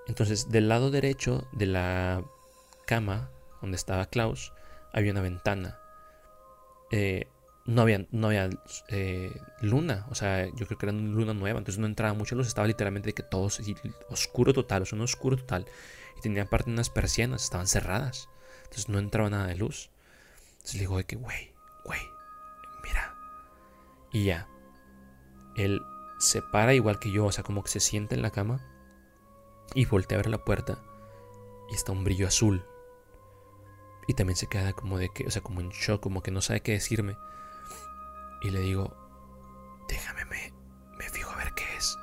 Entonces, 0.07 0.49
del 0.49 0.67
lado 0.67 0.91
derecho 0.91 1.47
de 1.51 1.67
la 1.67 2.23
cama 2.85 3.31
donde 3.61 3.77
estaba 3.77 4.07
Klaus, 4.07 4.53
había 4.93 5.11
una 5.11 5.21
ventana. 5.21 5.79
Eh, 6.91 7.27
no 7.65 7.83
había, 7.83 8.05
no 8.11 8.27
había 8.27 8.49
eh, 8.89 9.31
luna, 9.61 10.05
o 10.09 10.15
sea, 10.15 10.47
yo 10.55 10.65
creo 10.65 10.77
que 10.77 10.85
era 10.87 10.93
una 10.93 11.11
luna 11.11 11.33
nueva, 11.33 11.59
entonces 11.59 11.79
no 11.79 11.85
entraba 11.85 12.13
mucha 12.13 12.35
luz, 12.35 12.47
estaba 12.47 12.67
literalmente 12.67 13.07
de 13.07 13.13
que 13.13 13.23
todo 13.23 13.49
oscuro 14.09 14.53
total, 14.53 14.81
o 14.81 14.85
sea, 14.85 14.95
un 14.97 15.03
oscuro 15.03 15.37
total. 15.37 15.65
Y 16.17 16.21
tenía 16.21 16.43
aparte 16.43 16.69
unas 16.69 16.89
persianas, 16.89 17.43
estaban 17.43 17.67
cerradas, 17.67 18.29
entonces 18.63 18.89
no 18.89 18.99
entraba 18.99 19.29
nada 19.29 19.47
de 19.47 19.55
luz. 19.55 19.91
Entonces 20.53 20.75
le 20.75 20.79
digo, 20.81 20.97
de 20.97 21.05
que, 21.05 21.15
güey. 21.15 21.50
Y 24.11 24.25
ya. 24.25 24.47
Él 25.55 25.81
se 26.19 26.41
para 26.41 26.73
igual 26.73 26.99
que 26.99 27.11
yo, 27.11 27.25
o 27.25 27.31
sea, 27.31 27.43
como 27.43 27.63
que 27.63 27.69
se 27.69 27.79
sienta 27.79 28.15
en 28.15 28.21
la 28.21 28.31
cama 28.31 28.61
y 29.73 29.85
voltea 29.85 30.17
a 30.17 30.21
ver 30.21 30.29
la 30.29 30.43
puerta 30.43 30.79
y 31.69 31.75
está 31.75 31.91
un 31.91 32.03
brillo 32.03 32.27
azul. 32.27 32.65
Y 34.07 34.13
también 34.13 34.35
se 34.35 34.47
queda 34.47 34.73
como 34.73 34.97
de 34.97 35.09
que, 35.09 35.25
o 35.25 35.31
sea, 35.31 35.41
como 35.41 35.61
en 35.61 35.69
shock, 35.69 36.01
como 36.01 36.21
que 36.21 36.31
no 36.31 36.41
sabe 36.41 36.61
qué 36.61 36.73
decirme. 36.73 37.17
Y 38.41 38.49
le 38.49 38.59
digo, 38.59 38.93
déjame, 39.87 40.25
me, 40.25 40.53
me 40.97 41.09
fijo 41.09 41.31
a 41.31 41.37
ver 41.37 41.53
qué 41.53 41.63
es. 41.77 41.97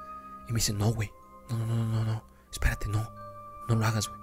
Y 0.49 0.53
me 0.53 0.57
dice, 0.57 0.73
no, 0.73 0.93
güey, 0.93 1.13
no, 1.51 1.59
no, 1.59 1.67
no, 1.67 1.85
no, 1.85 2.05
no, 2.05 2.25
espérate, 2.51 2.89
no, 2.89 3.11
no 3.69 3.75
lo 3.75 3.87
hagas, 3.87 4.09
güey. 4.09 4.21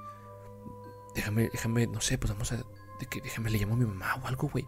Déjame, 1.13 1.49
déjame, 1.49 1.87
no 1.87 2.01
sé, 2.01 2.17
pues 2.17 2.31
vamos 2.33 2.51
a, 2.51 2.57
déjame, 2.99 3.49
le 3.49 3.59
llamo 3.59 3.75
a 3.75 3.77
mi 3.77 3.85
mamá 3.85 4.15
o 4.23 4.27
algo, 4.27 4.49
güey. 4.49 4.67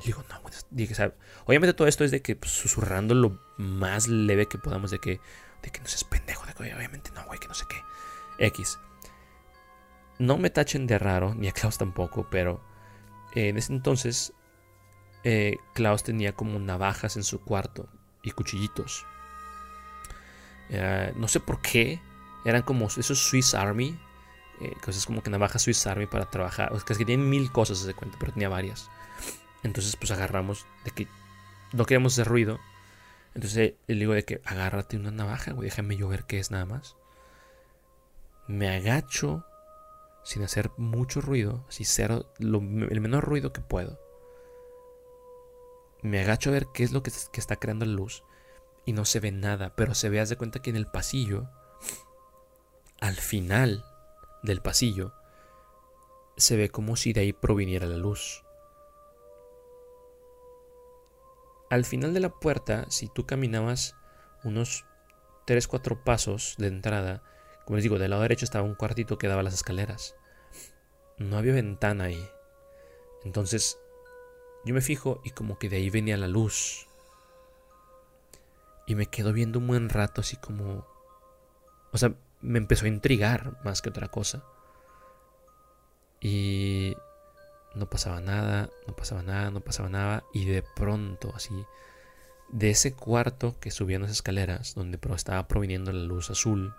Le 0.00 0.06
digo, 0.06 0.24
no, 0.28 0.40
dije, 0.70 0.94
¿sabe? 0.94 1.14
obviamente 1.46 1.74
todo 1.74 1.88
esto 1.88 2.04
es 2.04 2.10
de 2.10 2.22
que 2.22 2.36
pues, 2.36 2.52
susurrando 2.52 3.14
lo 3.14 3.40
más 3.56 4.08
leve 4.08 4.46
que 4.46 4.58
podamos 4.58 4.90
de 4.90 4.98
que, 5.00 5.20
de 5.62 5.70
que 5.70 5.80
no 5.80 5.86
seas 5.86 6.04
pendejo, 6.04 6.46
de 6.46 6.54
que 6.54 6.74
obviamente 6.74 7.10
no, 7.14 7.24
güey, 7.26 7.38
que 7.38 7.48
no 7.48 7.54
sé 7.54 7.64
qué. 7.68 7.82
X. 8.46 8.78
No 10.18 10.38
me 10.38 10.50
tachen 10.50 10.86
de 10.86 10.98
raro, 10.98 11.34
ni 11.34 11.48
a 11.48 11.52
Klaus 11.52 11.78
tampoco, 11.78 12.28
pero 12.30 12.60
en 13.34 13.56
ese 13.56 13.72
entonces 13.72 14.32
eh, 15.24 15.56
Klaus 15.74 16.02
tenía 16.02 16.32
como 16.32 16.58
navajas 16.58 17.16
en 17.16 17.24
su 17.24 17.40
cuarto 17.40 17.88
y 18.22 18.30
cuchillitos. 18.30 19.06
no 21.16 21.28
sé 21.28 21.40
por 21.40 21.60
qué, 21.60 22.00
eran 22.44 22.62
como 22.62 22.86
esos 22.86 23.18
Swiss 23.18 23.54
Army, 23.54 23.98
eh, 24.60 24.74
cosas 24.82 25.06
como 25.06 25.22
que 25.22 25.30
navajas 25.30 25.62
Swiss 25.62 25.86
Army 25.86 26.06
para 26.06 26.30
trabajar. 26.30 26.72
O 26.72 26.76
sea, 26.76 26.96
que 26.96 27.04
tienen 27.04 27.28
mil 27.28 27.52
cosas, 27.52 27.78
se 27.78 27.94
cuenta, 27.94 28.16
pero 28.18 28.32
tenía 28.32 28.48
varias. 28.48 28.90
Entonces 29.62 29.96
pues 29.96 30.10
agarramos 30.10 30.66
de 30.84 30.90
que 30.90 31.08
no 31.72 31.84
queríamos 31.84 32.14
hacer 32.14 32.28
ruido. 32.28 32.58
Entonces 33.34 33.74
le 33.86 33.94
digo 33.94 34.14
de 34.14 34.24
que 34.24 34.40
agárrate 34.44 34.96
una 34.96 35.10
navaja, 35.10 35.52
güey, 35.52 35.68
déjame 35.68 35.96
yo 35.96 36.08
ver 36.08 36.24
qué 36.24 36.38
es 36.38 36.50
nada 36.50 36.64
más. 36.64 36.96
Me 38.46 38.74
agacho 38.74 39.44
sin 40.22 40.42
hacer 40.42 40.70
mucho 40.76 41.20
ruido, 41.20 41.64
así 41.68 41.84
cero, 41.84 42.32
el 42.38 43.00
menor 43.00 43.24
ruido 43.24 43.52
que 43.52 43.60
puedo. 43.60 43.98
Me 46.02 46.20
agacho 46.20 46.50
a 46.50 46.52
ver 46.52 46.66
qué 46.72 46.84
es 46.84 46.92
lo 46.92 47.02
que, 47.02 47.10
está 47.10 47.56
creando 47.56 47.84
la 47.84 47.92
luz 47.92 48.24
y 48.84 48.92
no 48.92 49.04
se 49.04 49.20
ve 49.20 49.32
nada, 49.32 49.74
pero 49.74 49.94
se 49.94 50.08
ve, 50.08 50.24
de 50.24 50.36
cuenta 50.36 50.60
que 50.60 50.70
en 50.70 50.76
el 50.76 50.86
pasillo, 50.86 51.48
al 53.00 53.16
final 53.16 53.84
del 54.42 54.60
pasillo, 54.60 55.12
se 56.36 56.56
ve 56.56 56.68
como 56.68 56.96
si 56.96 57.12
de 57.12 57.22
ahí 57.22 57.32
proviniera 57.32 57.86
la 57.86 57.96
luz. 57.96 58.44
Al 61.70 61.84
final 61.84 62.14
de 62.14 62.20
la 62.20 62.30
puerta, 62.30 62.86
si 62.88 63.08
tú 63.08 63.26
caminabas 63.26 63.94
unos 64.44 64.84
3-4 65.46 66.02
pasos 66.02 66.54
de 66.58 66.68
entrada, 66.68 67.22
como 67.64 67.76
les 67.76 67.82
digo, 67.82 67.98
del 67.98 68.10
lado 68.10 68.22
derecho 68.22 68.44
estaba 68.44 68.64
un 68.64 68.74
cuartito 68.74 69.18
que 69.18 69.28
daba 69.28 69.42
las 69.42 69.54
escaleras. 69.54 70.14
No 71.18 71.36
había 71.36 71.52
ventana 71.52 72.04
ahí. 72.04 72.28
Entonces, 73.24 73.78
yo 74.64 74.72
me 74.74 74.80
fijo 74.80 75.20
y 75.24 75.30
como 75.30 75.58
que 75.58 75.68
de 75.68 75.76
ahí 75.76 75.90
venía 75.90 76.16
la 76.16 76.28
luz. 76.28 76.86
Y 78.86 78.94
me 78.94 79.06
quedo 79.06 79.34
viendo 79.34 79.58
un 79.58 79.66
buen 79.66 79.88
rato 79.90 80.22
así 80.22 80.36
como... 80.36 80.86
O 81.92 81.98
sea, 81.98 82.14
me 82.40 82.58
empezó 82.58 82.86
a 82.86 82.88
intrigar 82.88 83.62
más 83.64 83.82
que 83.82 83.90
otra 83.90 84.08
cosa. 84.08 84.44
Y 86.20 86.96
no 87.74 87.86
pasaba 87.86 88.20
nada, 88.20 88.70
no 88.86 88.94
pasaba 88.94 89.22
nada, 89.22 89.50
no 89.50 89.60
pasaba 89.60 89.88
nada. 89.88 90.24
Y 90.32 90.46
de 90.46 90.62
pronto, 90.62 91.32
así, 91.34 91.66
de 92.48 92.70
ese 92.70 92.94
cuarto 92.94 93.56
que 93.60 93.70
subía 93.70 93.96
en 93.96 94.02
las 94.02 94.10
escaleras, 94.10 94.74
donde 94.74 94.98
estaba 95.14 95.48
proviniendo 95.48 95.92
la 95.92 96.02
luz 96.02 96.30
azul. 96.30 96.74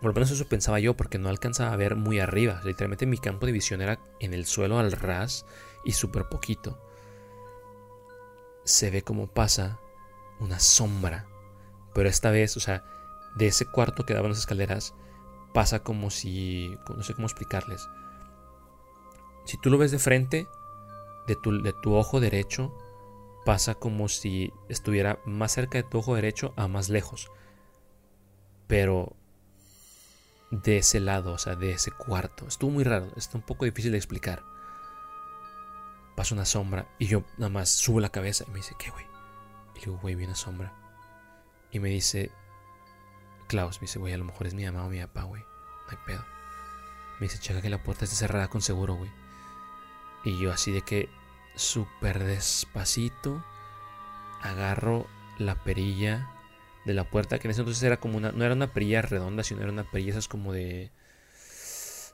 Por 0.00 0.10
lo 0.10 0.14
menos 0.14 0.30
eso 0.30 0.48
pensaba 0.48 0.78
yo, 0.78 0.96
porque 0.96 1.18
no 1.18 1.28
alcanzaba 1.28 1.72
a 1.72 1.76
ver 1.76 1.96
muy 1.96 2.20
arriba. 2.20 2.60
Literalmente 2.64 3.06
mi 3.06 3.18
campo 3.18 3.46
de 3.46 3.52
visión 3.52 3.80
era 3.80 3.98
en 4.20 4.32
el 4.32 4.46
suelo 4.46 4.78
al 4.78 4.92
ras 4.92 5.44
y 5.84 5.92
súper 5.92 6.28
poquito. 6.28 6.80
Se 8.64 8.90
ve 8.90 9.02
como 9.02 9.26
pasa 9.26 9.80
una 10.38 10.60
sombra. 10.60 11.26
Pero 11.94 12.08
esta 12.08 12.30
vez, 12.30 12.56
o 12.56 12.60
sea, 12.60 12.84
de 13.34 13.48
ese 13.48 13.66
cuarto 13.66 14.06
que 14.06 14.14
daban 14.14 14.30
las 14.30 14.38
escaleras, 14.38 14.94
pasa 15.52 15.82
como 15.82 16.10
si. 16.10 16.76
No 16.88 17.02
sé 17.02 17.14
cómo 17.14 17.26
explicarles. 17.26 17.88
Si 19.48 19.56
tú 19.56 19.70
lo 19.70 19.78
ves 19.78 19.90
de 19.90 19.98
frente, 19.98 20.46
de 21.26 21.34
tu, 21.82 21.94
ojo 21.94 22.20
derecho, 22.20 22.76
pasa 23.46 23.76
como 23.76 24.08
si 24.08 24.52
estuviera 24.68 25.20
más 25.24 25.52
cerca 25.52 25.78
de 25.78 25.84
tu 25.84 25.96
ojo 25.96 26.14
derecho 26.14 26.52
a 26.58 26.68
más 26.68 26.90
lejos. 26.90 27.30
Pero 28.66 29.16
de 30.50 30.76
ese 30.76 31.00
lado, 31.00 31.32
o 31.32 31.38
sea, 31.38 31.54
de 31.54 31.70
ese 31.70 31.90
cuarto. 31.90 32.46
Estuvo 32.46 32.70
muy 32.70 32.84
raro, 32.84 33.10
está 33.16 33.38
un 33.38 33.42
poco 33.42 33.64
difícil 33.64 33.92
de 33.92 33.96
explicar. 33.96 34.42
Pasa 36.14 36.34
una 36.34 36.44
sombra 36.44 36.86
y 36.98 37.06
yo 37.06 37.24
nada 37.38 37.48
más 37.48 37.70
subo 37.70 38.00
la 38.00 38.10
cabeza 38.10 38.44
y 38.46 38.50
me 38.50 38.56
dice, 38.56 38.74
¿qué, 38.78 38.90
güey? 38.90 39.06
Y 39.76 39.78
le 39.78 39.84
digo, 39.86 39.98
güey, 40.02 40.14
vi 40.14 40.26
una 40.26 40.36
sombra. 40.36 40.74
Y 41.72 41.80
me 41.80 41.88
dice, 41.88 42.30
Klaus, 43.46 43.78
me 43.78 43.86
dice, 43.86 43.98
güey, 43.98 44.12
a 44.12 44.18
lo 44.18 44.26
mejor 44.26 44.46
es 44.46 44.52
mi 44.52 44.66
mamá 44.66 44.84
o 44.84 44.90
mi 44.90 45.00
papá, 45.00 45.22
güey. 45.22 45.40
No 45.40 45.88
hay 45.88 45.98
pedo. 46.04 46.22
Me 47.18 47.28
dice, 47.28 47.38
checa 47.38 47.62
que 47.62 47.70
la 47.70 47.82
puerta 47.82 48.04
está 48.04 48.14
cerrada 48.14 48.48
con 48.48 48.60
seguro, 48.60 48.94
güey. 48.94 49.10
Y 50.24 50.38
yo 50.38 50.52
así 50.52 50.72
de 50.72 50.82
que 50.82 51.08
súper 51.54 52.22
despacito 52.24 53.44
agarro 54.42 55.06
la 55.38 55.62
perilla 55.64 56.30
de 56.84 56.94
la 56.94 57.08
puerta, 57.08 57.38
que 57.38 57.48
en 57.48 57.52
ese 57.52 57.60
entonces 57.60 57.82
era 57.82 57.98
como 57.98 58.16
una, 58.16 58.32
no 58.32 58.44
era 58.44 58.54
una 58.54 58.72
perilla 58.72 59.02
redonda, 59.02 59.44
sino 59.44 59.62
era 59.62 59.70
una 59.72 59.90
perilla 59.90 60.12
esas 60.12 60.28
como 60.28 60.52
de, 60.52 60.90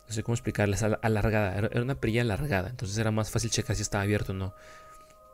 no 0.06 0.12
sé 0.12 0.22
cómo 0.22 0.34
explicarles, 0.34 0.82
alargada, 0.82 1.56
era 1.56 1.82
una 1.82 1.94
perilla 1.94 2.22
alargada, 2.22 2.70
entonces 2.70 2.98
era 2.98 3.10
más 3.10 3.30
fácil 3.30 3.50
checar 3.50 3.76
si 3.76 3.82
estaba 3.82 4.02
abierto 4.02 4.32
o 4.32 4.34
no. 4.34 4.54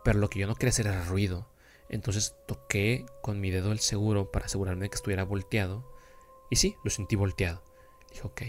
Pero 0.04 0.18
lo 0.18 0.30
que 0.30 0.38
yo 0.38 0.46
no 0.46 0.54
quería 0.54 0.70
hacer 0.70 0.86
era 0.86 1.04
ruido. 1.04 1.46
Entonces 1.88 2.36
toqué 2.46 3.04
con 3.20 3.40
mi 3.40 3.50
dedo 3.50 3.72
el 3.72 3.80
seguro 3.80 4.30
para 4.30 4.46
asegurarme 4.46 4.84
de 4.84 4.90
que 4.90 4.94
estuviera 4.94 5.24
volteado. 5.24 5.84
Y 6.48 6.56
sí, 6.56 6.76
lo 6.84 6.90
sentí 6.90 7.16
volteado. 7.16 7.62
Dije, 8.10 8.22
ok. 8.24 8.42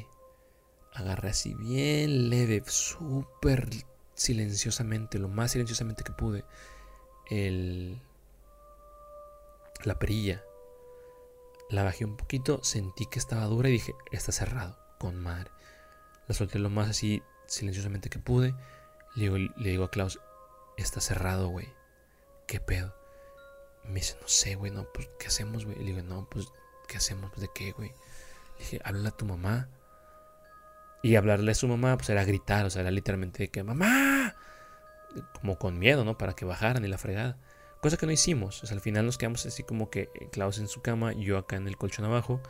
Agarré 0.94 1.30
así 1.30 1.54
bien 1.56 2.30
leve, 2.30 2.64
súper 2.68 3.70
silenciosamente, 4.22 5.18
lo 5.18 5.28
más 5.28 5.52
silenciosamente 5.52 6.04
que 6.04 6.12
pude, 6.12 6.46
el, 7.30 8.00
la 9.84 9.98
perilla. 9.98 10.44
La 11.70 11.84
bajé 11.84 12.06
un 12.06 12.18
poquito, 12.18 12.64
sentí 12.64 13.06
que 13.06 13.18
estaba 13.18 13.46
dura 13.46 13.70
y 13.70 13.74
dije, 13.74 13.96
está 14.12 14.32
cerrado, 14.32 14.78
con 15.00 15.16
madre. 15.16 15.50
La 16.28 16.36
solté 16.36 16.60
lo 16.60 16.70
más 16.70 16.90
así 16.90 17.24
silenciosamente 17.48 18.10
que 18.10 18.20
pude. 18.20 18.54
Le 19.16 19.24
digo, 19.24 19.38
le 19.38 19.70
digo 19.70 19.86
a 19.86 19.92
Klaus, 19.92 20.20
está 20.78 21.02
cerrado, 21.02 21.48
güey. 21.48 21.68
¿Qué 22.48 22.60
pedo? 22.60 22.94
Me 23.86 23.96
dice, 23.96 24.18
no 24.22 24.28
sé, 24.28 24.56
güey, 24.56 24.72
no, 24.72 24.86
pues, 24.94 25.10
¿qué 25.18 25.28
hacemos, 25.28 25.66
güey? 25.66 25.78
Le 25.78 25.94
digo, 25.94 26.04
no, 26.04 26.30
pues, 26.30 26.48
¿qué 26.88 26.98
hacemos? 26.98 27.32
¿De 27.38 27.50
qué, 27.56 27.72
güey? 27.72 27.90
Le 27.90 28.66
dije, 28.66 28.82
háblale 28.84 29.08
a 29.08 29.18
tu 29.18 29.26
mamá. 29.26 29.70
Y 31.04 31.16
hablarle 31.16 31.52
a 31.52 31.56
su 31.56 31.68
mamá, 31.68 31.98
pues 31.98 32.10
era 32.10 32.24
gritar, 32.24 32.66
o 32.66 32.70
sea, 32.70 32.82
era 32.82 32.92
literalmente 32.92 33.50
que, 33.50 33.64
mamá, 33.64 34.36
como 35.34 35.58
con 35.58 35.80
miedo, 35.80 36.06
¿no? 36.06 36.18
Para 36.18 36.34
que 36.34 36.46
bajaran 36.46 36.86
y 36.86 36.88
la 36.88 36.98
fregada. 36.98 37.38
Cosa 37.82 37.98
que 37.98 38.06
no 38.06 38.12
hicimos, 38.12 38.64
o 38.64 38.68
sea, 38.68 38.76
al 38.76 38.82
final 38.82 39.06
nos 39.08 39.18
quedamos 39.18 39.46
así 39.48 39.64
como 39.64 39.90
que 39.90 40.10
Klaus 40.32 40.60
en 40.60 40.68
su 40.68 40.82
cama, 40.82 41.14
yo 41.14 41.40
acá 41.40 41.56
en 41.56 41.68
el 41.68 41.78
colchón 41.78 42.06
abajo. 42.06 42.42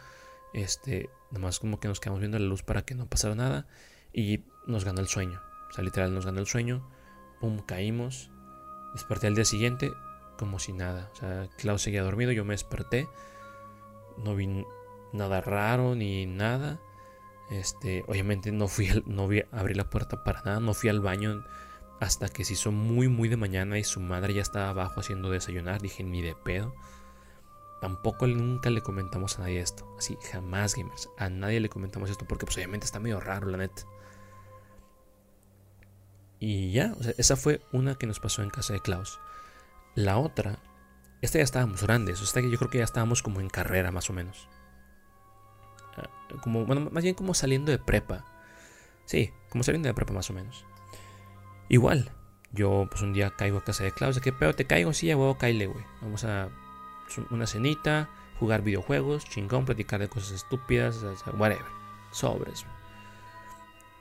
Este, 0.54 1.10
nomás 1.32 1.60
como 1.60 1.80
que 1.80 1.88
nos 1.88 2.02
quedamos 2.02 2.20
viendo 2.20 2.38
la 2.38 2.46
luz 2.46 2.64
para 2.64 2.82
que 2.82 2.96
no 2.96 3.08
pasara 3.08 3.36
nada. 3.36 3.68
Y 4.12 4.44
nos 4.68 4.84
ganó 4.84 5.00
el 5.00 5.08
sueño. 5.08 5.42
O 5.70 5.74
sea, 5.74 5.84
literal 5.86 6.14
nos 6.14 6.26
ganó 6.26 6.40
el 6.40 6.48
sueño. 6.48 6.86
Pum, 7.40 7.60
caímos. 7.60 8.30
Desperté 8.94 9.28
al 9.28 9.36
día 9.36 9.46
siguiente 9.46 9.92
como 10.38 10.60
si 10.60 10.74
nada. 10.74 11.10
O 11.14 11.16
sea, 11.16 11.48
Klaus 11.58 11.84
seguía 11.84 12.04
dormido, 12.04 12.32
yo 12.32 12.44
me 12.44 12.54
desperté. 12.54 13.08
No 14.18 14.36
vi 14.36 14.66
nada 15.14 15.40
raro 15.40 15.96
ni 15.96 16.26
nada. 16.26 16.82
Este, 17.52 18.04
obviamente 18.08 18.52
no 18.52 18.68
fui, 18.68 18.90
no 19.06 19.30
abrí 19.52 19.74
la 19.74 19.90
puerta 19.90 20.24
para 20.24 20.42
nada, 20.42 20.60
no 20.60 20.74
fui 20.74 20.90
al 20.90 21.02
baño 21.02 21.44
hasta 22.00 22.30
que 22.30 22.46
se 22.46 22.54
hizo 22.54 22.72
muy 22.72 23.10
muy 23.10 23.30
de 23.30 23.38
mañana 23.38 23.78
y 23.78 23.84
su 23.84 24.00
madre 24.00 24.34
ya 24.34 24.42
estaba 24.42 24.70
abajo 24.70 25.02
haciendo 25.02 25.30
desayunar. 25.30 25.82
Dije, 25.82 26.04
ni 26.04 26.22
de 26.22 26.34
pedo. 26.34 26.74
Tampoco 27.80 28.26
nunca 28.26 28.70
le 28.70 28.82
comentamos 28.82 29.38
a 29.38 29.42
nadie 29.42 29.60
esto. 29.60 29.88
Así, 29.98 30.18
jamás, 30.32 30.76
gamers. 30.76 31.10
A 31.18 31.30
nadie 31.30 31.60
le 31.60 31.70
comentamos 31.70 32.10
esto 32.10 32.26
porque 32.28 32.46
pues 32.46 32.58
obviamente 32.58 32.86
está 32.86 33.00
medio 33.00 33.20
raro, 33.20 33.48
la 33.48 33.58
neta. 33.58 33.84
Y 36.40 36.72
ya, 36.72 36.96
o 37.00 37.04
sea, 37.04 37.14
esa 37.20 37.36
fue 37.36 37.62
una 37.72 37.96
que 37.96 38.08
nos 38.08 38.20
pasó 38.20 38.42
en 38.42 38.50
casa 38.50 38.74
de 38.74 38.80
Klaus. 38.80 39.20
La 39.94 40.18
otra, 40.18 40.58
esta 41.22 41.38
ya 41.38 41.44
estábamos 41.44 41.84
grandes, 41.84 42.20
o 42.20 42.26
sea, 42.26 42.42
yo 42.42 42.58
creo 42.58 42.72
que 42.72 42.80
ya 42.80 42.84
estábamos 42.84 43.22
como 43.22 43.42
en 43.42 43.50
carrera 43.50 43.92
más 43.92 44.10
o 44.10 44.14
menos. 44.14 44.50
Como, 46.44 46.66
bueno, 46.66 46.90
más 46.92 47.04
bien 47.04 47.16
como 47.16 47.34
saliendo 47.34 47.72
de 47.72 47.80
prepa. 47.80 48.26
Sí, 49.06 49.32
como 49.50 49.64
saliendo 49.64 49.88
de 49.88 49.94
prepa 49.94 50.14
más 50.14 50.30
o 50.30 50.34
menos. 50.34 50.66
Igual, 51.70 52.12
yo 52.52 52.88
pues 52.90 53.02
un 53.02 53.14
día 53.14 53.32
caigo 53.32 53.58
a 53.58 53.64
casa 53.64 53.84
de 53.84 53.92
Klaus, 53.92 54.16
¿de 54.16 54.22
qué 54.22 54.32
pedo 54.32 54.54
te 54.54 54.66
caigo? 54.66 54.94
Sí, 54.94 55.08
ya 55.08 55.18
huevo, 55.18 55.38
caile, 55.38 55.68
güey. 55.68 55.84
Vamos 56.02 56.24
a 56.24 56.50
una 57.30 57.48
cenita, 57.48 58.10
jugar 58.40 58.62
videojuegos, 58.62 59.26
chingón, 59.26 59.66
platicar 59.66 60.00
de 60.00 60.10
cosas 60.10 60.32
estúpidas, 60.32 61.04
whatever. 61.38 61.66
Sobres. 62.12 62.66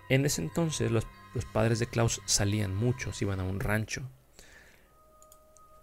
En 0.09 0.25
ese 0.27 0.43
entonces 0.43 0.91
los, 0.91 1.07
los 1.35 1.45
padres 1.45 1.79
de 1.79 1.87
Klaus 1.87 2.21
salían 2.25 2.75
muchos, 2.75 3.23
iban 3.23 3.41
a 3.41 3.45
un 3.45 3.61
rancho. 3.61 4.03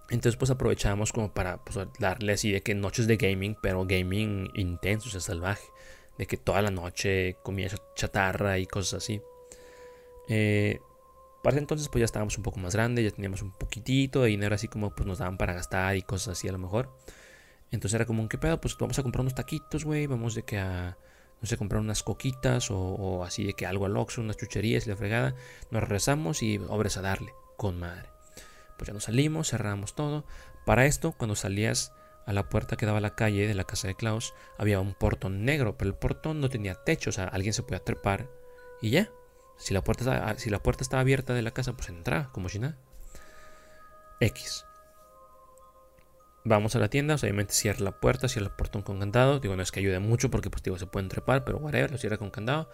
Entonces 0.10 0.38
pues 0.38 0.52
aprovechábamos 0.52 1.12
como 1.14 1.34
para 1.34 1.58
pues, 1.58 1.78
darle 2.00 2.34
así 2.34 2.52
de 2.52 2.62
que 2.62 2.76
noches 2.76 3.08
de 3.08 3.18
gaming, 3.18 3.58
pero 3.62 3.86
gaming 3.86 4.50
intenso, 4.56 5.08
o 5.10 5.12
sea, 5.12 5.22
salvaje. 5.22 5.64
De 6.18 6.26
que 6.26 6.38
toda 6.38 6.62
la 6.62 6.72
noche 6.72 7.38
comía 7.44 7.70
chatarra 7.96 8.58
y 8.58 8.66
cosas 8.66 9.04
así. 9.04 9.22
Eh, 10.28 10.80
para 11.44 11.58
entonces 11.58 11.88
pues 11.90 12.02
ya 12.02 12.06
estábamos 12.06 12.38
un 12.38 12.44
poco 12.44 12.60
más 12.60 12.74
grandes, 12.74 13.06
ya 13.06 13.12
teníamos 13.12 13.42
un 13.42 13.52
poquitito 13.52 14.24
de 14.24 14.30
dinero 14.30 14.56
así 14.56 14.68
como 14.68 14.94
pues 14.94 15.08
nos 15.08 15.20
daban 15.20 15.38
para 15.38 15.54
gastar 15.54 15.96
y 15.96 16.02
cosas 16.02 16.38
así 16.38 16.48
a 16.48 16.52
lo 16.52 16.58
mejor. 16.58 16.92
Entonces 17.72 17.96
era 17.96 18.06
como, 18.06 18.28
¿qué 18.30 18.38
pedo? 18.38 18.60
Pues 18.60 18.78
vamos 18.78 18.98
a 18.98 19.04
comprar 19.04 19.22
unos 19.22 19.36
taquitos, 19.36 19.86
güey, 19.86 20.08
vamos 20.08 20.36
de 20.36 20.44
que 20.44 20.58
a, 20.58 20.98
no 21.42 21.48
sé, 21.48 21.58
comprar 21.58 21.82
unas 21.82 22.04
coquitas 22.04 22.70
o, 22.72 23.24
así 23.24 23.46
de 23.46 23.54
que 23.54 23.66
algo 23.66 23.86
al 23.86 23.98
Oxxo, 23.98 24.22
unas 24.22 24.38
chucherías 24.38 24.88
y 24.88 24.90
la 24.90 24.96
fregada. 24.96 25.36
Nos 25.72 25.82
regresamos 25.82 26.42
y 26.44 26.58
obres 26.58 26.98
a 26.98 27.02
darle, 27.02 27.34
con 27.58 27.80
madre. 27.80 28.10
Pues 28.78 28.88
ya 28.88 28.94
nos 28.94 29.06
salimos, 29.06 29.50
cerramos 29.50 29.96
todo. 29.96 30.26
Para 30.66 30.86
esto, 30.86 31.14
cuando 31.14 31.36
salías 31.36 31.92
a 32.28 32.34
la 32.34 32.50
puerta 32.50 32.76
que 32.76 32.86
daba 32.86 33.00
a 33.00 33.02
la 33.02 33.16
calle 33.16 33.48
de 33.48 33.56
la 33.56 33.64
casa 33.64 33.88
de 33.88 33.96
Klaus, 33.96 34.34
había 34.58 34.82
un 34.82 34.94
portón 34.94 35.46
negro, 35.46 35.78
pero 35.78 35.90
el 35.90 35.96
portón 35.96 36.42
no 36.42 36.50
tenía 36.50 36.76
techo, 36.76 37.10
o 37.10 37.14
sea, 37.14 37.24
alguien 37.24 37.54
se 37.54 37.64
podía 37.64 37.80
trepar 37.80 38.28
y 38.82 38.92
ya. 38.92 39.10
Si 39.58 39.74
la 39.74 39.82
puerta 39.82 40.04
estaba, 40.04 40.38
si 40.38 40.50
la 40.50 40.62
puerta 40.62 40.84
estaba 40.84 41.02
abierta 41.02 41.34
de 41.34 41.42
la 41.42 41.52
casa, 41.52 41.74
pues 41.74 41.90
entraba, 41.90 42.32
como 42.34 42.50
si 42.50 42.60
nada. 42.60 42.78
X. 44.20 44.66
Vamos 46.44 46.76
a 46.76 46.80
la 46.80 46.90
tienda, 46.90 47.16
obviamente 47.16 47.54
cierra 47.54 47.80
la 47.80 48.00
puerta, 48.00 48.28
cierra 48.28 48.50
el 48.50 48.56
portón 48.56 48.82
con 48.82 49.00
candado. 49.00 49.40
Digo, 49.40 49.56
no 49.56 49.64
es 49.64 49.72
que 49.72 49.80
ayude 49.80 50.00
mucho 50.00 50.30
porque 50.30 50.50
pues 50.50 50.64
digo, 50.64 50.78
se 50.78 50.86
pueden 50.86 51.10
trepar, 51.10 51.46
pero 51.46 51.58
whatever, 51.60 51.92
lo 51.92 51.98
cierra 51.98 52.18
con 52.18 52.30
candado. 52.30 52.70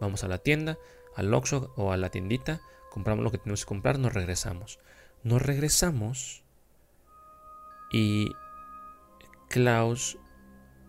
Vamos 0.00 0.24
a 0.24 0.28
la 0.28 0.38
tienda, 0.38 0.78
al 1.14 1.32
Oxxo 1.32 1.72
o 1.76 1.92
a 1.92 1.96
la 1.96 2.10
tiendita, 2.10 2.60
compramos 2.90 3.22
lo 3.22 3.30
que 3.30 3.38
tenemos 3.38 3.64
que 3.64 3.68
comprar, 3.68 3.98
nos 4.00 4.12
regresamos. 4.12 4.78
Nos 5.22 5.42
regresamos 5.42 6.42
y 7.92 8.32
Klaus 9.48 10.18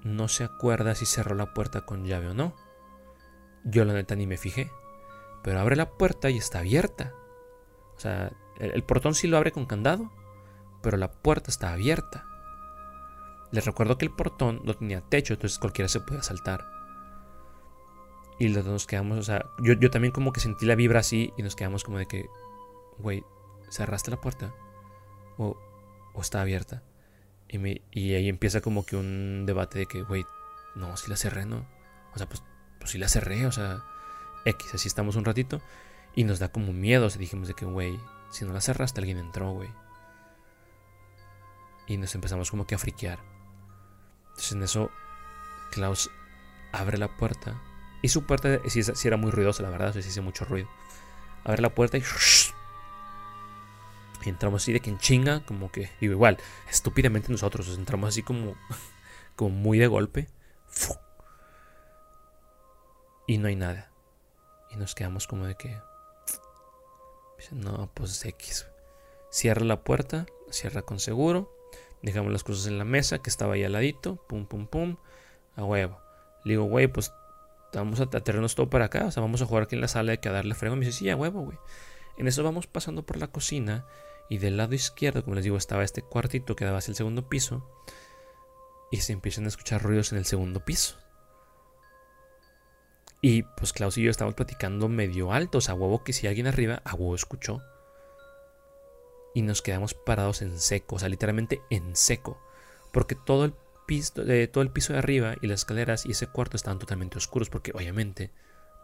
no 0.04 0.28
se 0.28 0.44
acuerda 0.44 0.96
si 0.96 1.06
cerró 1.06 1.36
la 1.36 1.54
puerta 1.54 1.82
con 1.86 2.06
llave 2.06 2.30
o 2.30 2.34
no. 2.34 2.56
Yo 3.64 3.86
la 3.86 3.94
neta 3.94 4.16
ni 4.16 4.28
me 4.28 4.38
fijé. 4.38 4.72
Pero 5.44 5.60
abre 5.60 5.76
la 5.76 5.92
puerta 5.92 6.30
y 6.30 6.38
está 6.38 6.60
abierta. 6.60 7.14
O 7.96 8.00
sea, 8.00 8.32
el, 8.60 8.84
portón 8.84 9.16
sí 9.16 9.28
lo 9.28 9.38
abre 9.38 9.52
con 9.52 9.66
candado, 9.66 10.12
pero 10.82 10.98
la 10.98 11.12
puerta 11.12 11.50
está 11.50 11.74
abierta. 11.74 12.26
Les 13.52 13.66
recuerdo 13.66 13.98
que 13.98 14.06
el 14.06 14.12
portón 14.12 14.62
no 14.64 14.74
tenía 14.74 15.02
techo, 15.02 15.34
entonces 15.34 15.60
cualquiera 15.60 15.90
se 15.90 16.02
puede 16.02 16.22
saltar. 16.22 16.66
Y 18.40 18.50
nos 18.50 18.86
quedamos, 18.86 19.18
o 19.18 19.24
sea, 19.24 19.46
yo, 19.60 19.74
yo 19.74 19.90
también 19.90 20.12
como 20.12 20.32
que 20.32 20.40
sentí 20.40 20.66
la 20.66 20.76
vibra 20.76 21.00
así 21.00 21.34
y 21.38 21.44
nos 21.44 21.56
quedamos 21.56 21.84
como 21.84 21.98
de 21.98 22.08
que, 22.08 22.28
güey, 23.00 23.24
¿cerraste 23.70 24.12
la 24.12 24.22
puerta? 24.22 24.54
¿O, 25.38 25.58
o 26.14 26.22
está 26.22 26.42
abierta? 26.42 26.84
Y, 27.50 28.14
ahí 28.14 28.30
empieza 28.30 28.62
como 28.62 28.86
que 28.86 28.96
un 28.96 29.46
debate 29.46 29.80
de 29.80 29.86
que, 29.86 30.04
güey, 30.04 30.26
no, 30.76 30.98
si 30.98 31.10
la 31.10 31.16
cerré, 31.16 31.46
¿no? 31.46 31.66
O 32.14 32.18
sea, 32.18 32.28
pues, 32.28 32.44
pues 32.80 32.92
sí 32.92 32.98
la 32.98 33.08
cerré, 33.08 33.46
o 33.46 33.52
sea, 33.52 33.84
X, 34.46 34.74
así 34.74 34.88
estamos 34.88 35.16
un 35.16 35.26
ratito. 35.26 35.62
Y 36.16 36.24
nos 36.24 36.40
da 36.40 36.52
como 36.52 36.74
miedo, 36.74 37.06
o 37.06 37.10
sea, 37.10 37.20
dijimos 37.20 37.48
de 37.48 37.54
que, 37.54 37.66
güey, 37.66 38.00
si 38.30 38.46
no 38.46 38.54
la 38.54 38.62
cerraste, 38.62 39.00
alguien 39.00 39.18
entró, 39.18 39.52
güey. 39.52 39.70
Y 41.88 41.98
nos 41.98 42.14
empezamos 42.16 42.52
como 42.52 42.68
que 42.68 42.76
a 42.76 42.78
friquear. 42.78 43.20
Entonces 44.30 44.52
en 44.52 44.64
eso 44.64 44.92
Klaus 45.72 46.12
abre 46.72 46.98
la 46.98 47.16
puerta. 47.16 47.62
Y 48.02 48.10
su 48.10 48.26
puerta 48.26 48.60
sí, 48.68 48.82
era 49.08 49.18
muy 49.18 49.32
ruidosa, 49.32 49.64
la 49.64 49.70
verdad, 49.70 49.94
se 49.94 50.00
hizo 50.00 50.22
mucho 50.22 50.46
ruido. 50.46 50.68
Abre 51.44 51.62
la 51.62 51.74
puerta 51.74 51.98
y... 51.98 52.04
entramos 54.26 54.64
así 54.64 54.74
de 54.74 54.80
que 54.80 54.90
en 54.90 54.98
chinga, 54.98 55.46
como 55.46 55.72
que, 55.72 55.90
digo, 56.02 56.14
igual, 56.14 56.38
estúpidamente 56.70 57.32
nosotros, 57.32 57.76
entramos 57.78 58.10
así 58.10 58.24
como, 58.24 58.56
como 59.36 59.52
muy 59.52 59.78
de 59.78 59.88
golpe. 59.88 60.28
Y 63.28 63.38
no 63.38 63.48
hay 63.48 63.56
nada. 63.56 63.92
Y 64.72 64.78
nos 64.78 64.96
quedamos 64.96 65.28
como 65.28 65.46
de 65.46 65.56
que... 65.56 65.80
No, 67.52 67.90
pues 67.94 68.26
X. 68.26 68.68
Cierra 69.30 69.64
la 69.64 69.84
puerta, 69.84 70.26
cierra 70.50 70.82
con 70.82 71.00
seguro. 71.00 71.54
Dejamos 72.02 72.32
las 72.32 72.44
cosas 72.44 72.68
en 72.68 72.78
la 72.78 72.86
mesa 72.86 73.20
que 73.20 73.30
estaba 73.30 73.54
ahí 73.54 73.64
al 73.64 73.74
ladito. 73.74 74.16
Pum, 74.28 74.46
pum, 74.46 74.68
pum. 74.68 74.98
A 75.56 75.64
huevo. 75.64 76.00
Le 76.44 76.54
digo, 76.54 76.64
güey, 76.64 76.88
pues 76.88 77.12
vamos 77.74 78.00
a 78.00 78.10
traernos 78.10 78.56
todo 78.56 78.70
para 78.70 78.86
acá. 78.86 79.06
O 79.06 79.12
sea, 79.12 79.22
vamos 79.22 79.42
a 79.42 79.46
jugar 79.46 79.64
aquí 79.64 79.76
en 79.76 79.82
la 79.82 79.88
sala 79.88 80.12
de 80.12 80.20
que 80.20 80.30
a 80.30 80.32
darle 80.32 80.56
frego. 80.56 80.76
me 80.76 80.86
dice, 80.86 80.98
sí, 80.98 81.10
a 81.10 81.16
huevo, 81.16 81.42
güey. 81.42 81.58
En 82.18 82.28
eso 82.28 82.44
vamos 82.44 82.68
pasando 82.68 83.06
por 83.06 83.18
la 83.18 83.28
cocina. 83.28 83.86
Y 84.30 84.40
del 84.40 84.58
lado 84.58 84.76
izquierdo, 84.76 85.24
como 85.24 85.36
les 85.36 85.44
digo, 85.44 85.58
estaba 85.58 85.84
este 85.84 86.02
cuartito 86.02 86.56
que 86.56 86.66
daba 86.66 86.80
hacia 86.80 86.92
el 86.92 86.98
segundo 86.98 87.30
piso. 87.30 87.70
Y 88.92 88.98
se 88.98 89.14
empiezan 89.14 89.46
a 89.46 89.50
escuchar 89.50 89.84
ruidos 89.84 90.12
en 90.12 90.18
el 90.18 90.26
segundo 90.26 90.64
piso. 90.64 90.98
Y 93.22 93.44
pues 93.44 93.74
Klaus 93.74 93.98
y 93.98 94.04
yo 94.04 94.12
estábamos 94.12 94.36
platicando 94.36 94.90
medio 94.90 95.32
alto. 95.32 95.60
O 95.60 95.62
sea, 95.62 95.74
huevo 95.74 96.04
que 96.04 96.14
si 96.14 96.28
alguien 96.28 96.48
arriba, 96.48 96.82
a 96.84 96.94
huevo 96.94 97.16
escuchó 97.16 97.62
y 99.38 99.44
nos 99.44 99.62
quedamos 99.62 99.94
parados 99.94 100.42
en 100.42 100.60
seco, 100.60 100.96
o 100.96 101.00
sea, 101.00 101.10
literalmente 101.10 101.62
en 101.70 101.96
seco, 101.96 102.42
porque 102.92 103.14
todo 103.14 103.46
el 103.46 103.54
piso 103.86 104.26
de 104.26 104.48
todo 104.48 104.64
el 104.64 104.72
piso 104.72 104.94
de 104.94 105.00
arriba 105.00 105.36
y 105.40 105.46
las 105.46 105.60
escaleras 105.60 106.08
y 106.08 106.14
ese 106.14 106.26
cuarto 106.26 106.58
estaban 106.58 106.80
totalmente 106.80 107.20
oscuros 107.20 107.48
porque 107.52 107.72
obviamente 107.76 108.32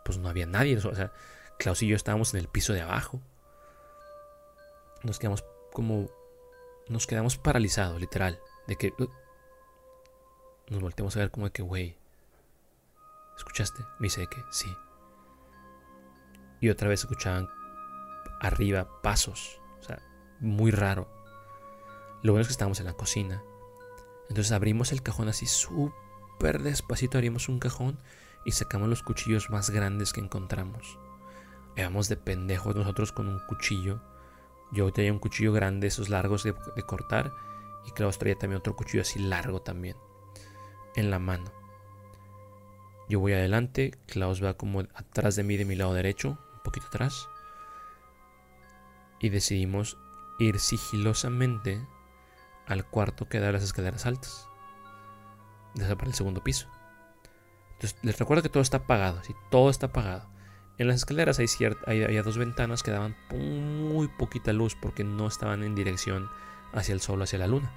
pues 0.05 0.19
no 0.19 0.29
había 0.29 0.45
nadie, 0.45 0.77
o 0.77 0.95
sea, 0.95 1.11
Klaus 1.57 1.81
y 1.83 1.87
yo 1.87 1.95
estábamos 1.95 2.33
en 2.33 2.39
el 2.39 2.47
piso 2.47 2.73
de 2.73 2.81
abajo. 2.81 3.21
Nos 5.03 5.19
quedamos 5.19 5.43
como 5.71 6.09
nos 6.87 7.07
quedamos 7.07 7.37
paralizados, 7.37 7.99
literal, 7.99 8.39
de 8.67 8.75
que 8.75 8.93
uh, 8.99 9.07
nos 10.69 10.81
volteamos 10.81 11.15
a 11.15 11.19
ver 11.19 11.31
como 11.31 11.45
de 11.45 11.51
que, 11.51 11.61
güey, 11.61 11.97
¿escuchaste? 13.37 13.81
Me 13.99 14.07
dice 14.07 14.27
que 14.27 14.43
sí. 14.51 14.75
Y 16.59 16.69
otra 16.69 16.89
vez 16.89 17.01
escuchaban 17.01 17.49
arriba 18.41 19.01
pasos 19.01 19.61
muy 20.43 20.71
raro. 20.71 21.07
Lo 22.21 22.33
bueno 22.33 22.41
es 22.41 22.47
que 22.47 22.51
estábamos 22.51 22.79
en 22.79 22.85
la 22.85 22.93
cocina. 22.93 23.41
Entonces 24.29 24.51
abrimos 24.51 24.91
el 24.91 25.01
cajón 25.01 25.29
así 25.29 25.45
súper 25.45 26.61
despacito, 26.61 27.17
abrimos 27.17 27.49
un 27.49 27.59
cajón 27.59 27.97
y 28.45 28.51
sacamos 28.51 28.89
los 28.89 29.03
cuchillos 29.03 29.49
más 29.49 29.69
grandes 29.69 30.13
que 30.13 30.21
encontramos. 30.21 30.99
Íbamos 31.75 32.07
de 32.07 32.17
pendejos 32.17 32.75
nosotros 32.75 33.11
con 33.11 33.27
un 33.27 33.39
cuchillo. 33.39 34.01
Yo 34.71 34.91
tenía 34.91 35.11
un 35.11 35.19
cuchillo 35.19 35.53
grande, 35.53 35.87
esos 35.87 36.09
largos 36.09 36.43
de, 36.43 36.53
cortar. 36.85 37.33
Y 37.85 37.91
Klaus 37.91 38.17
traía 38.17 38.37
también 38.37 38.59
otro 38.59 38.75
cuchillo 38.75 39.01
así 39.01 39.19
largo 39.19 39.61
también. 39.61 39.97
En 40.95 41.09
la 41.09 41.19
mano. 41.19 41.51
Yo 43.09 43.19
voy 43.19 43.33
adelante, 43.33 43.91
Klaus 44.07 44.43
va 44.43 44.55
como 44.55 44.79
atrás 44.79 45.35
de 45.35 45.43
mí, 45.43 45.57
de 45.57 45.65
mi 45.65 45.75
lado 45.75 45.93
derecho, 45.93 46.29
un 46.29 46.63
poquito 46.63 46.87
atrás. 46.87 47.27
Y 49.19 49.29
decidimos 49.29 49.97
ir 50.39 50.59
sigilosamente 50.59 51.85
al 52.65 52.85
cuarto 52.85 53.27
que 53.27 53.39
da 53.39 53.51
las 53.51 53.63
escaleras 53.63 54.05
altas. 54.05 54.47
Desde 55.75 55.95
para 55.95 56.07
el 56.07 56.15
segundo 56.15 56.43
piso. 56.43 56.67
Entonces, 57.73 57.97
les 58.03 58.17
recuerdo 58.17 58.43
que 58.43 58.49
todo 58.49 58.63
está 58.63 58.77
apagado, 58.77 59.21
¿sí? 59.23 59.35
todo 59.49 59.69
está 59.69 59.87
apagado. 59.87 60.32
En 60.77 60.87
las 60.87 60.97
escaleras 60.97 61.39
hay, 61.39 62.17
dos 62.17 62.37
ventanas 62.37 62.81
que 62.81 62.91
daban 62.91 63.15
muy 63.29 64.07
poquita 64.07 64.53
luz 64.53 64.75
porque 64.79 65.03
no 65.03 65.27
estaban 65.27 65.63
en 65.63 65.75
dirección 65.75 66.29
hacia 66.73 66.93
el 66.93 67.01
sol 67.01 67.21
o 67.21 67.23
hacia 67.23 67.39
la 67.39 67.47
luna. 67.47 67.71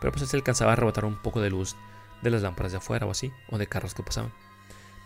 Pero 0.00 0.12
pues 0.12 0.28
se 0.28 0.36
alcanzaba 0.36 0.72
a 0.72 0.76
rebotar 0.76 1.04
un 1.04 1.20
poco 1.20 1.40
de 1.40 1.50
luz 1.50 1.76
de 2.22 2.30
las 2.30 2.42
lámparas 2.42 2.72
de 2.72 2.78
afuera 2.78 3.06
o 3.06 3.10
así, 3.10 3.32
o 3.50 3.58
de 3.58 3.66
carros 3.66 3.94
que 3.94 4.02
pasaban. 4.02 4.32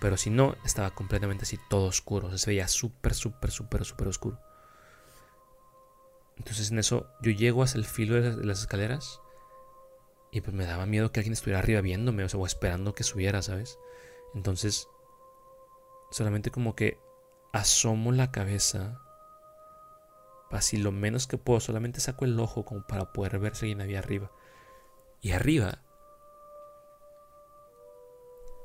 Pero 0.01 0.17
si 0.17 0.31
no, 0.31 0.55
estaba 0.65 0.91
completamente 0.91 1.45
así 1.45 1.59
todo 1.69 1.87
oscuro, 1.87 2.37
se 2.37 2.51
veía 2.51 2.69
súper, 2.69 3.15
súper, 3.15 3.51
súper, 3.51 3.85
súper 3.85 4.09
oscuro. 4.09 4.39
Entonces 6.37 6.71
en 6.71 6.79
eso 6.79 7.09
yo 7.23 7.33
llego 7.33 7.63
hasta 7.63 7.79
el 7.79 7.87
filo 7.87 8.21
de 8.21 8.45
las, 8.45 8.61
escaleras 8.61 9.21
y 10.31 10.43
pues 10.43 10.55
me 10.55 10.67
daba 10.67 10.87
miedo 10.87 11.11
que 11.11 11.21
alguien 11.21 11.33
estuviera 11.33 11.59
arriba 11.59 11.81
viéndome, 11.81 12.25
o 12.25 12.29
sea, 12.29 12.39
o 12.39 12.47
esperando 12.47 12.95
que 12.95 13.05
subiera, 13.05 13.41
¿sabes? 13.43 13.79
Entonces, 14.35 14.87
solamente 16.11 16.51
como 16.51 16.75
que 16.75 16.99
asomo 17.53 18.13
la 18.13 18.31
cabeza, 18.31 19.01
así 20.51 20.77
lo 20.77 20.93
menos 20.93 21.27
que 21.27 21.39
puedo, 21.39 21.61
solamente 21.61 22.01
saco 22.01 22.25
el 22.25 22.39
ojo 22.39 22.65
como 22.65 22.87
para 22.87 23.13
poder 23.13 23.39
ver 23.39 23.57
si 23.57 23.67
alguien 23.67 23.81
había 23.81 23.99
arriba. 23.99 24.31
Y 25.21 25.33
arriba 25.33 25.83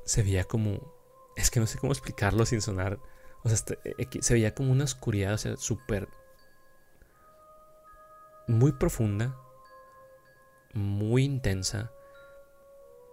se 0.04 0.22
veía 0.22 0.44
como, 0.44 0.94
es 1.36 1.50
que 1.50 1.60
no 1.60 1.66
sé 1.66 1.78
cómo 1.78 1.92
explicarlo 1.92 2.44
sin 2.46 2.60
sonar, 2.60 2.98
o 3.44 3.48
sea, 3.48 3.54
este, 3.54 3.78
eh, 3.84 4.08
se 4.20 4.34
veía 4.34 4.54
como 4.54 4.72
una 4.72 4.84
oscuridad, 4.84 5.34
o 5.34 5.38
sea, 5.38 5.56
súper 5.56 6.08
muy 8.46 8.72
profunda, 8.72 9.36
muy 10.74 11.24
intensa, 11.24 11.92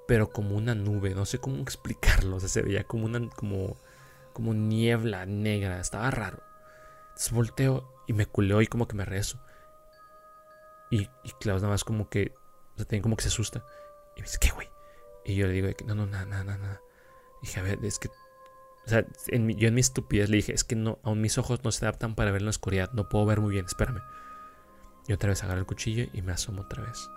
pero 0.07 0.29
como 0.29 0.55
una 0.55 0.75
nube, 0.75 1.13
no 1.15 1.25
sé 1.25 1.39
cómo 1.39 1.57
explicarlo, 1.61 2.37
o 2.37 2.39
sea, 2.39 2.49
se 2.49 2.61
veía 2.61 2.83
como 2.83 3.05
una 3.05 3.27
como 3.29 3.77
como 4.39 4.53
niebla 4.53 5.25
negra, 5.25 5.81
estaba 5.81 6.09
raro. 6.11 6.41
Entonces 7.09 7.33
volteo 7.33 7.93
y 8.07 8.13
me 8.13 8.25
culeo 8.25 8.61
y 8.61 8.67
como 8.67 8.87
que 8.87 8.95
me 8.95 9.03
rezo. 9.03 9.37
Y, 10.89 11.01
y 11.01 11.33
nada 11.43 11.67
más 11.67 11.83
como 11.83 12.09
que, 12.09 12.33
o 12.77 12.81
sea, 12.81 13.01
como 13.01 13.17
que 13.17 13.23
se 13.23 13.27
asusta. 13.27 13.65
Y 14.15 14.21
me 14.21 14.27
dice, 14.27 14.37
¿qué, 14.39 14.51
güey? 14.51 14.69
Y 15.25 15.35
yo 15.35 15.47
le 15.47 15.51
digo, 15.51 15.67
no, 15.85 15.93
no, 15.93 16.05
nada, 16.05 16.25
nada, 16.25 16.57
nada. 16.57 16.81
dije, 17.41 17.59
a 17.59 17.63
ver, 17.63 17.83
es 17.83 17.99
que, 17.99 18.07
o 18.07 18.89
sea, 18.89 19.05
yo 19.27 19.67
en 19.67 19.73
mi 19.73 19.81
estupidez 19.81 20.29
le 20.29 20.37
dije, 20.37 20.53
es 20.53 20.63
que 20.63 20.77
no, 20.77 20.99
aún 21.03 21.19
mis 21.19 21.37
ojos 21.37 21.61
no 21.65 21.71
se 21.73 21.83
adaptan 21.83 22.15
para 22.15 22.31
ver 22.31 22.39
en 22.39 22.45
la 22.45 22.51
oscuridad, 22.51 22.93
no 22.93 23.09
puedo 23.09 23.25
ver 23.25 23.41
muy 23.41 23.51
bien, 23.51 23.65
espérame. 23.65 24.01
Y 25.05 25.11
otra 25.11 25.31
vez 25.31 25.43
agarro 25.43 25.59
el 25.59 25.65
cuchillo 25.65 26.05
y 26.13 26.21
me 26.21 26.31
asomo 26.31 26.61
otra 26.61 26.83
vez. 26.83 27.09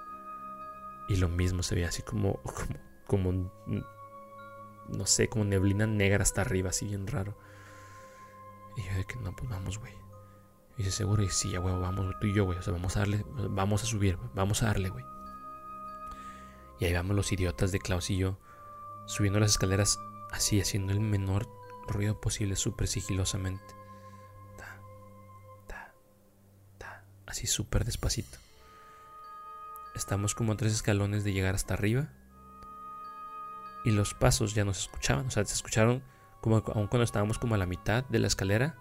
Y 1.08 1.18
lo 1.18 1.28
mismo 1.28 1.62
se 1.62 1.76
ve 1.76 1.84
así 1.84 2.02
como, 2.02 2.40
como, 3.06 3.52
no 4.88 5.06
sé, 5.06 5.28
como 5.28 5.44
neblina 5.44 5.86
negra 5.86 6.22
hasta 6.22 6.40
arriba, 6.40 6.70
así 6.70 6.86
bien 6.86 7.06
raro. 7.06 7.36
Y 8.76 8.82
yo 8.82 8.94
de 8.94 9.04
que 9.04 9.16
no, 9.16 9.34
pues 9.34 9.50
vamos, 9.50 9.78
güey. 9.78 9.92
Y 10.76 10.84
dice, 10.84 10.90
seguro, 10.90 11.22
y 11.22 11.28
sí, 11.28 11.50
ya, 11.50 11.58
güey, 11.58 11.74
vamos, 11.78 12.14
tú 12.20 12.26
y 12.26 12.34
yo, 12.34 12.44
güey. 12.44 12.58
O 12.58 12.62
sea, 12.62 12.72
vamos 12.72 12.96
a 12.96 13.00
darle, 13.00 13.24
vamos 13.50 13.82
a 13.82 13.86
subir, 13.86 14.18
vamos 14.34 14.62
a 14.62 14.66
darle, 14.66 14.88
güey. 14.88 15.04
Y 16.80 16.86
ahí 16.86 16.92
vamos 16.92 17.14
los 17.14 17.30
idiotas 17.32 17.70
de 17.72 17.78
Klaus 17.78 18.10
y 18.10 18.16
yo, 18.16 18.38
subiendo 19.06 19.38
las 19.38 19.52
escaleras 19.52 19.98
así, 20.30 20.60
haciendo 20.60 20.92
el 20.92 21.00
menor 21.00 21.48
ruido 21.86 22.20
posible, 22.20 22.56
súper 22.56 22.88
sigilosamente. 22.88 23.82
así 27.32 27.46
súper 27.46 27.84
despacito. 27.84 28.38
Estamos 29.94 30.34
como 30.34 30.52
a 30.52 30.56
tres 30.56 30.72
escalones 30.72 31.24
de 31.24 31.32
llegar 31.32 31.54
hasta 31.54 31.74
arriba. 31.74 32.08
Y 33.84 33.90
los 33.90 34.14
pasos 34.14 34.54
ya 34.54 34.64
no 34.64 34.74
se 34.74 34.82
escuchaban. 34.82 35.26
O 35.26 35.30
sea, 35.30 35.44
se 35.44 35.54
escucharon 35.54 36.02
como 36.40 36.56
aún 36.56 36.86
cuando 36.86 37.02
estábamos 37.02 37.38
como 37.38 37.54
a 37.54 37.58
la 37.58 37.66
mitad 37.66 38.04
de 38.04 38.18
la 38.18 38.26
escalera. 38.26 38.76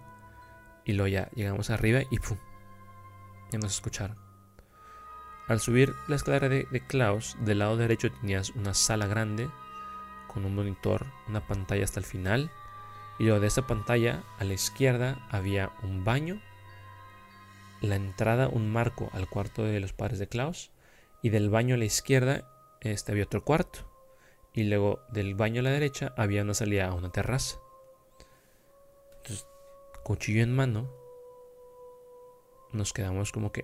Y 0.86 0.94
luego 0.94 1.08
ya 1.08 1.30
llegamos 1.36 1.70
arriba 1.70 2.02
y 2.10 2.20
¡pum! 2.20 2.38
Ya 3.52 3.60
no 3.60 3.68
se 3.68 3.76
escucharon. 3.76 4.18
Al 5.48 5.60
subir 5.60 5.94
la 6.08 6.16
escalera 6.16 6.50
de, 6.50 6.68
de 6.72 6.86
Klaus, 6.86 7.36
del 7.42 7.60
lado 7.60 7.78
derecho 7.78 8.12
tenías 8.12 8.52
una 8.52 8.74
sala 8.74 9.08
grande 9.08 9.50
con 10.28 10.46
un 10.46 10.56
monitor, 10.56 11.06
una 11.28 11.46
pantalla 11.46 11.84
hasta 11.84 12.00
el 12.00 12.06
final. 12.06 12.52
Y 13.20 13.24
luego 13.24 13.40
de 13.40 13.48
esa 13.48 13.68
pantalla 13.68 14.24
a 14.40 14.44
la 14.44 14.54
izquierda 14.54 15.28
había 15.30 15.72
un 15.84 16.04
baño 16.04 16.42
la 17.82 17.96
entrada 17.96 18.48
un 18.48 18.72
marco 18.72 19.10
al 19.12 19.28
cuarto 19.28 19.64
de 19.64 19.80
los 19.80 19.92
padres 19.92 20.20
de 20.20 20.28
Klaus 20.28 20.72
y 21.22 21.30
del 21.30 21.50
baño 21.50 21.76
a 21.76 21.78
la 21.78 21.86
izquierda 21.86 22.48
este, 22.80 23.12
había 23.12 23.24
otro 23.24 23.44
cuarto 23.44 23.91
y 24.54 24.64
luego 24.64 25.02
del 25.10 25.36
baño 25.36 25.62
a 25.62 25.64
la 25.64 25.72
derecha 25.72 26.14
había 26.18 26.42
una 26.42 26.54
salida 26.54 26.88
a 26.88 26.94
una 26.94 27.12
terraza. 27.12 27.58
Entonces, 29.18 29.48
cuchillo 30.04 30.44
en 30.44 30.56
mano, 30.56 30.92
nos 32.74 32.94
quedamos 32.94 33.32
como 33.32 33.52
que 33.52 33.64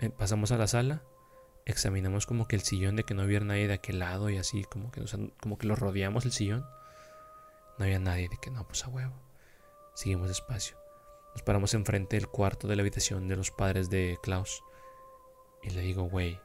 eh, 0.00 0.10
pasamos 0.10 0.52
a 0.52 0.58
la 0.58 0.66
sala, 0.66 1.02
examinamos 1.64 2.26
como 2.26 2.48
que 2.48 2.56
el 2.56 2.62
sillón 2.62 2.96
de 2.96 3.04
que 3.04 3.14
no 3.14 3.24
hubiera 3.24 3.44
nadie 3.44 3.68
de 3.68 3.74
aquel 3.74 3.98
lado 3.98 4.30
y 4.30 4.38
así 4.38 4.64
como 4.64 4.90
que 4.90 5.02
como 5.40 5.58
que 5.58 5.66
lo 5.66 5.76
rodeamos 5.76 6.24
el 6.24 6.32
sillón. 6.32 6.66
No 7.78 7.84
había 7.84 8.00
nadie 8.00 8.28
de 8.28 8.36
que 8.38 8.50
no, 8.50 8.66
pues 8.66 8.84
a 8.84 8.88
huevo. 8.88 9.14
Seguimos 9.94 10.28
despacio. 10.28 10.76
Nos 11.34 11.42
paramos 11.42 11.74
enfrente 11.74 12.16
del 12.16 12.26
cuarto 12.26 12.66
de 12.66 12.74
la 12.74 12.82
habitación 12.82 13.28
de 13.28 13.36
los 13.36 13.52
padres 13.52 13.88
de 13.88 14.18
Klaus. 14.22 14.64
Y 15.62 15.70
le 15.70 15.82
digo, 15.82 16.04
güey, 16.04 16.40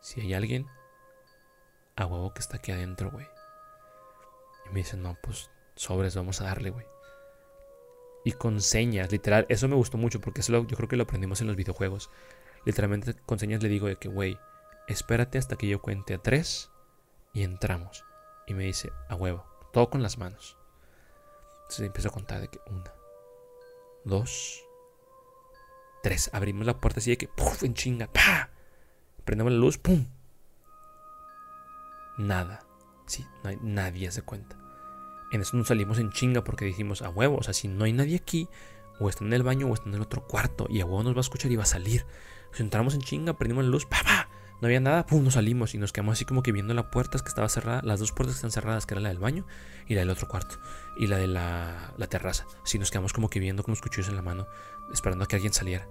si 0.00 0.20
hay 0.20 0.34
alguien, 0.34 0.68
a 1.98 2.06
huevo 2.06 2.32
que 2.32 2.40
está 2.40 2.58
aquí 2.58 2.70
adentro, 2.70 3.10
güey. 3.10 3.26
Y 4.66 4.68
me 4.70 4.76
dice, 4.76 4.96
no, 4.96 5.16
pues 5.20 5.50
sobres, 5.74 6.14
vamos 6.14 6.40
a 6.40 6.44
darle, 6.44 6.70
güey. 6.70 6.86
Y 8.24 8.32
con 8.32 8.60
señas, 8.60 9.10
literal, 9.10 9.46
eso 9.48 9.68
me 9.68 9.74
gustó 9.74 9.98
mucho 9.98 10.20
porque 10.20 10.40
eso 10.40 10.52
yo 10.64 10.76
creo 10.76 10.88
que 10.88 10.96
lo 10.96 11.02
aprendimos 11.02 11.40
en 11.40 11.48
los 11.48 11.56
videojuegos. 11.56 12.10
Literalmente 12.64 13.14
con 13.26 13.38
señas 13.38 13.62
le 13.62 13.68
digo 13.68 13.88
de 13.88 13.96
que, 13.96 14.08
güey, 14.08 14.38
espérate 14.86 15.38
hasta 15.38 15.56
que 15.56 15.68
yo 15.68 15.82
cuente 15.82 16.14
a 16.14 16.18
tres 16.18 16.70
y 17.32 17.42
entramos. 17.42 18.04
Y 18.46 18.54
me 18.54 18.64
dice, 18.64 18.92
a 19.08 19.16
huevo, 19.16 19.44
todo 19.72 19.90
con 19.90 20.02
las 20.02 20.18
manos. 20.18 20.56
Entonces 21.62 21.86
empiezo 21.86 22.08
a 22.08 22.12
contar 22.12 22.40
de 22.40 22.48
que 22.48 22.60
una, 22.70 22.92
dos, 24.04 24.64
tres. 26.02 26.30
Abrimos 26.32 26.64
la 26.64 26.80
puerta 26.80 27.00
así 27.00 27.10
de 27.10 27.18
que, 27.18 27.28
¡puf! 27.28 27.64
en 27.64 27.74
chinga, 27.74 28.06
¡pa! 28.06 28.50
Prendemos 29.24 29.52
la 29.52 29.58
luz, 29.58 29.78
¡pum! 29.78 30.06
Nada. 32.18 32.66
Sí, 33.06 33.26
no 33.42 33.50
hay 33.50 33.58
nadie 33.62 34.10
se 34.10 34.22
cuenta. 34.22 34.58
En 35.30 35.40
eso 35.40 35.56
nos 35.56 35.68
salimos 35.68 35.98
en 35.98 36.10
chinga 36.10 36.44
porque 36.44 36.64
dijimos, 36.64 37.02
a 37.02 37.10
huevo, 37.10 37.36
o 37.36 37.42
sea, 37.42 37.54
si 37.54 37.68
no 37.68 37.84
hay 37.84 37.92
nadie 37.92 38.16
aquí, 38.16 38.48
o 38.98 39.08
está 39.08 39.24
en 39.24 39.32
el 39.32 39.42
baño 39.42 39.68
o 39.68 39.74
está 39.74 39.88
en 39.88 39.94
el 39.94 40.02
otro 40.02 40.26
cuarto, 40.26 40.66
y 40.68 40.80
a 40.80 40.84
huevo 40.84 41.02
nos 41.02 41.14
va 41.14 41.18
a 41.18 41.20
escuchar 41.20 41.50
y 41.50 41.56
va 41.56 41.62
a 41.62 41.66
salir. 41.66 42.04
Nos 42.50 42.60
entramos 42.60 42.94
en 42.94 43.00
chinga, 43.00 43.34
prendimos 43.34 43.64
la 43.64 43.70
luz, 43.70 43.86
¡pa, 43.86 44.02
pa! 44.02 44.28
No 44.60 44.66
había 44.66 44.80
nada, 44.80 45.06
pum, 45.06 45.22
nos 45.22 45.34
salimos 45.34 45.74
y 45.74 45.78
nos 45.78 45.92
quedamos 45.92 46.14
así 46.14 46.24
como 46.24 46.42
que 46.42 46.50
viendo 46.50 46.74
la 46.74 46.90
puerta 46.90 47.18
que 47.20 47.28
estaba 47.28 47.48
cerrada, 47.48 47.80
las 47.84 48.00
dos 48.00 48.10
puertas 48.10 48.34
que 48.34 48.38
están 48.38 48.50
cerradas, 48.50 48.86
que 48.86 48.94
era 48.94 49.00
la 49.00 49.10
del 49.10 49.18
baño 49.18 49.46
y 49.86 49.94
la 49.94 50.00
del 50.00 50.10
otro 50.10 50.26
cuarto, 50.26 50.56
y 50.96 51.06
la 51.06 51.16
de 51.16 51.28
la, 51.28 51.94
terraza. 52.08 52.46
Así 52.64 52.78
nos 52.78 52.90
quedamos 52.90 53.12
como 53.12 53.30
que 53.30 53.38
viendo 53.38 53.62
con 53.62 53.72
los 53.72 53.80
cuchillos 53.80 54.08
en 54.08 54.16
la 54.16 54.22
mano, 54.22 54.48
esperando 54.92 55.24
a 55.24 55.28
que 55.28 55.36
alguien 55.36 55.52
saliera. 55.52 55.88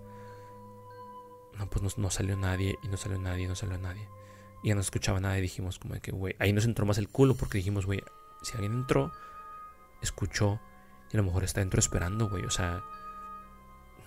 No, 1.57 1.69
pues 1.69 1.97
no, 1.97 2.09
salió 2.09 2.35
nadie, 2.35 2.77
y 2.83 2.89
no 2.89 2.97
salió 2.97 3.17
nadie, 3.17 3.47
no 3.47 3.55
salió 3.55 3.77
nadie. 3.77 4.09
Ya 4.67 4.75
no 4.75 4.81
escuchaba 4.81 5.21
nada 5.21 5.37
y 5.37 5.41
dijimos 5.41 5.79
como 5.79 5.95
que, 6.01 6.11
güey, 6.11 6.35
ahí 6.39 6.51
nos 6.51 6.65
entró 6.65 6.85
más 6.85 6.97
el 6.97 7.07
culo 7.07 7.35
porque 7.35 7.57
dijimos, 7.57 7.85
güey, 7.85 8.03
si 8.41 8.51
alguien 8.51 8.73
entró, 8.73 9.13
escuchó 10.01 10.59
y 11.09 11.15
a 11.15 11.21
lo 11.21 11.23
mejor 11.23 11.45
está 11.45 11.61
dentro 11.61 11.79
esperando, 11.79 12.29
güey, 12.29 12.43
o 12.43 12.51
sea, 12.51 12.83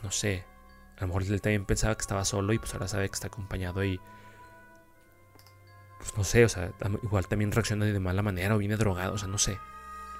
no 0.02 0.10
sé. 0.10 0.44
A 0.98 1.00
lo 1.00 1.06
mejor 1.06 1.22
él 1.22 1.40
también 1.40 1.64
pensaba 1.64 1.94
que 1.94 2.02
estaba 2.02 2.26
solo 2.26 2.52
y 2.52 2.58
pues 2.58 2.74
ahora 2.74 2.88
sabe 2.88 3.08
que 3.08 3.14
está 3.14 3.28
acompañado 3.28 3.82
y 3.82 3.98
pues 5.96 6.14
no 6.14 6.24
sé, 6.24 6.44
o 6.44 6.48
sea, 6.50 6.72
igual 7.02 7.26
también 7.26 7.52
reacciona 7.52 7.86
de 7.86 7.98
mala 7.98 8.20
manera 8.20 8.54
o 8.54 8.58
viene 8.58 8.76
drogado, 8.76 9.14
o 9.14 9.18
sea, 9.18 9.28
no 9.28 9.38
sé. 9.38 9.58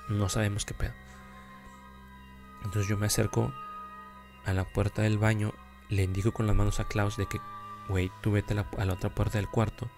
No 0.08 0.30
sabemos 0.30 0.64
qué 0.64 0.72
pedo. 0.72 0.94
Entonces 2.64 2.88
yo 2.88 2.96
me 2.96 3.04
acerco 3.04 3.52
a 4.46 4.54
la 4.54 4.64
puerta 4.64 5.02
del 5.02 5.18
baño, 5.18 5.52
le 5.90 6.02
indico 6.02 6.32
con 6.32 6.46
las 6.46 6.56
manos 6.56 6.80
a 6.80 6.88
Klaus 6.88 7.18
de 7.18 7.26
que, 7.26 7.42
güey, 7.90 8.10
tú 8.22 8.32
vete 8.32 8.54
a 8.54 8.84
la, 8.84 8.92
otra 8.94 9.14
puerta 9.14 9.36
del 9.36 9.48
cuarto 9.48 9.90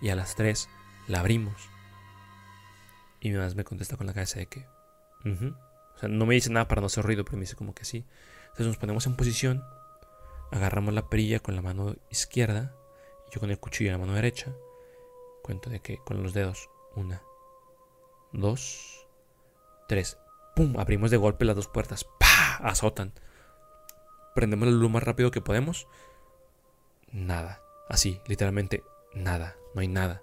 y 0.00 0.10
a 0.10 0.16
las 0.16 0.34
3 0.34 0.68
la 1.08 1.20
abrimos. 1.20 1.68
Y 3.20 3.30
mi 3.30 3.36
mamá 3.36 3.52
me 3.54 3.64
contesta 3.64 3.96
con 3.96 4.06
la 4.06 4.14
cabeza 4.14 4.38
de 4.38 4.46
que, 4.46 4.66
o 5.24 5.98
sea, 5.98 6.08
no 6.08 6.26
me 6.26 6.34
dice 6.34 6.50
nada 6.50 6.68
para 6.68 6.80
no 6.80 6.86
hacer 6.86 7.04
ruido, 7.04 7.24
pero 7.24 7.36
me 7.36 7.42
dice 7.42 7.56
como 7.56 7.74
que 7.74 7.84
sí. 7.84 8.04
Entonces 8.42 8.66
nos 8.66 8.76
ponemos 8.76 9.06
en 9.06 9.16
posición, 9.16 9.64
agarramos 10.52 10.94
la 10.94 11.08
perilla 11.08 11.40
con 11.40 11.56
la 11.56 11.62
mano 11.62 11.96
izquierda 12.10 12.74
y 13.28 13.34
yo 13.34 13.40
con 13.40 13.50
el 13.50 13.58
cuchillo 13.58 13.90
en 13.90 13.94
la 13.94 14.06
mano 14.06 14.14
derecha 14.14 14.52
Cuento 15.46 15.70
de 15.70 15.78
que 15.78 15.98
con 15.98 16.24
los 16.24 16.32
dedos. 16.32 16.68
Una, 16.96 17.22
dos, 18.32 19.06
tres. 19.86 20.18
¡Pum! 20.56 20.76
Abrimos 20.76 21.12
de 21.12 21.18
golpe 21.18 21.44
las 21.44 21.54
dos 21.54 21.68
puertas. 21.68 22.04
¡Pah! 22.18 22.56
Azotan. 22.68 23.12
Prendemos 24.34 24.66
la 24.66 24.74
luz 24.74 24.90
más 24.90 25.04
rápido 25.04 25.30
que 25.30 25.40
podemos. 25.40 25.86
Nada. 27.12 27.62
Así, 27.88 28.20
literalmente, 28.26 28.82
nada. 29.14 29.56
No 29.74 29.80
hay 29.80 29.88
nada. 29.88 30.22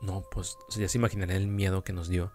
No, 0.00 0.22
pues 0.30 0.56
ya 0.70 0.88
se 0.88 0.98
imaginarán 0.98 1.36
el 1.36 1.46
miedo 1.48 1.84
que 1.84 1.92
nos 1.92 2.08
dio. 2.08 2.32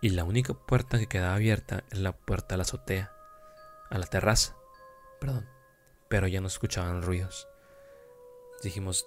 Y 0.00 0.10
la 0.10 0.24
única 0.24 0.54
puerta 0.54 0.98
que 0.98 1.06
quedaba 1.06 1.34
abierta 1.34 1.84
es 1.90 1.98
la 1.98 2.12
puerta 2.12 2.54
a 2.54 2.58
la 2.58 2.62
azotea. 2.62 3.12
A 3.90 3.98
la 3.98 4.06
terraza. 4.06 4.56
Perdón. 5.20 5.48
Pero 6.08 6.26
ya 6.26 6.40
no 6.40 6.48
escuchaban 6.48 7.02
ruidos. 7.02 7.48
Dijimos, 8.62 9.06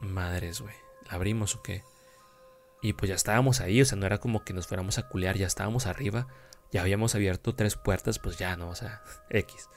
Madres, 0.00 0.60
güey. 0.60 0.74
¿La 1.08 1.14
abrimos 1.14 1.54
o 1.56 1.62
qué? 1.62 1.84
Y 2.82 2.92
pues 2.92 3.08
ya 3.08 3.14
estábamos 3.14 3.60
ahí, 3.60 3.80
o 3.80 3.84
sea, 3.84 3.96
no 3.96 4.06
era 4.06 4.18
como 4.18 4.44
que 4.44 4.52
nos 4.52 4.66
fuéramos 4.66 4.98
a 4.98 5.08
culear, 5.08 5.36
ya 5.36 5.46
estábamos 5.46 5.86
arriba. 5.86 6.26
Ya 6.70 6.82
habíamos 6.82 7.14
abierto 7.14 7.54
tres 7.54 7.76
puertas, 7.76 8.18
pues 8.18 8.36
ya, 8.36 8.56
¿no? 8.56 8.68
O 8.68 8.74
sea, 8.74 9.02
X. 9.30 9.68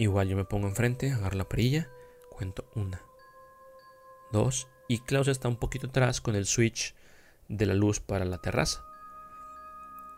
Igual 0.00 0.28
yo 0.28 0.36
me 0.36 0.46
pongo 0.46 0.66
enfrente, 0.66 1.12
agarro 1.12 1.36
la 1.36 1.46
perilla, 1.46 1.90
cuento 2.30 2.64
una, 2.74 3.02
dos, 4.32 4.66
y 4.88 5.00
Klaus 5.00 5.28
está 5.28 5.46
un 5.46 5.56
poquito 5.56 5.88
atrás 5.88 6.22
con 6.22 6.34
el 6.34 6.46
switch 6.46 6.94
de 7.48 7.66
la 7.66 7.74
luz 7.74 8.00
para 8.00 8.24
la 8.24 8.38
terraza. 8.38 8.82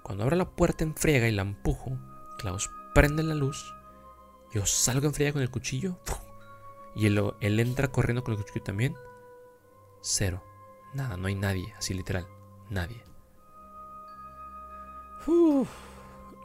Cuando 0.05 0.23
abro 0.23 0.37
la 0.37 0.51
puerta 0.51 0.85
en 0.85 0.95
friega 0.95 1.27
y 1.27 1.33
la 1.33 1.43
empujo, 1.43 1.99
Klaus 2.39 2.71
prende 2.95 3.25
la 3.25 3.35
luz, 3.35 3.75
yo 4.55 4.67
salgo 4.67 5.09
en 5.09 5.15
friega 5.15 5.33
con 5.33 5.43
el 5.43 5.51
cuchillo, 5.51 5.99
y 6.95 7.07
él, 7.07 7.59
entra 7.59 7.89
corriendo 7.89 8.23
con 8.23 8.35
el 8.35 8.41
cuchillo 8.41 8.63
también. 8.63 8.95
Cero. 10.01 10.45
Nada, 10.95 11.17
no 11.17 11.27
hay 11.27 11.35
nadie, 11.35 11.75
así 11.77 11.93
literal. 11.93 12.29
Nadie. 12.71 13.03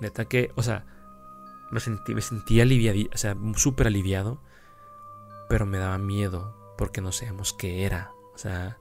Neta 0.01 0.25
que, 0.25 0.51
o 0.55 0.63
sea, 0.63 0.88
me 1.72 1.80
sentí, 1.80 2.15
me 2.15 2.22
sentí 2.22 2.61
aliviado, 2.61 2.99
o 3.13 3.18
sea, 3.18 3.36
súper 3.55 3.88
aliviado, 3.88 4.41
pero 5.49 5.65
me 5.65 5.78
daba 5.78 5.97
miedo 5.97 6.55
porque 6.78 7.01
no 7.01 7.11
sabemos 7.11 7.53
qué 7.53 7.86
era. 7.86 8.11
O 8.34 8.38
sea, 8.38 8.78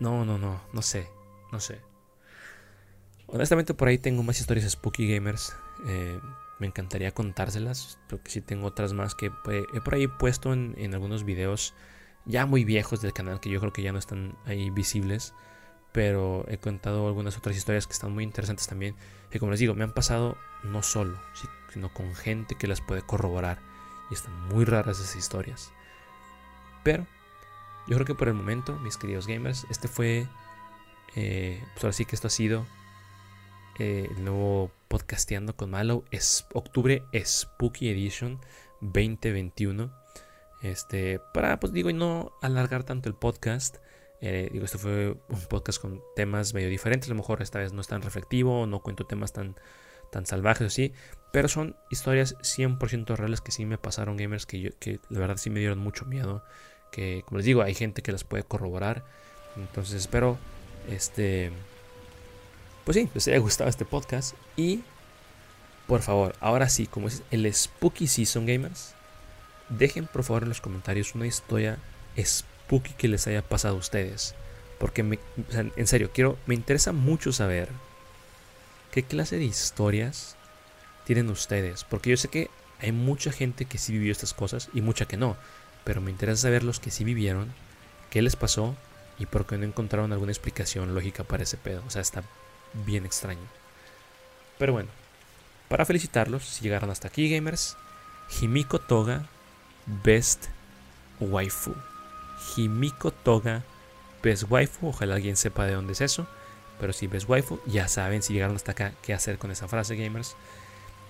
no, 0.00 0.24
no, 0.24 0.38
no, 0.38 0.60
no 0.72 0.82
sé, 0.82 1.08
no 1.52 1.60
sé. 1.60 1.80
Honestamente 3.26 3.74
por 3.74 3.88
ahí 3.88 3.98
tengo 3.98 4.22
más 4.22 4.40
historias 4.40 4.70
spooky 4.70 5.12
gamers. 5.12 5.56
Eh, 5.86 6.20
me 6.58 6.68
encantaría 6.68 7.12
contárselas, 7.12 7.98
porque 8.08 8.30
sí 8.30 8.40
tengo 8.40 8.68
otras 8.68 8.92
más 8.92 9.14
que 9.16 9.32
he 9.50 9.80
por 9.80 9.94
ahí 9.94 10.06
puesto 10.06 10.52
en, 10.52 10.94
algunos 10.94 11.24
videos 11.24 11.74
ya 12.24 12.46
muy 12.46 12.64
viejos 12.64 13.02
del 13.02 13.12
canal 13.12 13.40
que 13.40 13.50
yo 13.50 13.58
creo 13.58 13.72
que 13.72 13.82
ya 13.82 13.92
no 13.92 13.98
están 13.98 14.36
ahí 14.44 14.70
visibles, 14.70 15.34
pero 15.92 16.44
he 16.48 16.58
contado 16.58 17.06
algunas 17.06 17.36
otras 17.36 17.56
historias 17.56 17.86
que 17.86 17.92
están 17.92 18.12
muy 18.12 18.24
interesantes 18.24 18.66
también, 18.66 18.96
que 19.30 19.38
como 19.38 19.52
les 19.52 19.60
digo, 19.60 19.74
me 19.74 19.84
han 19.84 19.92
pasado 19.92 20.36
no 20.62 20.82
solo, 20.82 21.20
sino 21.72 21.92
con 21.92 22.14
gente 22.14 22.54
que 22.54 22.66
las 22.66 22.80
puede 22.80 23.02
corroborar, 23.02 23.58
y 24.10 24.14
están 24.14 24.48
muy 24.48 24.64
raras 24.64 24.98
esas 24.98 25.16
historias. 25.16 25.72
Pero 26.82 27.06
yo 27.86 27.96
creo 27.96 28.06
que 28.06 28.14
por 28.14 28.28
el 28.28 28.34
momento, 28.34 28.78
mis 28.78 28.96
queridos 28.96 29.26
gamers, 29.26 29.66
este 29.70 29.88
fue, 29.88 30.26
eh, 31.14 31.62
pues 31.74 31.84
ahora 31.84 31.92
sí 31.92 32.04
que 32.04 32.16
esto 32.16 32.28
ha 32.28 32.30
sido 32.30 32.66
eh, 33.78 34.08
el 34.10 34.24
nuevo 34.24 34.70
podcasteando 34.88 35.56
con 35.56 35.70
Malo 35.70 36.04
es 36.10 36.46
octubre 36.52 37.04
Spooky 37.14 37.88
Edition 37.88 38.38
2021 38.82 39.90
este 40.60 41.18
para 41.32 41.58
pues 41.58 41.72
digo 41.72 41.88
y 41.88 41.94
no 41.94 42.32
alargar 42.42 42.84
tanto 42.84 43.08
el 43.08 43.14
podcast 43.14 43.78
eh, 44.22 44.48
digo 44.50 44.64
este 44.64 44.78
fue 44.78 45.16
un 45.28 45.40
podcast 45.50 45.80
con 45.80 46.00
temas 46.16 46.54
medio 46.54 46.70
diferentes 46.70 47.10
a 47.10 47.12
lo 47.12 47.16
mejor 47.16 47.42
esta 47.42 47.58
vez 47.58 47.74
no 47.74 47.82
es 47.82 47.88
tan 47.88 48.00
reflectivo 48.00 48.66
no 48.66 48.80
cuento 48.80 49.04
temas 49.04 49.32
tan 49.34 49.56
tan 50.10 50.24
salvajes 50.24 50.68
así 50.68 50.94
pero 51.32 51.48
son 51.48 51.76
historias 51.90 52.36
100% 52.38 53.16
reales 53.16 53.40
que 53.40 53.52
sí 53.52 53.66
me 53.66 53.78
pasaron 53.78 54.16
gamers 54.16 54.46
que 54.46 54.60
yo, 54.60 54.70
que 54.78 55.00
la 55.10 55.18
verdad 55.20 55.36
sí 55.36 55.50
me 55.50 55.60
dieron 55.60 55.78
mucho 55.78 56.06
miedo 56.06 56.42
que 56.90 57.22
como 57.26 57.38
les 57.38 57.44
digo 57.44 57.62
hay 57.62 57.74
gente 57.74 58.02
que 58.02 58.12
las 58.12 58.24
puede 58.24 58.44
corroborar 58.44 59.04
entonces 59.56 59.96
espero 59.96 60.38
este 60.88 61.52
pues 62.84 62.96
sí, 62.96 63.08
les 63.14 63.28
haya 63.28 63.38
gustado 63.38 63.70
este 63.70 63.84
podcast. 63.84 64.34
Y 64.56 64.82
por 65.86 66.02
favor, 66.02 66.34
ahora 66.40 66.68
sí, 66.68 66.86
como 66.86 67.08
es 67.08 67.22
el 67.30 67.52
Spooky 67.52 68.06
Season 68.06 68.46
Gamers, 68.46 68.94
dejen 69.68 70.06
por 70.06 70.24
favor 70.24 70.42
en 70.42 70.48
los 70.48 70.60
comentarios 70.60 71.14
una 71.14 71.26
historia 71.26 71.78
spooky 72.64 72.92
que 72.94 73.08
les 73.08 73.26
haya 73.26 73.42
pasado 73.42 73.76
a 73.76 73.78
ustedes. 73.78 74.34
Porque 74.78 75.02
me, 75.02 75.18
en 75.76 75.86
serio, 75.86 76.10
quiero, 76.12 76.38
me 76.46 76.54
interesa 76.54 76.92
mucho 76.92 77.32
saber 77.32 77.68
qué 78.90 79.02
clase 79.02 79.36
de 79.36 79.44
historias 79.44 80.36
tienen 81.04 81.30
ustedes. 81.30 81.84
Porque 81.84 82.10
yo 82.10 82.16
sé 82.16 82.28
que 82.28 82.50
hay 82.80 82.92
mucha 82.92 83.30
gente 83.32 83.64
que 83.64 83.78
sí 83.78 83.92
vivió 83.92 84.10
estas 84.10 84.34
cosas 84.34 84.68
y 84.74 84.80
mucha 84.80 85.06
que 85.06 85.16
no. 85.16 85.36
Pero 85.84 86.00
me 86.00 86.10
interesa 86.10 86.42
saber 86.42 86.64
los 86.64 86.80
que 86.80 86.90
sí 86.90 87.04
vivieron, 87.04 87.52
qué 88.10 88.22
les 88.22 88.36
pasó 88.36 88.76
y 89.18 89.26
por 89.26 89.46
qué 89.46 89.56
no 89.58 89.64
encontraron 89.64 90.12
alguna 90.12 90.32
explicación 90.32 90.94
lógica 90.94 91.24
para 91.24 91.44
ese 91.44 91.56
pedo. 91.56 91.82
O 91.86 91.90
sea, 91.90 92.02
está 92.02 92.24
bien 92.84 93.06
extraño. 93.06 93.46
Pero 94.58 94.72
bueno, 94.72 94.90
para 95.68 95.84
felicitarlos, 95.84 96.44
si 96.44 96.62
llegaron 96.62 96.90
hasta 96.90 97.08
aquí, 97.08 97.28
gamers, 97.30 97.76
Himiko 98.40 98.78
Toga, 98.78 99.28
Best 99.86 100.46
Waifu. 101.20 101.74
Himiko 102.56 103.10
Toga, 103.10 103.62
Best 104.22 104.44
Waifu. 104.48 104.88
Ojalá 104.88 105.14
alguien 105.14 105.36
sepa 105.36 105.64
de 105.66 105.74
dónde 105.74 105.92
es 105.92 106.00
eso. 106.00 106.26
Pero 106.80 106.92
si 106.92 107.06
Best 107.06 107.28
Waifu, 107.28 107.60
ya 107.66 107.88
saben 107.88 108.22
si 108.22 108.32
llegaron 108.32 108.56
hasta 108.56 108.72
acá 108.72 108.92
qué 109.02 109.14
hacer 109.14 109.38
con 109.38 109.50
esa 109.50 109.68
frase, 109.68 109.96
gamers. 109.96 110.36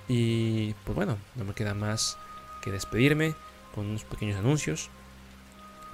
Y 0.09 0.75
pues 0.85 0.95
bueno, 0.95 1.17
no 1.35 1.45
me 1.45 1.55
queda 1.55 1.75
más 1.75 2.19
que 2.63 2.71
despedirme. 2.71 3.35
con 3.75 3.87
unos 3.87 4.05
pequeños 4.05 4.39
anuncios. 4.39 4.91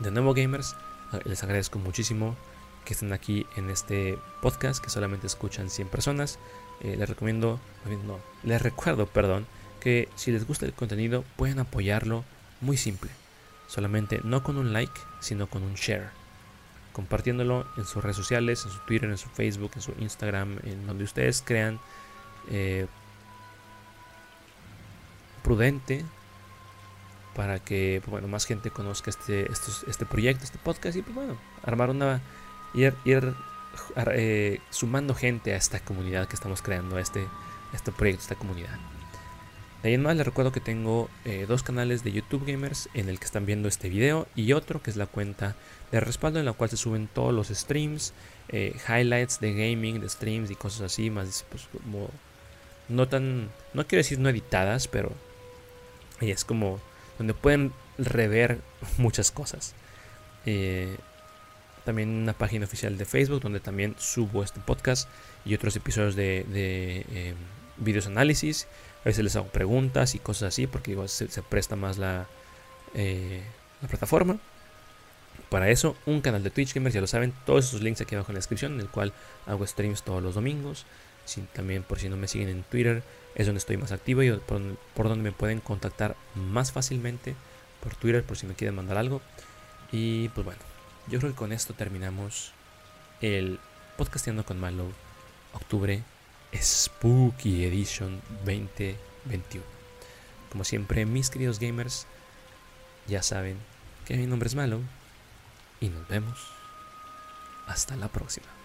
De 0.00 0.10
nuevo 0.10 0.34
gamers, 0.34 0.74
les 1.24 1.44
agradezco 1.44 1.78
muchísimo 1.78 2.36
que 2.84 2.94
estén 2.94 3.12
aquí 3.12 3.46
en 3.54 3.70
este 3.70 4.18
podcast 4.42 4.82
que 4.82 4.90
solamente 4.90 5.28
escuchan 5.28 5.70
100 5.70 5.88
personas. 5.88 6.38
Eh, 6.80 6.96
les 6.96 7.08
recomiendo, 7.08 7.60
no, 8.04 8.18
les 8.42 8.62
recuerdo, 8.62 9.06
perdón, 9.06 9.46
que 9.80 10.08
si 10.16 10.32
les 10.32 10.46
gusta 10.46 10.66
el 10.66 10.72
contenido 10.72 11.24
pueden 11.36 11.58
apoyarlo 11.60 12.24
muy 12.60 12.76
simple. 12.76 13.10
Solamente 13.68 14.20
no 14.24 14.42
con 14.42 14.56
un 14.56 14.72
like, 14.72 15.00
sino 15.20 15.46
con 15.46 15.62
un 15.62 15.74
share. 15.74 16.08
Compartiéndolo 16.92 17.66
en 17.76 17.84
sus 17.84 18.02
redes 18.02 18.16
sociales, 18.16 18.64
en 18.64 18.72
su 18.72 18.78
Twitter, 18.80 19.08
en 19.08 19.18
su 19.18 19.28
Facebook, 19.28 19.70
en 19.76 19.82
su 19.82 19.92
Instagram, 20.00 20.58
en 20.64 20.86
donde 20.86 21.04
ustedes 21.04 21.42
crean 21.46 21.78
eh, 22.50 22.86
prudente 25.44 26.04
para 27.36 27.60
que 27.60 28.00
pues, 28.02 28.10
bueno, 28.10 28.26
más 28.26 28.46
gente 28.46 28.70
conozca 28.70 29.10
este, 29.10 29.48
este 29.86 30.06
proyecto, 30.06 30.44
este 30.44 30.58
podcast 30.58 30.96
y 30.96 31.02
pues 31.02 31.14
bueno, 31.14 31.38
armar 31.62 31.90
una, 31.90 32.20
ir, 32.74 32.94
eh, 33.96 34.60
sumando 34.70 35.14
gente 35.14 35.52
a 35.52 35.56
esta 35.56 35.78
comunidad 35.78 36.26
que 36.26 36.34
estamos 36.34 36.62
creando, 36.62 36.96
a 36.96 37.00
este, 37.00 37.28
este 37.72 37.92
proyecto, 37.92 38.22
esta 38.22 38.34
comunidad. 38.34 38.76
De 39.82 39.90
ahí 39.90 39.94
en 39.94 40.02
más 40.02 40.16
les 40.16 40.26
recuerdo 40.26 40.50
que 40.50 40.60
tengo 40.60 41.08
eh, 41.24 41.44
dos 41.46 41.62
canales 41.62 42.02
de 42.02 42.10
YouTube 42.10 42.44
Gamers 42.44 42.88
en 42.94 43.08
el 43.08 43.20
que 43.20 43.26
están 43.26 43.46
viendo 43.46 43.68
este 43.68 43.88
video 43.88 44.26
y 44.34 44.52
otro 44.52 44.82
que 44.82 44.90
es 44.90 44.96
la 44.96 45.06
cuenta 45.06 45.54
de 45.92 46.00
respaldo 46.00 46.40
en 46.40 46.46
la 46.46 46.52
cual 46.52 46.68
se 46.68 46.76
suben 46.76 47.06
todos 47.06 47.32
los 47.32 47.48
streams, 47.48 48.12
eh, 48.48 48.74
highlights 48.88 49.38
de 49.38 49.54
gaming, 49.54 50.00
de 50.00 50.08
streams 50.08 50.50
y 50.50 50.56
cosas 50.56 50.80
así, 50.80 51.10
más 51.10 51.44
pues 51.48 51.68
como 51.84 52.10
no 52.88 53.06
tan, 53.06 53.50
no 53.72 53.86
quiero 53.86 54.00
decir 54.00 54.18
no 54.18 54.28
editadas, 54.28 54.88
pero 54.88 55.12
es 56.20 56.44
como 56.44 56.80
donde 57.16 57.34
pueden 57.34 57.72
rever 57.98 58.58
muchas 58.98 59.30
cosas. 59.30 59.74
Eh, 60.44 60.96
también 61.84 62.08
una 62.10 62.32
página 62.32 62.64
oficial 62.64 62.98
de 62.98 63.04
Facebook 63.04 63.40
donde 63.40 63.60
también 63.60 63.94
subo 63.96 64.42
este 64.42 64.60
podcast 64.60 65.08
y 65.44 65.54
otros 65.54 65.76
episodios 65.76 66.16
de, 66.16 66.44
de 66.44 67.34
videos 67.78 68.08
análisis 68.08 68.66
a 69.08 69.10
veces 69.10 69.24
les 69.24 69.36
hago 69.36 69.46
preguntas 69.46 70.14
y 70.14 70.18
cosas 70.18 70.48
así 70.48 70.66
porque 70.66 70.94
se, 71.08 71.42
presta 71.42 71.76
más 71.76 71.96
la, 71.96 72.26
eh, 72.92 73.42
la 73.80 73.88
plataforma. 73.88 74.36
Para 75.48 75.70
eso, 75.70 75.96
un 76.04 76.20
canal 76.20 76.42
de 76.42 76.50
Twitch 76.50 76.74
Gamers, 76.74 76.94
ya 76.94 77.00
lo 77.00 77.06
saben, 77.06 77.32
todos 77.46 77.68
esos 77.68 77.80
links 77.80 78.02
aquí 78.02 78.14
abajo 78.14 78.32
en 78.32 78.34
la 78.34 78.40
descripción, 78.40 78.74
en 78.74 78.80
el 78.80 78.88
cual 78.88 79.14
hago 79.46 79.66
streams 79.66 80.02
todos 80.02 80.22
los 80.22 80.34
domingos. 80.34 80.84
también 81.54 81.84
por 81.84 81.98
si 81.98 82.10
no 82.10 82.18
me 82.18 82.28
siguen 82.28 82.50
en 82.50 82.64
Twitter, 82.64 83.02
es 83.34 83.46
donde 83.46 83.60
estoy 83.60 83.78
más 83.78 83.92
activo 83.92 84.22
y 84.22 84.30
por, 84.30 84.60
por, 84.92 85.08
donde 85.08 85.24
me 85.24 85.32
pueden 85.32 85.60
contactar 85.60 86.14
más 86.34 86.70
fácilmente 86.72 87.34
por 87.82 87.94
Twitter, 87.94 88.22
por 88.22 88.36
si 88.36 88.46
me 88.46 88.52
quieren 88.52 88.74
mandar 88.74 88.98
algo. 88.98 89.22
Y 89.90 90.28
pues 90.30 90.44
bueno, 90.44 90.60
yo 91.06 91.18
creo 91.18 91.30
que 91.30 91.38
con 91.38 91.52
esto 91.52 91.72
terminamos 91.72 92.52
el 93.22 93.58
podcasteando 93.96 94.44
con 94.44 94.60
Malo, 94.60 94.84
octubre 95.54 96.02
Spooky 96.54 97.64
Edition 97.64 98.20
2021. 98.44 99.64
Como 100.50 100.64
siempre, 100.64 101.04
mis 101.04 101.30
queridos 101.30 101.58
gamers, 101.58 102.06
ya 103.06 103.22
saben 103.22 103.56
que 104.06 104.16
mi 104.16 104.26
nombre 104.26 104.46
es 104.46 104.54
Malo 104.54 104.80
y 105.80 105.88
nos 105.88 106.08
vemos 106.08 106.38
hasta 107.66 107.96
la 107.96 108.08
próxima. 108.08 108.57